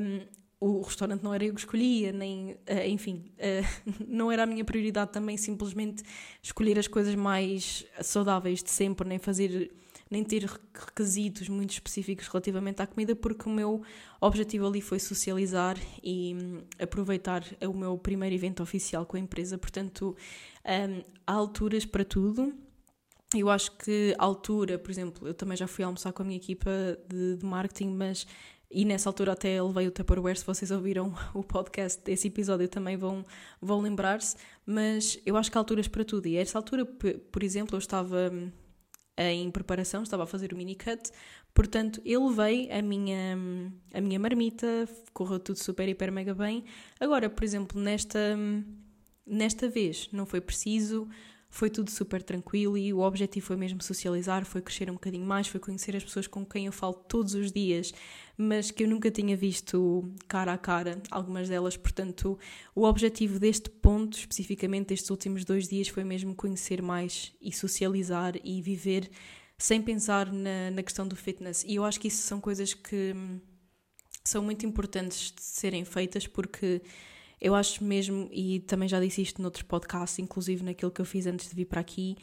um, 0.00 0.26
o 0.60 0.80
restaurante 0.80 1.22
não 1.22 1.34
era 1.34 1.44
eu 1.44 1.54
que 1.54 1.60
escolhia, 1.60 2.12
nem, 2.12 2.52
uh, 2.52 2.86
enfim, 2.86 3.32
uh, 3.36 3.94
não 4.06 4.30
era 4.30 4.44
a 4.44 4.46
minha 4.46 4.64
prioridade 4.64 5.12
também 5.12 5.36
simplesmente 5.36 6.02
escolher 6.42 6.78
as 6.78 6.88
coisas 6.88 7.14
mais 7.14 7.84
saudáveis 8.00 8.62
de 8.62 8.70
sempre, 8.70 9.08
nem 9.08 9.18
fazer, 9.18 9.72
nem 10.10 10.22
ter 10.22 10.44
requisitos 10.74 11.48
muito 11.48 11.70
específicos 11.70 12.28
relativamente 12.28 12.80
à 12.80 12.86
comida, 12.86 13.16
porque 13.16 13.48
o 13.48 13.52
meu 13.52 13.82
objetivo 14.20 14.66
ali 14.66 14.80
foi 14.80 15.00
socializar 15.00 15.76
e 16.02 16.34
um, 16.34 16.62
aproveitar 16.80 17.44
o 17.62 17.72
meu 17.72 17.98
primeiro 17.98 18.34
evento 18.34 18.62
oficial 18.62 19.04
com 19.04 19.16
a 19.16 19.20
empresa. 19.20 19.58
Portanto, 19.58 20.16
um, 20.64 21.02
há 21.26 21.32
alturas 21.32 21.84
para 21.84 22.04
tudo 22.04 22.67
eu 23.34 23.50
acho 23.50 23.76
que 23.76 24.14
a 24.18 24.24
altura, 24.24 24.78
por 24.78 24.90
exemplo, 24.90 25.28
eu 25.28 25.34
também 25.34 25.56
já 25.56 25.66
fui 25.66 25.84
almoçar 25.84 26.12
com 26.12 26.22
a 26.22 26.26
minha 26.26 26.38
equipa 26.38 26.70
de, 27.08 27.36
de 27.36 27.44
marketing, 27.44 27.90
mas 27.90 28.26
e 28.70 28.84
nessa 28.84 29.08
altura 29.08 29.32
até 29.32 29.62
levei 29.62 29.86
o 29.86 29.90
Tupperware, 29.90 30.36
se 30.36 30.44
vocês 30.44 30.70
ouviram 30.70 31.14
o 31.34 31.42
podcast 31.42 32.02
desse 32.02 32.28
episódio 32.28 32.68
também 32.68 32.96
vão, 32.96 33.24
vão 33.60 33.80
lembrar-se, 33.80 34.36
mas 34.64 35.18
eu 35.24 35.36
acho 35.36 35.50
que 35.50 35.56
há 35.56 35.60
alturas 35.60 35.88
para 35.88 36.04
tudo, 36.04 36.26
e 36.26 36.36
a 36.36 36.40
essa 36.40 36.58
altura, 36.58 36.84
por 36.84 37.42
exemplo, 37.42 37.76
eu 37.76 37.78
estava 37.78 38.30
hum, 38.32 38.50
em 39.16 39.50
preparação, 39.50 40.02
estava 40.02 40.24
a 40.24 40.26
fazer 40.26 40.52
o 40.52 40.56
mini 40.56 40.74
cut, 40.74 41.10
portanto 41.54 42.00
eu 42.04 42.26
levei 42.28 42.70
a 42.70 42.82
minha, 42.82 43.36
hum, 43.36 43.72
a 43.92 44.00
minha 44.00 44.18
marmita, 44.18 44.88
correu 45.14 45.38
tudo 45.38 45.58
super, 45.58 45.88
hiper, 45.88 46.12
mega 46.12 46.34
bem. 46.34 46.64
Agora, 47.00 47.30
por 47.30 47.44
exemplo, 47.44 47.80
nesta, 47.80 48.18
hum, 48.36 48.64
nesta 49.26 49.68
vez 49.68 50.10
não 50.12 50.26
foi 50.26 50.42
preciso, 50.42 51.08
foi 51.50 51.70
tudo 51.70 51.90
super 51.90 52.22
tranquilo 52.22 52.76
e 52.76 52.92
o 52.92 53.00
objetivo 53.00 53.46
foi 53.46 53.56
mesmo 53.56 53.82
socializar, 53.82 54.44
foi 54.44 54.60
crescer 54.60 54.90
um 54.90 54.94
bocadinho 54.94 55.24
mais, 55.24 55.48
foi 55.48 55.58
conhecer 55.58 55.96
as 55.96 56.04
pessoas 56.04 56.26
com 56.26 56.44
quem 56.44 56.66
eu 56.66 56.72
falo 56.72 56.92
todos 56.92 57.34
os 57.34 57.50
dias, 57.50 57.92
mas 58.36 58.70
que 58.70 58.84
eu 58.84 58.88
nunca 58.88 59.10
tinha 59.10 59.36
visto 59.36 60.04
cara 60.28 60.52
a 60.52 60.58
cara, 60.58 61.00
algumas 61.10 61.48
delas. 61.48 61.76
Portanto, 61.76 62.38
o 62.74 62.84
objetivo 62.84 63.38
deste 63.38 63.70
ponto, 63.70 64.18
especificamente 64.18 64.88
destes 64.88 65.10
últimos 65.10 65.44
dois 65.44 65.66
dias, 65.66 65.88
foi 65.88 66.04
mesmo 66.04 66.34
conhecer 66.34 66.82
mais 66.82 67.32
e 67.40 67.50
socializar 67.50 68.34
e 68.44 68.60
viver 68.60 69.10
sem 69.56 69.82
pensar 69.82 70.32
na, 70.32 70.70
na 70.70 70.82
questão 70.82 71.08
do 71.08 71.16
fitness. 71.16 71.64
E 71.64 71.76
eu 71.76 71.84
acho 71.84 71.98
que 71.98 72.08
isso 72.08 72.22
são 72.22 72.40
coisas 72.40 72.74
que 72.74 73.12
hum, 73.16 73.40
são 74.22 74.42
muito 74.42 74.66
importantes 74.66 75.32
de 75.34 75.42
serem 75.42 75.84
feitas 75.84 76.26
porque 76.26 76.82
eu 77.40 77.54
acho 77.54 77.82
mesmo, 77.84 78.28
e 78.32 78.60
também 78.60 78.88
já 78.88 79.00
disse 79.00 79.22
isto 79.22 79.40
noutros 79.40 79.62
podcasts, 79.62 80.18
inclusive 80.18 80.64
naquilo 80.64 80.90
que 80.90 81.00
eu 81.00 81.04
fiz 81.04 81.26
antes 81.26 81.48
de 81.48 81.54
vir 81.54 81.66
para 81.66 81.80
aqui, 81.80 82.16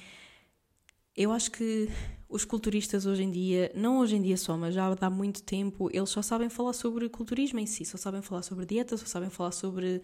eu 1.16 1.32
acho 1.32 1.52
que 1.52 1.88
os 2.28 2.44
culturistas 2.44 3.06
hoje 3.06 3.24
em 3.24 3.32
dia, 3.32 3.72
não 3.74 4.00
hoje 4.00 4.18
em 4.18 4.22
dia 4.22 4.36
só, 4.36 4.58
mas 4.58 4.74
já 4.74 4.94
há 5.00 5.10
muito 5.10 5.42
tempo, 5.44 5.90
eles 5.94 6.10
só 6.10 6.22
sabem 6.22 6.50
falar 6.50 6.74
sobre 6.74 7.08
culturismo 7.08 7.60
em 7.60 7.66
si, 7.66 7.86
só 7.86 7.98
sabem 7.98 8.22
falar 8.22 8.42
sobre 8.42 8.66
dieta, 8.66 8.98
só 8.98 9.06
sabem 9.06 9.30
falar 9.30 9.52
sobre, 9.52 10.02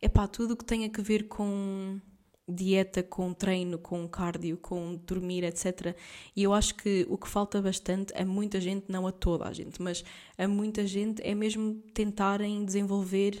epá, 0.00 0.28
tudo 0.28 0.56
que 0.56 0.64
tem 0.64 0.84
a 0.84 1.02
ver 1.02 1.26
com 1.26 2.00
dieta, 2.48 3.02
com 3.02 3.32
treino, 3.32 3.78
com 3.78 4.06
cardio, 4.08 4.56
com 4.56 4.94
dormir, 5.06 5.42
etc. 5.42 5.96
E 6.36 6.42
eu 6.42 6.52
acho 6.52 6.76
que 6.76 7.06
o 7.08 7.16
que 7.16 7.28
falta 7.28 7.60
bastante 7.60 8.12
a 8.14 8.24
muita 8.24 8.60
gente, 8.60 8.86
não 8.88 9.06
a 9.06 9.12
toda 9.12 9.46
a 9.48 9.52
gente, 9.52 9.80
mas 9.82 10.04
a 10.38 10.46
muita 10.46 10.86
gente 10.86 11.20
é 11.22 11.34
mesmo 11.34 11.82
tentarem 11.94 12.64
desenvolver 12.64 13.40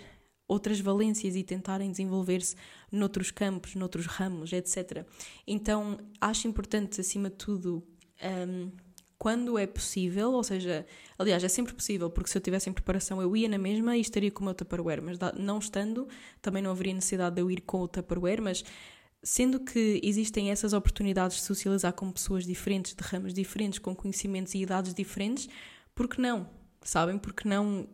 outras 0.52 0.80
valências 0.80 1.34
e 1.34 1.42
tentarem 1.42 1.90
desenvolver-se 1.90 2.54
noutros 2.90 3.30
campos, 3.30 3.74
noutros 3.74 4.06
ramos, 4.06 4.52
etc. 4.52 5.06
Então 5.46 5.98
acho 6.20 6.46
importante, 6.46 7.00
acima 7.00 7.30
de 7.30 7.36
tudo, 7.36 7.82
um, 8.48 8.70
quando 9.18 9.56
é 9.56 9.66
possível, 9.66 10.32
ou 10.32 10.42
seja, 10.42 10.84
aliás, 11.16 11.44
é 11.44 11.48
sempre 11.48 11.72
possível, 11.72 12.10
porque 12.10 12.28
se 12.28 12.36
eu 12.36 12.42
tivesse 12.42 12.68
em 12.68 12.72
preparação 12.72 13.22
eu 13.22 13.36
ia 13.36 13.48
na 13.48 13.58
mesma 13.58 13.96
e 13.96 14.00
estaria 14.00 14.32
com 14.32 14.40
o 14.40 14.44
meu 14.44 14.54
Tupperware, 14.54 15.00
mas 15.00 15.16
não 15.38 15.58
estando, 15.58 16.08
também 16.40 16.60
não 16.60 16.72
haveria 16.72 16.92
necessidade 16.94 17.36
de 17.36 17.40
eu 17.40 17.48
ir 17.48 17.60
com 17.60 17.82
o 17.82 17.88
Tupperware, 17.88 18.42
mas 18.42 18.64
sendo 19.22 19.60
que 19.60 20.00
existem 20.02 20.50
essas 20.50 20.72
oportunidades 20.72 21.36
de 21.36 21.44
socializar 21.44 21.92
com 21.92 22.10
pessoas 22.10 22.44
diferentes, 22.44 22.94
de 22.94 23.02
ramos 23.04 23.32
diferentes, 23.32 23.78
com 23.78 23.94
conhecimentos 23.94 24.54
e 24.54 24.58
idades 24.58 24.92
diferentes, 24.92 25.48
por 25.94 26.08
que 26.08 26.20
não? 26.20 26.48
Sabem? 26.82 27.16
Porque 27.16 27.48
não 27.48 27.86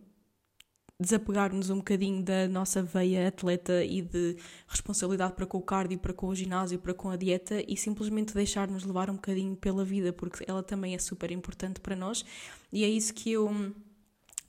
desapegar-nos 1.01 1.71
um 1.71 1.77
bocadinho 1.77 2.23
da 2.23 2.49
nossa 2.49 2.83
veia 2.83 3.29
atleta 3.29 3.85
e 3.85 4.03
de 4.03 4.37
responsabilidade 4.67 5.35
para 5.35 5.47
com 5.47 5.59
o 5.59 5.63
cardio, 5.63 5.99
para 5.99 6.13
com 6.13 6.27
o 6.27 6.35
ginásio, 6.35 6.79
para 6.79 6.93
com 6.93 7.09
a 7.11 7.17
dieta 7.17 7.63
e 7.69 7.77
simplesmente 7.77 8.35
deixar-nos 8.35 8.85
levar 8.85 9.09
um 9.09 9.15
bocadinho 9.15 9.55
pela 9.55 9.85
vida, 9.85 10.13
porque 10.13 10.45
ela 10.49 10.63
também 10.63 10.95
é 10.95 10.99
super 10.99 11.31
importante 11.31 11.81
para 11.81 11.95
nós. 11.95 12.25
E 12.73 12.83
é 12.83 12.89
isso 12.89 13.15
que 13.15 13.31
eu 13.31 13.73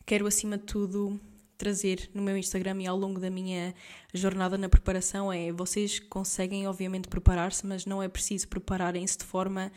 quero 0.06 0.26
acima 0.26 0.58
de 0.58 0.64
tudo 0.64 1.20
trazer 1.56 2.10
no 2.16 2.24
meu 2.24 2.38
Instagram 2.38 2.82
e 2.82 2.88
ao 2.88 2.98
longo 2.98 3.20
da 3.20 3.30
minha 3.30 3.76
jornada 4.14 4.58
na 4.58 4.70
preparação 4.70 5.32
é 5.32 5.52
vocês 5.52 6.00
conseguem 6.00 6.66
obviamente 6.68 7.10
preparar-se, 7.10 7.68
mas 7.68 7.86
não 7.86 8.02
é 8.02 8.08
preciso 8.08 8.48
prepararem-se 8.48 9.18
de 9.18 9.26
forma 9.26 9.72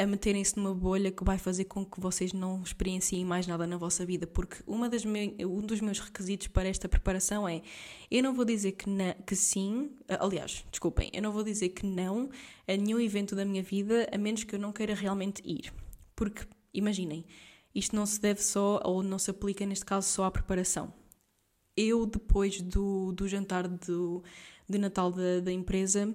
a 0.00 0.06
meterem-se 0.06 0.56
numa 0.56 0.74
bolha 0.74 1.12
que 1.12 1.22
vai 1.22 1.36
fazer 1.36 1.66
com 1.66 1.84
que 1.84 2.00
vocês 2.00 2.32
não 2.32 2.62
experienciem 2.62 3.22
mais 3.22 3.46
nada 3.46 3.66
na 3.66 3.76
vossa 3.76 4.06
vida, 4.06 4.26
porque 4.26 4.56
uma 4.66 4.88
das 4.88 5.04
me... 5.04 5.36
um 5.44 5.60
dos 5.60 5.82
meus 5.82 6.00
requisitos 6.00 6.46
para 6.46 6.66
esta 6.66 6.88
preparação 6.88 7.46
é 7.46 7.60
eu 8.10 8.22
não 8.22 8.32
vou 8.32 8.46
dizer 8.46 8.72
que, 8.72 8.88
na... 8.88 9.12
que 9.12 9.36
sim, 9.36 9.90
aliás, 10.08 10.64
desculpem, 10.70 11.10
eu 11.12 11.20
não 11.20 11.30
vou 11.30 11.42
dizer 11.42 11.68
que 11.68 11.84
não 11.84 12.30
a 12.66 12.74
nenhum 12.74 12.98
evento 12.98 13.36
da 13.36 13.44
minha 13.44 13.62
vida, 13.62 14.08
a 14.10 14.16
menos 14.16 14.42
que 14.42 14.54
eu 14.54 14.58
não 14.58 14.72
queira 14.72 14.94
realmente 14.94 15.42
ir. 15.44 15.70
Porque, 16.16 16.46
imaginem, 16.72 17.26
isto 17.74 17.94
não 17.94 18.06
se 18.06 18.18
deve 18.18 18.42
só, 18.42 18.80
ou 18.82 19.02
não 19.02 19.18
se 19.18 19.30
aplica 19.30 19.66
neste 19.66 19.84
caso 19.84 20.08
só 20.08 20.24
à 20.24 20.30
preparação. 20.30 20.94
Eu, 21.76 22.06
depois 22.06 22.62
do, 22.62 23.12
do 23.12 23.28
jantar 23.28 23.68
do, 23.68 24.24
de 24.66 24.78
Natal 24.78 25.12
da, 25.12 25.40
da 25.40 25.52
empresa, 25.52 26.14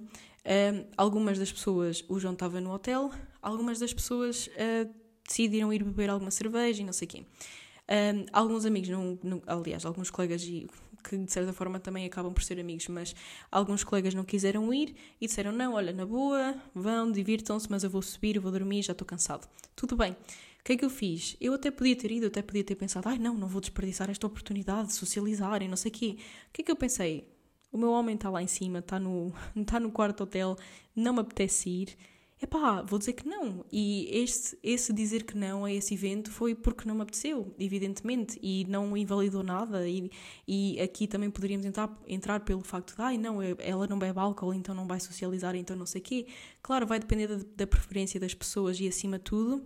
algumas 0.96 1.38
das 1.38 1.52
pessoas, 1.52 2.04
o 2.08 2.18
João 2.18 2.34
estava 2.34 2.60
no 2.60 2.72
hotel, 2.72 3.10
algumas 3.42 3.78
das 3.78 3.92
pessoas 3.92 4.48
uh, 4.48 4.92
decidiram 5.26 5.72
ir 5.72 5.82
beber 5.82 6.10
alguma 6.10 6.30
cerveja 6.30 6.82
e 6.82 6.84
não 6.84 6.92
sei 6.92 7.06
o 7.06 7.08
quê. 7.08 7.20
Uh, 7.20 8.26
alguns 8.32 8.64
amigos, 8.64 8.88
não, 8.88 9.18
não, 9.22 9.42
aliás, 9.46 9.84
alguns 9.84 10.10
colegas 10.10 10.42
que 10.42 11.16
de 11.16 11.30
certa 11.30 11.52
forma 11.52 11.78
também 11.78 12.04
acabam 12.04 12.32
por 12.32 12.42
ser 12.42 12.58
amigos, 12.58 12.88
mas 12.88 13.14
alguns 13.50 13.84
colegas 13.84 14.14
não 14.14 14.24
quiseram 14.24 14.72
ir 14.74 14.94
e 15.20 15.26
disseram: 15.26 15.52
Não, 15.52 15.74
olha, 15.74 15.92
na 15.92 16.04
boa, 16.04 16.54
vão, 16.74 17.10
divirtam-se, 17.10 17.70
mas 17.70 17.84
eu 17.84 17.90
vou 17.90 18.02
subir, 18.02 18.36
eu 18.36 18.42
vou 18.42 18.50
dormir, 18.50 18.82
já 18.82 18.92
estou 18.92 19.06
cansado. 19.06 19.48
Tudo 19.74 19.96
bem. 19.96 20.12
O 20.12 20.64
que 20.66 20.72
é 20.72 20.76
que 20.76 20.84
eu 20.84 20.90
fiz? 20.90 21.36
Eu 21.40 21.54
até 21.54 21.70
podia 21.70 21.94
ter 21.94 22.10
ido, 22.10 22.26
até 22.26 22.42
podia 22.42 22.64
ter 22.64 22.74
pensado: 22.74 23.08
Ai, 23.08 23.18
não, 23.18 23.34
não 23.34 23.46
vou 23.46 23.60
desperdiçar 23.60 24.10
esta 24.10 24.26
oportunidade 24.26 24.88
de 24.88 24.94
socializar 24.94 25.62
e 25.62 25.68
não 25.68 25.76
sei 25.76 25.90
o 25.90 25.94
quê. 25.94 26.16
O 26.48 26.52
que 26.52 26.62
é 26.62 26.64
que 26.64 26.70
eu 26.70 26.76
pensei? 26.76 27.35
O 27.76 27.78
meu 27.78 27.90
homem 27.90 28.14
está 28.14 28.30
lá 28.30 28.42
em 28.42 28.46
cima, 28.46 28.78
está 28.78 28.98
no, 28.98 29.32
está 29.54 29.78
no 29.80 29.90
quarto 29.92 30.22
hotel, 30.22 30.56
não 30.94 31.12
me 31.12 31.20
apetece 31.20 31.68
ir 31.68 31.96
epá, 32.40 32.82
vou 32.82 32.98
dizer 32.98 33.14
que 33.14 33.26
não. 33.28 33.64
E 33.72 34.08
este, 34.12 34.58
esse 34.62 34.92
dizer 34.92 35.24
que 35.24 35.36
não 35.36 35.64
a 35.64 35.72
esse 35.72 35.94
evento 35.94 36.30
foi 36.30 36.54
porque 36.54 36.86
não 36.86 36.94
me 36.94 37.02
apeteceu, 37.02 37.54
evidentemente, 37.58 38.38
e 38.42 38.64
não 38.68 38.96
invalidou 38.96 39.42
nada. 39.42 39.88
E, 39.88 40.10
e 40.46 40.80
aqui 40.80 41.06
também 41.06 41.30
poderíamos 41.30 41.66
entrar, 41.66 41.90
entrar 42.06 42.40
pelo 42.40 42.62
facto 42.62 42.94
de, 42.94 43.02
ai 43.02 43.18
não, 43.18 43.40
ela 43.42 43.86
não 43.86 43.98
bebe 43.98 44.18
álcool, 44.18 44.54
então 44.54 44.74
não 44.74 44.86
vai 44.86 45.00
socializar, 45.00 45.54
então 45.56 45.76
não 45.76 45.86
sei 45.86 46.00
o 46.00 46.04
quê. 46.04 46.26
Claro, 46.62 46.86
vai 46.86 46.98
depender 46.98 47.26
da, 47.26 47.44
da 47.56 47.66
preferência 47.66 48.20
das 48.20 48.34
pessoas 48.34 48.78
e 48.80 48.88
acima 48.88 49.18
de 49.18 49.24
tudo, 49.24 49.64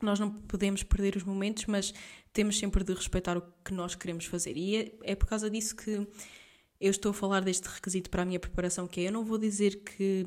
nós 0.00 0.18
não 0.18 0.30
podemos 0.30 0.82
perder 0.82 1.16
os 1.16 1.22
momentos, 1.22 1.66
mas 1.66 1.94
temos 2.32 2.58
sempre 2.58 2.82
de 2.82 2.92
respeitar 2.92 3.36
o 3.36 3.42
que 3.64 3.72
nós 3.72 3.94
queremos 3.94 4.24
fazer. 4.26 4.56
E 4.56 4.76
é, 4.76 4.92
é 5.02 5.14
por 5.14 5.26
causa 5.26 5.48
disso 5.48 5.76
que 5.76 6.06
eu 6.82 6.90
estou 6.90 7.10
a 7.10 7.14
falar 7.14 7.40
deste 7.42 7.68
requisito 7.68 8.10
para 8.10 8.22
a 8.22 8.24
minha 8.24 8.40
preparação, 8.40 8.88
que 8.88 9.00
é 9.00 9.08
eu 9.08 9.12
não 9.12 9.24
vou 9.24 9.38
dizer 9.38 9.76
que 9.84 10.26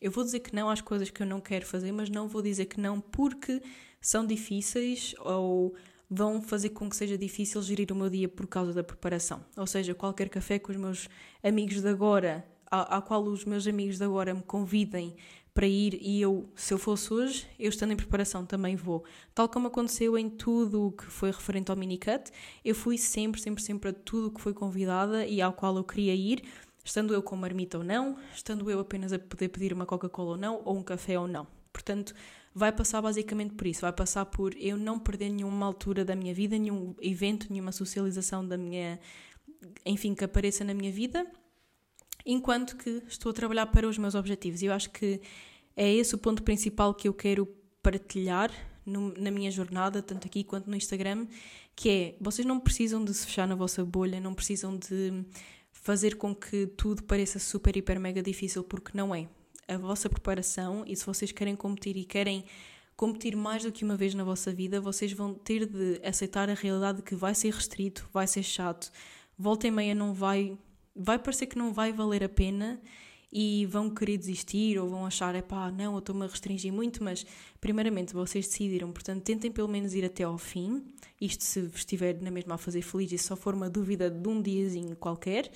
eu 0.00 0.10
vou 0.10 0.22
dizer 0.22 0.40
que 0.40 0.54
não 0.54 0.68
às 0.68 0.82
coisas 0.82 1.08
que 1.08 1.22
eu 1.22 1.26
não 1.26 1.40
quero 1.40 1.64
fazer, 1.64 1.90
mas 1.90 2.10
não 2.10 2.28
vou 2.28 2.42
dizer 2.42 2.66
que 2.66 2.78
não 2.78 3.00
porque 3.00 3.62
são 3.98 4.26
difíceis 4.26 5.14
ou 5.20 5.74
vão 6.08 6.42
fazer 6.42 6.70
com 6.70 6.88
que 6.88 6.96
seja 6.96 7.16
difícil 7.16 7.62
gerir 7.62 7.90
o 7.92 7.94
meu 7.94 8.10
dia 8.10 8.28
por 8.28 8.46
causa 8.46 8.74
da 8.74 8.84
preparação. 8.84 9.42
Ou 9.56 9.66
seja, 9.66 9.94
qualquer 9.94 10.28
café 10.28 10.58
com 10.58 10.70
os 10.70 10.76
meus 10.76 11.08
amigos 11.42 11.80
de 11.80 11.88
agora, 11.88 12.44
ao 12.70 13.02
qual 13.02 13.22
os 13.22 13.46
meus 13.46 13.66
amigos 13.66 13.96
de 13.96 14.04
agora 14.04 14.34
me 14.34 14.42
convidem 14.42 15.16
para 15.60 15.68
ir 15.68 15.98
e 16.00 16.22
eu, 16.22 16.48
se 16.56 16.72
eu 16.72 16.78
fosse 16.78 17.12
hoje, 17.12 17.46
eu 17.58 17.68
estando 17.68 17.92
em 17.92 17.96
preparação 17.96 18.46
também 18.46 18.76
vou. 18.76 19.04
Tal 19.34 19.46
como 19.46 19.66
aconteceu 19.66 20.16
em 20.16 20.30
tudo 20.30 20.86
o 20.86 20.92
que 20.92 21.04
foi 21.04 21.30
referente 21.30 21.70
ao 21.70 21.76
minicut, 21.76 22.30
eu 22.64 22.74
fui 22.74 22.96
sempre, 22.96 23.38
sempre, 23.38 23.62
sempre 23.62 23.90
a 23.90 23.92
tudo 23.92 24.28
o 24.28 24.30
que 24.30 24.40
foi 24.40 24.54
convidada 24.54 25.26
e 25.26 25.42
ao 25.42 25.52
qual 25.52 25.76
eu 25.76 25.84
queria 25.84 26.14
ir 26.14 26.44
estando 26.82 27.12
eu 27.12 27.22
com 27.22 27.36
marmita 27.36 27.76
ou 27.76 27.84
não, 27.84 28.16
estando 28.34 28.70
eu 28.70 28.80
apenas 28.80 29.12
a 29.12 29.18
poder 29.18 29.50
pedir 29.50 29.74
uma 29.74 29.84
Coca-Cola 29.84 30.30
ou 30.30 30.36
não, 30.38 30.62
ou 30.64 30.78
um 30.78 30.82
café 30.82 31.20
ou 31.20 31.28
não. 31.28 31.46
Portanto, 31.70 32.14
vai 32.54 32.72
passar 32.72 33.02
basicamente 33.02 33.52
por 33.52 33.66
isso, 33.66 33.82
vai 33.82 33.92
passar 33.92 34.24
por 34.24 34.56
eu 34.56 34.78
não 34.78 34.98
perder 34.98 35.28
nenhuma 35.28 35.66
altura 35.66 36.06
da 36.06 36.16
minha 36.16 36.32
vida, 36.32 36.56
nenhum 36.58 36.94
evento, 37.02 37.48
nenhuma 37.50 37.70
socialização 37.70 38.48
da 38.48 38.56
minha, 38.56 38.98
enfim, 39.84 40.14
que 40.14 40.24
apareça 40.24 40.64
na 40.64 40.72
minha 40.72 40.90
vida, 40.90 41.30
enquanto 42.24 42.76
que 42.76 43.02
estou 43.06 43.28
a 43.28 43.34
trabalhar 43.34 43.66
para 43.66 43.86
os 43.86 43.98
meus 43.98 44.14
objetivos. 44.14 44.62
Eu 44.62 44.72
acho 44.72 44.88
que 44.90 45.20
é 45.80 45.90
esse 45.90 46.14
o 46.14 46.18
ponto 46.18 46.42
principal 46.42 46.92
que 46.92 47.08
eu 47.08 47.14
quero 47.14 47.46
partilhar 47.82 48.52
no, 48.84 49.14
na 49.16 49.30
minha 49.30 49.50
jornada, 49.50 50.02
tanto 50.02 50.26
aqui 50.26 50.44
quanto 50.44 50.68
no 50.68 50.76
Instagram, 50.76 51.26
que 51.74 51.88
é, 51.88 52.16
vocês 52.20 52.46
não 52.46 52.60
precisam 52.60 53.02
de 53.02 53.14
se 53.14 53.24
fechar 53.24 53.48
na 53.48 53.54
vossa 53.54 53.82
bolha, 53.82 54.20
não 54.20 54.34
precisam 54.34 54.76
de 54.76 55.24
fazer 55.72 56.16
com 56.16 56.34
que 56.34 56.66
tudo 56.66 57.02
pareça 57.04 57.38
super, 57.38 57.74
hiper, 57.74 57.98
mega 57.98 58.22
difícil, 58.22 58.62
porque 58.62 58.90
não 58.94 59.14
é. 59.14 59.26
A 59.66 59.78
vossa 59.78 60.10
preparação, 60.10 60.84
e 60.86 60.94
se 60.94 61.06
vocês 61.06 61.32
querem 61.32 61.56
competir 61.56 61.96
e 61.96 62.04
querem 62.04 62.44
competir 62.94 63.34
mais 63.34 63.62
do 63.62 63.72
que 63.72 63.82
uma 63.82 63.96
vez 63.96 64.12
na 64.14 64.22
vossa 64.22 64.52
vida, 64.52 64.82
vocês 64.82 65.14
vão 65.14 65.32
ter 65.32 65.64
de 65.64 65.98
aceitar 66.04 66.50
a 66.50 66.54
realidade 66.54 66.98
de 66.98 67.04
que 67.04 67.14
vai 67.14 67.34
ser 67.34 67.54
restrito, 67.54 68.06
vai 68.12 68.26
ser 68.26 68.42
chato, 68.42 68.92
volta 69.38 69.66
e 69.66 69.70
meia 69.70 69.94
não 69.94 70.12
vai. 70.12 70.58
Vai 70.94 71.18
parecer 71.18 71.46
que 71.46 71.56
não 71.56 71.72
vai 71.72 71.90
valer 71.90 72.22
a 72.22 72.28
pena 72.28 72.78
e 73.32 73.66
vão 73.66 73.88
querer 73.88 74.16
desistir 74.16 74.78
ou 74.78 74.88
vão 74.88 75.06
achar, 75.06 75.34
é 75.34 75.42
pá, 75.42 75.70
não, 75.70 75.92
eu 75.94 75.98
estou-me 75.98 76.24
a 76.24 76.26
restringir 76.26 76.72
muito, 76.72 77.02
mas 77.02 77.24
primeiramente 77.60 78.12
vocês 78.12 78.46
decidiram, 78.46 78.90
portanto 78.92 79.22
tentem 79.22 79.50
pelo 79.50 79.68
menos 79.68 79.94
ir 79.94 80.04
até 80.04 80.24
ao 80.24 80.36
fim, 80.36 80.84
isto 81.20 81.44
se 81.44 81.60
estiver 81.74 82.20
na 82.20 82.30
mesma 82.30 82.56
a 82.56 82.58
fazer 82.58 82.82
feliz 82.82 83.12
e 83.12 83.18
só 83.18 83.36
for 83.36 83.54
uma 83.54 83.70
dúvida 83.70 84.10
de 84.10 84.28
um 84.28 84.42
diazinho 84.42 84.96
qualquer, 84.96 85.50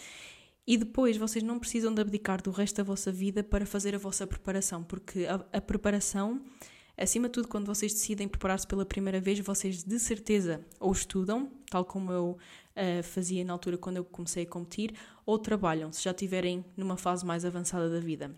e 0.66 0.76
depois 0.76 1.16
vocês 1.16 1.42
não 1.42 1.58
precisam 1.58 1.92
de 1.92 2.00
abdicar 2.00 2.40
do 2.40 2.50
resto 2.50 2.76
da 2.76 2.82
vossa 2.84 3.12
vida 3.12 3.42
para 3.42 3.66
fazer 3.66 3.94
a 3.94 3.98
vossa 3.98 4.26
preparação, 4.26 4.82
porque 4.82 5.26
a, 5.26 5.34
a 5.52 5.60
preparação 5.60 6.40
Acima 6.96 7.26
de 7.26 7.32
tudo, 7.32 7.48
quando 7.48 7.66
vocês 7.66 7.92
decidem 7.92 8.28
preparar-se 8.28 8.66
pela 8.66 8.86
primeira 8.86 9.20
vez, 9.20 9.40
vocês 9.40 9.82
de 9.82 9.98
certeza 9.98 10.64
ou 10.78 10.92
estudam, 10.92 11.50
tal 11.68 11.84
como 11.84 12.12
eu 12.12 12.38
uh, 12.76 13.02
fazia 13.02 13.44
na 13.44 13.52
altura 13.52 13.78
quando 13.78 13.98
eu 13.98 14.04
comecei 14.04 14.44
a 14.44 14.46
competir, 14.46 14.94
ou 15.24 15.38
trabalham, 15.38 15.92
se 15.92 16.02
já 16.02 16.10
estiverem 16.10 16.64
numa 16.76 16.96
fase 16.96 17.24
mais 17.24 17.44
avançada 17.44 17.88
da 17.88 18.00
vida. 18.00 18.36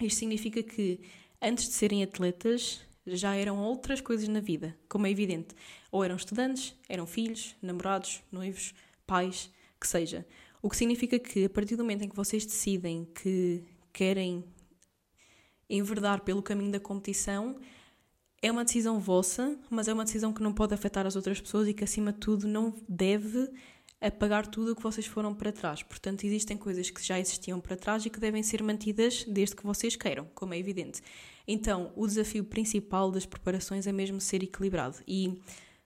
Isto 0.00 0.20
significa 0.20 0.62
que 0.62 1.00
antes 1.40 1.68
de 1.68 1.74
serem 1.74 2.02
atletas 2.02 2.80
já 3.06 3.34
eram 3.34 3.58
outras 3.58 4.00
coisas 4.00 4.28
na 4.28 4.40
vida, 4.40 4.76
como 4.88 5.06
é 5.06 5.10
evidente. 5.10 5.54
Ou 5.90 6.04
eram 6.04 6.16
estudantes, 6.16 6.74
eram 6.88 7.06
filhos, 7.06 7.56
namorados, 7.62 8.22
noivos, 8.30 8.74
pais, 9.06 9.50
que 9.80 9.86
seja. 9.86 10.26
O 10.60 10.68
que 10.68 10.76
significa 10.76 11.18
que 11.18 11.44
a 11.44 11.50
partir 11.50 11.76
do 11.76 11.82
momento 11.82 12.02
em 12.02 12.08
que 12.08 12.16
vocês 12.16 12.44
decidem 12.44 13.06
que 13.14 13.64
querem 13.92 14.44
enverdar 15.68 16.22
pelo 16.22 16.42
caminho 16.42 16.72
da 16.72 16.80
competição 16.80 17.58
é 18.40 18.50
uma 18.50 18.64
decisão 18.64 19.00
vossa, 19.00 19.58
mas 19.68 19.88
é 19.88 19.92
uma 19.92 20.04
decisão 20.04 20.32
que 20.32 20.42
não 20.42 20.52
pode 20.52 20.74
afetar 20.74 21.06
as 21.06 21.16
outras 21.16 21.40
pessoas 21.40 21.68
e 21.68 21.74
que, 21.74 21.84
acima 21.84 22.12
de 22.12 22.18
tudo, 22.18 22.46
não 22.46 22.74
deve 22.88 23.50
apagar 24.00 24.46
tudo 24.46 24.72
o 24.72 24.76
que 24.76 24.82
vocês 24.82 25.06
foram 25.06 25.34
para 25.34 25.50
trás. 25.50 25.82
Portanto, 25.82 26.24
existem 26.24 26.56
coisas 26.56 26.88
que 26.88 27.04
já 27.04 27.18
existiam 27.18 27.60
para 27.60 27.76
trás 27.76 28.06
e 28.06 28.10
que 28.10 28.20
devem 28.20 28.42
ser 28.42 28.62
mantidas 28.62 29.24
desde 29.24 29.56
que 29.56 29.64
vocês 29.64 29.96
queiram, 29.96 30.26
como 30.34 30.54
é 30.54 30.58
evidente. 30.58 31.02
Então, 31.46 31.92
o 31.96 32.06
desafio 32.06 32.44
principal 32.44 33.10
das 33.10 33.26
preparações 33.26 33.86
é 33.86 33.92
mesmo 33.92 34.20
ser 34.20 34.42
equilibrado. 34.42 34.98
E 35.06 35.40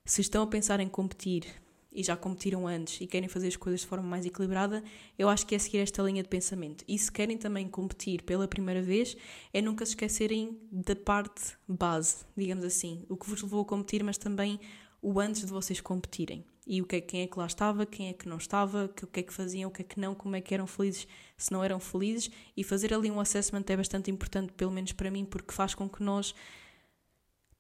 se 0.05 0.21
estão 0.21 0.43
a 0.43 0.47
pensar 0.47 0.81
em 0.81 0.89
competir 0.89 1.62
e 1.93 2.03
já 2.03 2.17
competiram 2.17 2.67
antes 2.67 3.01
e 3.01 3.07
querem 3.07 3.29
fazer 3.29 3.49
as 3.49 3.57
coisas 3.57 3.83
de 3.83 3.87
forma 3.87 4.09
mais 4.09 4.25
equilibrada, 4.25 4.83
eu 5.19 5.29
acho 5.29 5.47
que 5.47 5.55
é 5.55 5.59
seguir 5.59 5.79
esta 5.79 6.03
linha 6.03 6.23
de 6.23 6.29
pensamento. 6.29 6.85
E 6.89 6.99
se 6.99 7.13
querem 7.13 7.37
também 7.37 7.69
competir 7.69 8.23
pela 8.23 8.49
primeira 8.49 8.81
vez, 8.81 9.17
é 9.53 9.61
nunca 9.61 9.85
se 9.85 9.93
esquecerem 9.93 10.59
da 10.71 10.97
parte 10.97 11.57
base, 11.69 12.25
digamos 12.37 12.65
assim, 12.65 13.05
o 13.09 13.17
que 13.17 13.29
vos 13.29 13.43
levou 13.43 13.63
a 13.63 13.65
competir, 13.65 14.03
mas 14.03 14.17
também 14.17 14.59
o 15.01 15.21
antes 15.21 15.43
de 15.45 15.53
vocês 15.53 15.81
competirem. 15.81 16.45
E 16.65 16.81
o 16.81 16.87
que 16.87 16.97
é, 16.97 17.01
quem 17.01 17.23
é 17.23 17.27
que 17.27 17.37
lá 17.37 17.47
estava, 17.47 17.85
quem 17.85 18.09
é 18.09 18.13
que 18.13 18.29
não 18.29 18.37
estava, 18.37 18.85
o 18.85 19.07
que 19.07 19.19
é 19.19 19.23
que 19.23 19.33
faziam, 19.33 19.69
o 19.69 19.73
que 19.73 19.83
é 19.83 19.85
que 19.85 19.99
não, 19.99 20.15
como 20.15 20.37
é 20.37 20.41
que 20.41 20.55
eram 20.55 20.67
felizes, 20.67 21.09
se 21.37 21.53
não 21.53 21.63
eram 21.63 21.81
felizes. 21.81 22.31
E 22.57 22.63
fazer 22.63 22.95
ali 22.95 23.11
um 23.11 23.19
assessment 23.19 23.65
é 23.67 23.77
bastante 23.77 24.13
importante, 24.13 24.53
pelo 24.53 24.71
menos 24.71 24.93
para 24.93 25.11
mim, 25.11 25.25
porque 25.25 25.53
faz 25.53 25.75
com 25.75 25.89
que 25.89 26.03
nós 26.05 26.33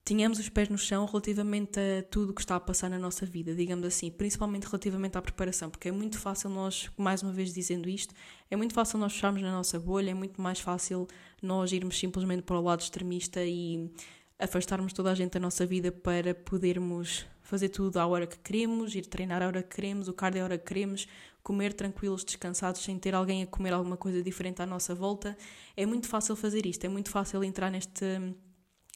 tenhamos 0.05 0.39
os 0.39 0.49
pés 0.49 0.69
no 0.69 0.77
chão 0.77 1.07
relativamente 1.07 1.79
a 1.79 2.03
tudo 2.03 2.31
o 2.31 2.35
que 2.35 2.41
está 2.41 2.57
a 2.57 2.61
passar 2.61 2.91
na 2.91 2.99
nossa 2.99 3.25
vida, 3.25 3.55
digamos 3.55 3.87
assim, 3.87 4.11
principalmente 4.11 4.65
relativamente 4.65 5.17
à 5.17 5.23
preparação, 5.23 5.71
porque 5.71 5.89
é 5.89 5.93
muito 5.93 6.19
fácil 6.19 6.51
nós, 6.51 6.91
mais 6.97 7.23
uma 7.23 7.33
vez 7.33 7.55
dizendo 7.55 7.89
isto, 7.89 8.13
é 8.51 8.57
muito 8.57 8.75
fácil 8.75 8.99
nós 8.99 9.13
fecharmos 9.13 9.43
na 9.43 9.53
nossa 9.53 9.79
bolha, 9.79 10.11
é 10.11 10.15
muito 10.15 10.43
mais 10.43 10.59
fácil 10.59 11.07
nós 11.41 11.71
irmos 11.73 11.99
simplesmente 11.99 12.43
para 12.43 12.59
o 12.59 12.63
lado 12.63 12.81
extremista 12.81 13.45
e 13.45 13.91
afastarmos 14.39 14.93
toda 14.93 15.11
a 15.11 15.15
gente 15.15 15.33
da 15.33 15.41
nossa 15.41 15.65
vida 15.65 15.93
para 15.93 16.35
podermos 16.35 17.25
fazer 17.41 17.69
tudo 17.69 17.99
à 17.99 18.07
hora 18.07 18.27
que 18.27 18.39
queremos, 18.39 18.95
ir 18.97 19.07
treinar 19.07 19.41
à 19.41 19.47
hora 19.47 19.63
que 19.63 19.77
queremos, 19.77 20.09
o 20.09 20.13
cardio 20.13 20.43
à 20.43 20.45
hora 20.45 20.59
que 20.59 20.65
queremos, 20.65 21.07
comer 21.45 21.73
tranquilos, 21.75 22.25
descansados, 22.25 22.83
sem 22.83 22.99
ter 22.99 23.15
alguém 23.15 23.45
a 23.45 23.47
comer 23.47 23.73
alguma 23.73 23.97
coisa 23.97 24.21
diferente 24.21 24.61
à 24.63 24.67
nossa 24.67 24.95
volta. 24.95 25.37
É 25.77 25.87
muito 25.87 26.09
fácil 26.09 26.35
fazer 26.35 26.67
isto, 26.67 26.85
é 26.85 26.89
muito 26.89 27.11
fácil 27.11 27.45
entrar 27.45 27.71
neste 27.71 28.35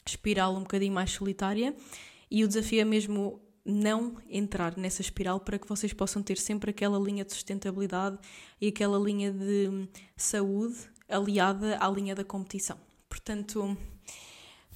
espiral 0.06 0.54
um 0.54 0.60
bocadinho 0.60 0.92
mais 0.92 1.10
solitária 1.12 1.74
e 2.30 2.44
o 2.44 2.48
desafio 2.48 2.80
é 2.80 2.84
mesmo 2.84 3.40
não 3.64 4.16
entrar 4.30 4.76
nessa 4.76 5.00
espiral 5.00 5.40
para 5.40 5.58
que 5.58 5.68
vocês 5.68 5.92
possam 5.92 6.22
ter 6.22 6.38
sempre 6.38 6.70
aquela 6.70 6.98
linha 6.98 7.24
de 7.24 7.32
sustentabilidade 7.32 8.18
e 8.60 8.68
aquela 8.68 8.98
linha 8.98 9.32
de 9.32 9.88
saúde 10.16 10.76
aliada 11.08 11.76
à 11.80 11.88
linha 11.88 12.14
da 12.14 12.24
competição. 12.24 12.78
Portanto, 13.08 13.76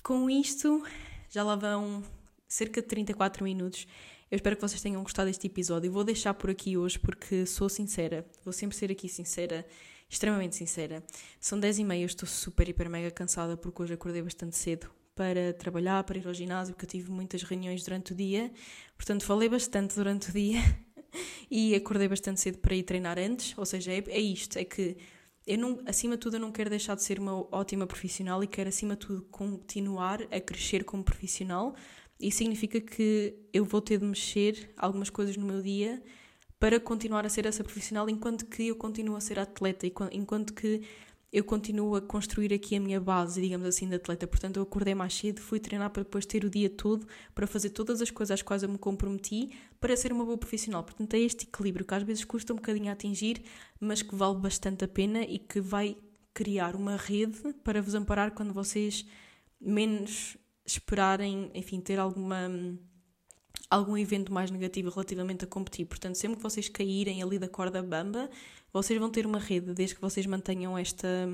com 0.02 0.28
isto, 0.28 0.84
já 1.28 1.44
lá 1.44 1.54
vão 1.54 2.02
cerca 2.48 2.82
de 2.82 2.88
34 2.88 3.44
minutos. 3.44 3.86
Eu 4.28 4.36
espero 4.36 4.56
que 4.56 4.62
vocês 4.62 4.82
tenham 4.82 5.02
gostado 5.02 5.28
deste 5.28 5.46
episódio. 5.46 5.90
Vou 5.90 6.02
deixar 6.02 6.34
por 6.34 6.50
aqui 6.50 6.76
hoje 6.76 6.98
porque 6.98 7.46
sou 7.46 7.68
sincera, 7.68 8.26
vou 8.44 8.52
sempre 8.52 8.76
ser 8.76 8.90
aqui 8.90 9.08
sincera, 9.08 9.64
extremamente 10.08 10.56
sincera. 10.56 11.02
São 11.40 11.58
10 11.58 11.78
e 11.80 11.84
meia, 11.84 12.04
estou 12.04 12.28
super, 12.28 12.68
hiper, 12.68 12.90
mega 12.90 13.10
cansada 13.10 13.56
porque 13.56 13.82
hoje 13.82 13.94
acordei 13.94 14.22
bastante 14.22 14.56
cedo 14.56 14.90
para 15.14 15.52
trabalhar, 15.52 16.02
para 16.04 16.18
ir 16.18 16.26
ao 16.26 16.34
ginásio, 16.34 16.74
porque 16.74 16.86
eu 16.86 16.90
tive 16.90 17.10
muitas 17.10 17.42
reuniões 17.42 17.84
durante 17.84 18.12
o 18.12 18.14
dia, 18.14 18.50
portanto 18.96 19.24
falei 19.24 19.48
bastante 19.48 19.94
durante 19.94 20.30
o 20.30 20.32
dia 20.32 20.60
e 21.50 21.74
acordei 21.74 22.08
bastante 22.08 22.40
cedo 22.40 22.58
para 22.58 22.74
ir 22.74 22.82
treinar 22.82 23.18
antes, 23.18 23.56
ou 23.58 23.66
seja, 23.66 23.92
é, 23.92 24.02
é 24.08 24.20
isto, 24.20 24.58
é 24.58 24.64
que 24.64 24.96
eu 25.46 25.58
não, 25.58 25.80
acima 25.86 26.14
de 26.14 26.20
tudo 26.20 26.36
eu 26.36 26.40
não 26.40 26.52
quero 26.52 26.70
deixar 26.70 26.94
de 26.94 27.02
ser 27.02 27.18
uma 27.18 27.34
ótima 27.54 27.86
profissional 27.86 28.42
e 28.44 28.46
quero 28.46 28.68
acima 28.68 28.94
de 28.94 29.06
tudo 29.06 29.22
continuar 29.22 30.22
a 30.30 30.40
crescer 30.40 30.84
como 30.84 31.02
profissional. 31.02 31.74
E 32.20 32.30
significa 32.30 32.80
que 32.80 33.34
eu 33.52 33.64
vou 33.64 33.80
ter 33.80 33.98
de 33.98 34.04
mexer 34.04 34.70
algumas 34.76 35.08
coisas 35.08 35.36
no 35.36 35.46
meu 35.46 35.62
dia 35.62 36.02
para 36.58 36.78
continuar 36.78 37.24
a 37.24 37.28
ser 37.30 37.46
essa 37.46 37.64
profissional 37.64 38.08
enquanto 38.08 38.44
que 38.44 38.68
eu 38.68 38.76
continuo 38.76 39.16
a 39.16 39.20
ser 39.20 39.38
atleta 39.38 39.86
enquanto 40.12 40.52
que 40.52 40.82
eu 41.32 41.44
continuo 41.44 41.94
a 41.94 42.02
construir 42.02 42.52
aqui 42.52 42.74
a 42.74 42.80
minha 42.80 43.00
base, 43.00 43.40
digamos 43.40 43.66
assim, 43.66 43.88
de 43.88 43.94
atleta. 43.94 44.26
Portanto, 44.26 44.56
eu 44.56 44.64
acordei 44.64 44.94
mais 44.94 45.14
cedo, 45.14 45.40
fui 45.40 45.60
treinar 45.60 45.90
para 45.90 46.02
depois 46.02 46.26
ter 46.26 46.44
o 46.44 46.50
dia 46.50 46.68
todo 46.68 47.06
para 47.34 47.46
fazer 47.46 47.70
todas 47.70 48.02
as 48.02 48.10
coisas 48.10 48.34
às 48.34 48.42
quais 48.42 48.62
eu 48.62 48.68
me 48.68 48.78
comprometi 48.78 49.50
para 49.80 49.96
ser 49.96 50.12
uma 50.12 50.24
boa 50.24 50.36
profissional. 50.36 50.82
Portanto, 50.82 51.14
é 51.14 51.20
este 51.20 51.46
equilíbrio 51.46 51.84
que 51.84 51.94
às 51.94 52.02
vezes 52.02 52.24
custa 52.24 52.52
um 52.52 52.56
bocadinho 52.56 52.88
a 52.88 52.92
atingir, 52.92 53.42
mas 53.78 54.02
que 54.02 54.14
vale 54.14 54.38
bastante 54.38 54.84
a 54.84 54.88
pena 54.88 55.22
e 55.22 55.38
que 55.38 55.60
vai 55.60 55.96
criar 56.34 56.74
uma 56.74 56.96
rede 56.96 57.54
para 57.62 57.80
vos 57.80 57.94
amparar 57.94 58.32
quando 58.32 58.52
vocês 58.52 59.06
menos 59.60 60.36
esperarem, 60.66 61.50
enfim, 61.54 61.80
ter 61.80 61.98
alguma 61.98 62.48
algum 63.70 63.96
evento 63.96 64.32
mais 64.32 64.50
negativo 64.50 64.90
relativamente 64.90 65.44
a 65.44 65.46
competir. 65.46 65.86
Portanto, 65.86 66.16
sempre 66.16 66.36
que 66.38 66.42
vocês 66.42 66.68
caírem 66.68 67.22
ali 67.22 67.38
da 67.38 67.48
corda 67.48 67.80
bamba, 67.82 68.28
vocês 68.72 68.98
vão 68.98 69.08
ter 69.08 69.24
uma 69.24 69.38
rede, 69.38 69.72
desde 69.72 69.94
que 69.94 70.00
vocês 70.00 70.26
mantenham 70.26 70.76
esta, 70.76 71.28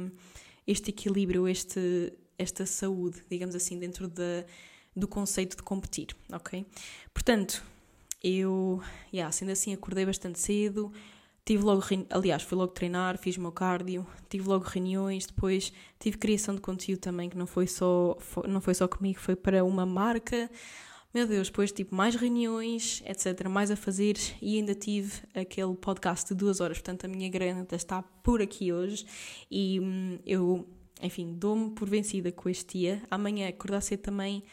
este 0.66 0.90
equilíbrio, 0.90 1.48
este, 1.48 2.12
esta 2.38 2.66
saúde, 2.66 3.22
digamos 3.30 3.54
assim, 3.54 3.78
dentro 3.78 4.06
da, 4.06 4.44
do 4.94 5.08
conceito 5.08 5.56
de 5.56 5.62
competir, 5.62 6.08
ok? 6.30 6.66
Portanto, 7.14 7.64
eu, 8.22 8.82
yeah, 9.12 9.32
sendo 9.32 9.52
assim, 9.52 9.72
acordei 9.72 10.04
bastante 10.04 10.38
cedo, 10.38 10.92
tive 11.44 11.62
logo, 11.62 11.82
aliás, 12.10 12.42
fui 12.42 12.58
logo 12.58 12.72
treinar, 12.72 13.16
fiz 13.16 13.36
o 13.36 13.40
meu 13.40 13.52
cardio, 13.52 14.06
tive 14.28 14.48
logo 14.48 14.64
reuniões, 14.64 15.26
depois 15.26 15.72
tive 15.98 16.18
criação 16.18 16.54
de 16.54 16.60
conteúdo 16.60 17.00
também, 17.00 17.30
que 17.30 17.36
não 17.38 17.46
foi 17.46 17.66
só, 17.66 18.18
não 18.46 18.60
foi 18.60 18.74
só 18.74 18.88
comigo, 18.88 19.20
foi 19.20 19.36
para 19.36 19.64
uma 19.64 19.86
marca, 19.86 20.50
meu 21.16 21.26
Deus, 21.26 21.48
depois 21.48 21.72
tipo 21.72 21.94
mais 21.94 22.14
reuniões, 22.14 23.02
etc, 23.06 23.48
mais 23.48 23.70
a 23.70 23.76
fazer 23.76 24.18
e 24.42 24.58
ainda 24.58 24.74
tive 24.74 25.22
aquele 25.32 25.74
podcast 25.74 26.28
de 26.28 26.34
duas 26.34 26.60
horas, 26.60 26.76
portanto 26.76 27.06
a 27.06 27.08
minha 27.08 27.26
grana 27.30 27.66
está 27.72 28.02
por 28.02 28.42
aqui 28.42 28.70
hoje. 28.70 29.06
E 29.50 29.80
hum, 29.80 30.18
eu, 30.26 30.68
enfim, 31.00 31.32
dou-me 31.32 31.70
por 31.70 31.88
vencida 31.88 32.30
com 32.30 32.50
este 32.50 32.80
dia, 32.80 33.02
amanhã 33.10 33.48
acordar 33.48 33.80
cedo 33.80 34.00
também 34.00 34.44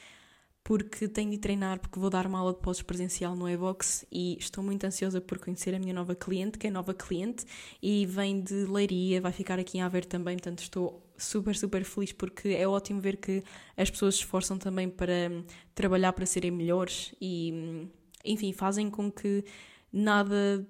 porque 0.63 1.07
tenho 1.09 1.31
de 1.31 1.37
treinar, 1.37 1.79
porque 1.79 1.99
vou 1.99 2.09
dar 2.09 2.25
uma 2.25 2.39
aula 2.39 2.53
de 2.53 2.59
pós 2.59 2.81
presencial 2.81 3.35
no 3.35 3.49
Evox 3.49 4.05
e 4.11 4.37
estou 4.39 4.63
muito 4.63 4.85
ansiosa 4.85 5.19
por 5.19 5.37
conhecer 5.37 5.75
a 5.75 5.79
minha 5.79 5.93
nova 5.93 6.15
cliente, 6.15 6.57
que 6.57 6.67
é 6.67 6.71
nova 6.71 6.93
cliente 6.93 7.45
e 7.81 8.05
vem 8.05 8.41
de 8.41 8.65
Leiria, 8.65 9.19
vai 9.19 9.33
ficar 9.33 9.59
aqui 9.59 9.77
em 9.77 9.81
Aveiro 9.81 10.07
também, 10.07 10.37
portanto 10.37 10.59
estou 10.59 11.05
super, 11.17 11.55
super 11.55 11.83
feliz 11.83 12.13
porque 12.13 12.49
é 12.49 12.65
ótimo 12.65 13.01
ver 13.01 13.17
que 13.17 13.43
as 13.75 13.89
pessoas 13.89 14.15
se 14.15 14.21
esforçam 14.21 14.57
também 14.57 14.89
para 14.89 15.29
hum, 15.29 15.43
trabalhar 15.75 16.13
para 16.13 16.25
serem 16.25 16.51
melhores 16.51 17.13
e, 17.19 17.51
hum, 17.53 17.89
enfim, 18.23 18.53
fazem 18.53 18.89
com 18.89 19.11
que 19.11 19.43
nada 19.91 20.65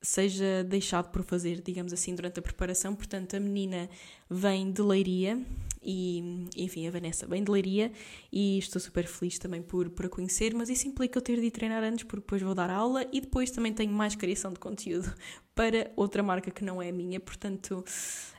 seja 0.00 0.62
deixado 0.62 1.10
por 1.10 1.24
fazer, 1.24 1.60
digamos 1.60 1.92
assim, 1.92 2.14
durante 2.14 2.38
a 2.38 2.42
preparação. 2.42 2.94
Portanto, 2.94 3.34
a 3.34 3.40
menina 3.40 3.88
vem 4.28 4.70
de 4.70 4.82
Leiria 4.82 5.42
e, 5.84 6.48
enfim, 6.56 6.86
a 6.86 6.90
Vanessa 6.90 7.26
vem 7.26 7.44
de 7.44 7.50
Leiria 7.50 7.92
e 8.32 8.58
estou 8.58 8.80
super 8.80 9.06
feliz 9.06 9.38
também 9.38 9.62
por, 9.62 9.90
por 9.90 10.06
a 10.06 10.08
conhecer, 10.08 10.54
mas 10.54 10.68
isso 10.68 10.88
implica 10.88 11.18
eu 11.18 11.22
ter 11.22 11.40
de 11.40 11.50
treinar 11.50 11.82
antes 11.84 12.04
porque 12.04 12.20
depois 12.20 12.42
vou 12.42 12.54
dar 12.54 12.70
aula 12.70 13.06
e 13.12 13.20
depois 13.20 13.50
também 13.50 13.72
tenho 13.72 13.92
mais 13.92 14.14
criação 14.14 14.52
de 14.52 14.58
conteúdo 14.58 15.12
para 15.54 15.92
outra 15.96 16.22
marca 16.22 16.50
que 16.50 16.64
não 16.64 16.80
é 16.80 16.88
a 16.88 16.92
minha, 16.92 17.20
portanto 17.20 17.84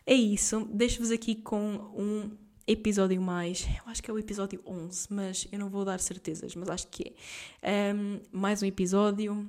é 0.05 0.13
isso. 0.13 0.67
Deixo-vos 0.71 1.11
aqui 1.11 1.35
com 1.35 1.91
um 1.95 2.31
episódio 2.67 3.21
mais, 3.21 3.67
eu 3.67 3.91
acho 3.91 4.01
que 4.01 4.09
é 4.09 4.13
o 4.13 4.17
episódio 4.17 4.61
11, 4.65 5.07
mas 5.11 5.47
eu 5.51 5.59
não 5.59 5.69
vou 5.69 5.85
dar 5.85 5.99
certezas, 5.99 6.55
mas 6.55 6.69
acho 6.69 6.87
que 6.87 7.15
é. 7.61 7.93
Um, 7.93 8.19
mais 8.31 8.63
um 8.63 8.65
episódio 8.65 9.47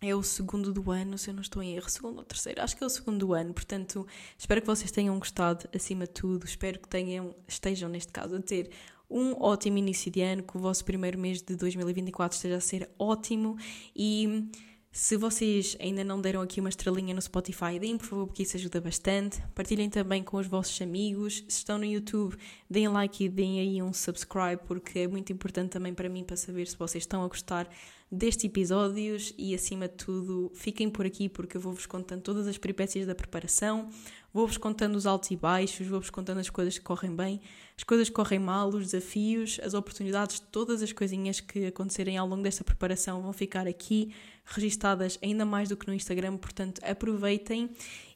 é 0.00 0.14
o 0.14 0.22
segundo 0.22 0.72
do 0.72 0.90
ano, 0.90 1.16
se 1.16 1.30
eu 1.30 1.34
não 1.34 1.40
estou 1.40 1.62
em 1.62 1.74
erro, 1.74 1.88
segundo 1.88 2.18
ou 2.18 2.24
terceiro, 2.24 2.62
acho 2.62 2.76
que 2.76 2.84
é 2.84 2.86
o 2.86 2.90
segundo 2.90 3.26
do 3.26 3.32
ano, 3.32 3.54
portanto, 3.54 4.06
espero 4.38 4.60
que 4.60 4.66
vocês 4.66 4.90
tenham 4.90 5.18
gostado 5.18 5.68
acima 5.74 6.04
de 6.04 6.12
tudo, 6.12 6.44
espero 6.44 6.78
que 6.78 6.88
tenham, 6.88 7.34
estejam 7.48 7.88
neste 7.88 8.12
caso 8.12 8.36
a 8.36 8.40
ter 8.40 8.70
um 9.08 9.40
ótimo 9.40 9.78
início 9.78 10.10
de 10.10 10.20
ano, 10.20 10.42
que 10.42 10.56
o 10.56 10.60
vosso 10.60 10.84
primeiro 10.84 11.18
mês 11.18 11.40
de 11.40 11.56
2024 11.56 12.36
esteja 12.36 12.56
a 12.56 12.60
ser 12.60 12.90
ótimo 12.98 13.56
e 13.94 14.50
se 14.96 15.14
vocês 15.14 15.76
ainda 15.78 16.02
não 16.02 16.18
deram 16.18 16.40
aqui 16.40 16.58
uma 16.58 16.70
estrelinha 16.70 17.14
no 17.14 17.20
Spotify, 17.20 17.78
deem 17.78 17.98
por 17.98 18.06
favor, 18.06 18.26
porque 18.28 18.44
isso 18.44 18.56
ajuda 18.56 18.80
bastante. 18.80 19.42
Partilhem 19.54 19.90
também 19.90 20.22
com 20.22 20.38
os 20.38 20.46
vossos 20.46 20.80
amigos. 20.80 21.44
Se 21.46 21.58
estão 21.58 21.76
no 21.76 21.84
YouTube, 21.84 22.34
deem 22.68 22.88
like 22.88 23.22
e 23.22 23.28
deem 23.28 23.60
aí 23.60 23.82
um 23.82 23.92
subscribe, 23.92 24.62
porque 24.66 25.00
é 25.00 25.06
muito 25.06 25.30
importante 25.30 25.68
também 25.68 25.92
para 25.92 26.08
mim 26.08 26.24
para 26.24 26.34
saber 26.34 26.66
se 26.66 26.78
vocês 26.78 27.02
estão 27.02 27.22
a 27.22 27.28
gostar 27.28 27.68
destes 28.10 28.44
episódios 28.44 29.34
e, 29.36 29.54
acima 29.54 29.88
de 29.88 29.94
tudo, 29.94 30.50
fiquem 30.54 30.88
por 30.88 31.04
aqui 31.04 31.28
porque 31.28 31.56
eu 31.56 31.60
vou-vos 31.60 31.86
contando 31.86 32.22
todas 32.22 32.46
as 32.46 32.56
peripécias 32.56 33.06
da 33.06 33.14
preparação, 33.14 33.88
vou-vos 34.32 34.56
contando 34.56 34.94
os 34.94 35.06
altos 35.06 35.30
e 35.30 35.36
baixos, 35.36 35.86
vou-vos 35.86 36.10
contando 36.10 36.38
as 36.38 36.48
coisas 36.48 36.78
que 36.78 36.84
correm 36.84 37.14
bem, 37.14 37.40
as 37.76 37.82
coisas 37.82 38.08
que 38.08 38.14
correm 38.14 38.38
mal, 38.38 38.68
os 38.68 38.84
desafios, 38.92 39.58
as 39.62 39.74
oportunidades, 39.74 40.38
todas 40.38 40.82
as 40.82 40.92
coisinhas 40.92 41.40
que 41.40 41.66
acontecerem 41.66 42.16
ao 42.16 42.28
longo 42.28 42.42
desta 42.42 42.62
preparação 42.62 43.22
vão 43.22 43.32
ficar 43.32 43.66
aqui 43.66 44.14
registadas 44.44 45.18
ainda 45.22 45.44
mais 45.44 45.68
do 45.68 45.76
que 45.76 45.86
no 45.86 45.94
Instagram, 45.94 46.36
portanto 46.36 46.80
aproveitem 46.84 47.70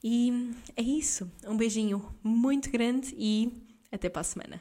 e 0.04 0.52
é 0.76 0.82
isso. 0.82 1.30
Um 1.44 1.56
beijinho 1.56 2.14
muito 2.22 2.70
grande 2.70 3.14
e 3.18 3.52
até 3.90 4.08
para 4.08 4.20
a 4.20 4.24
semana. 4.24 4.60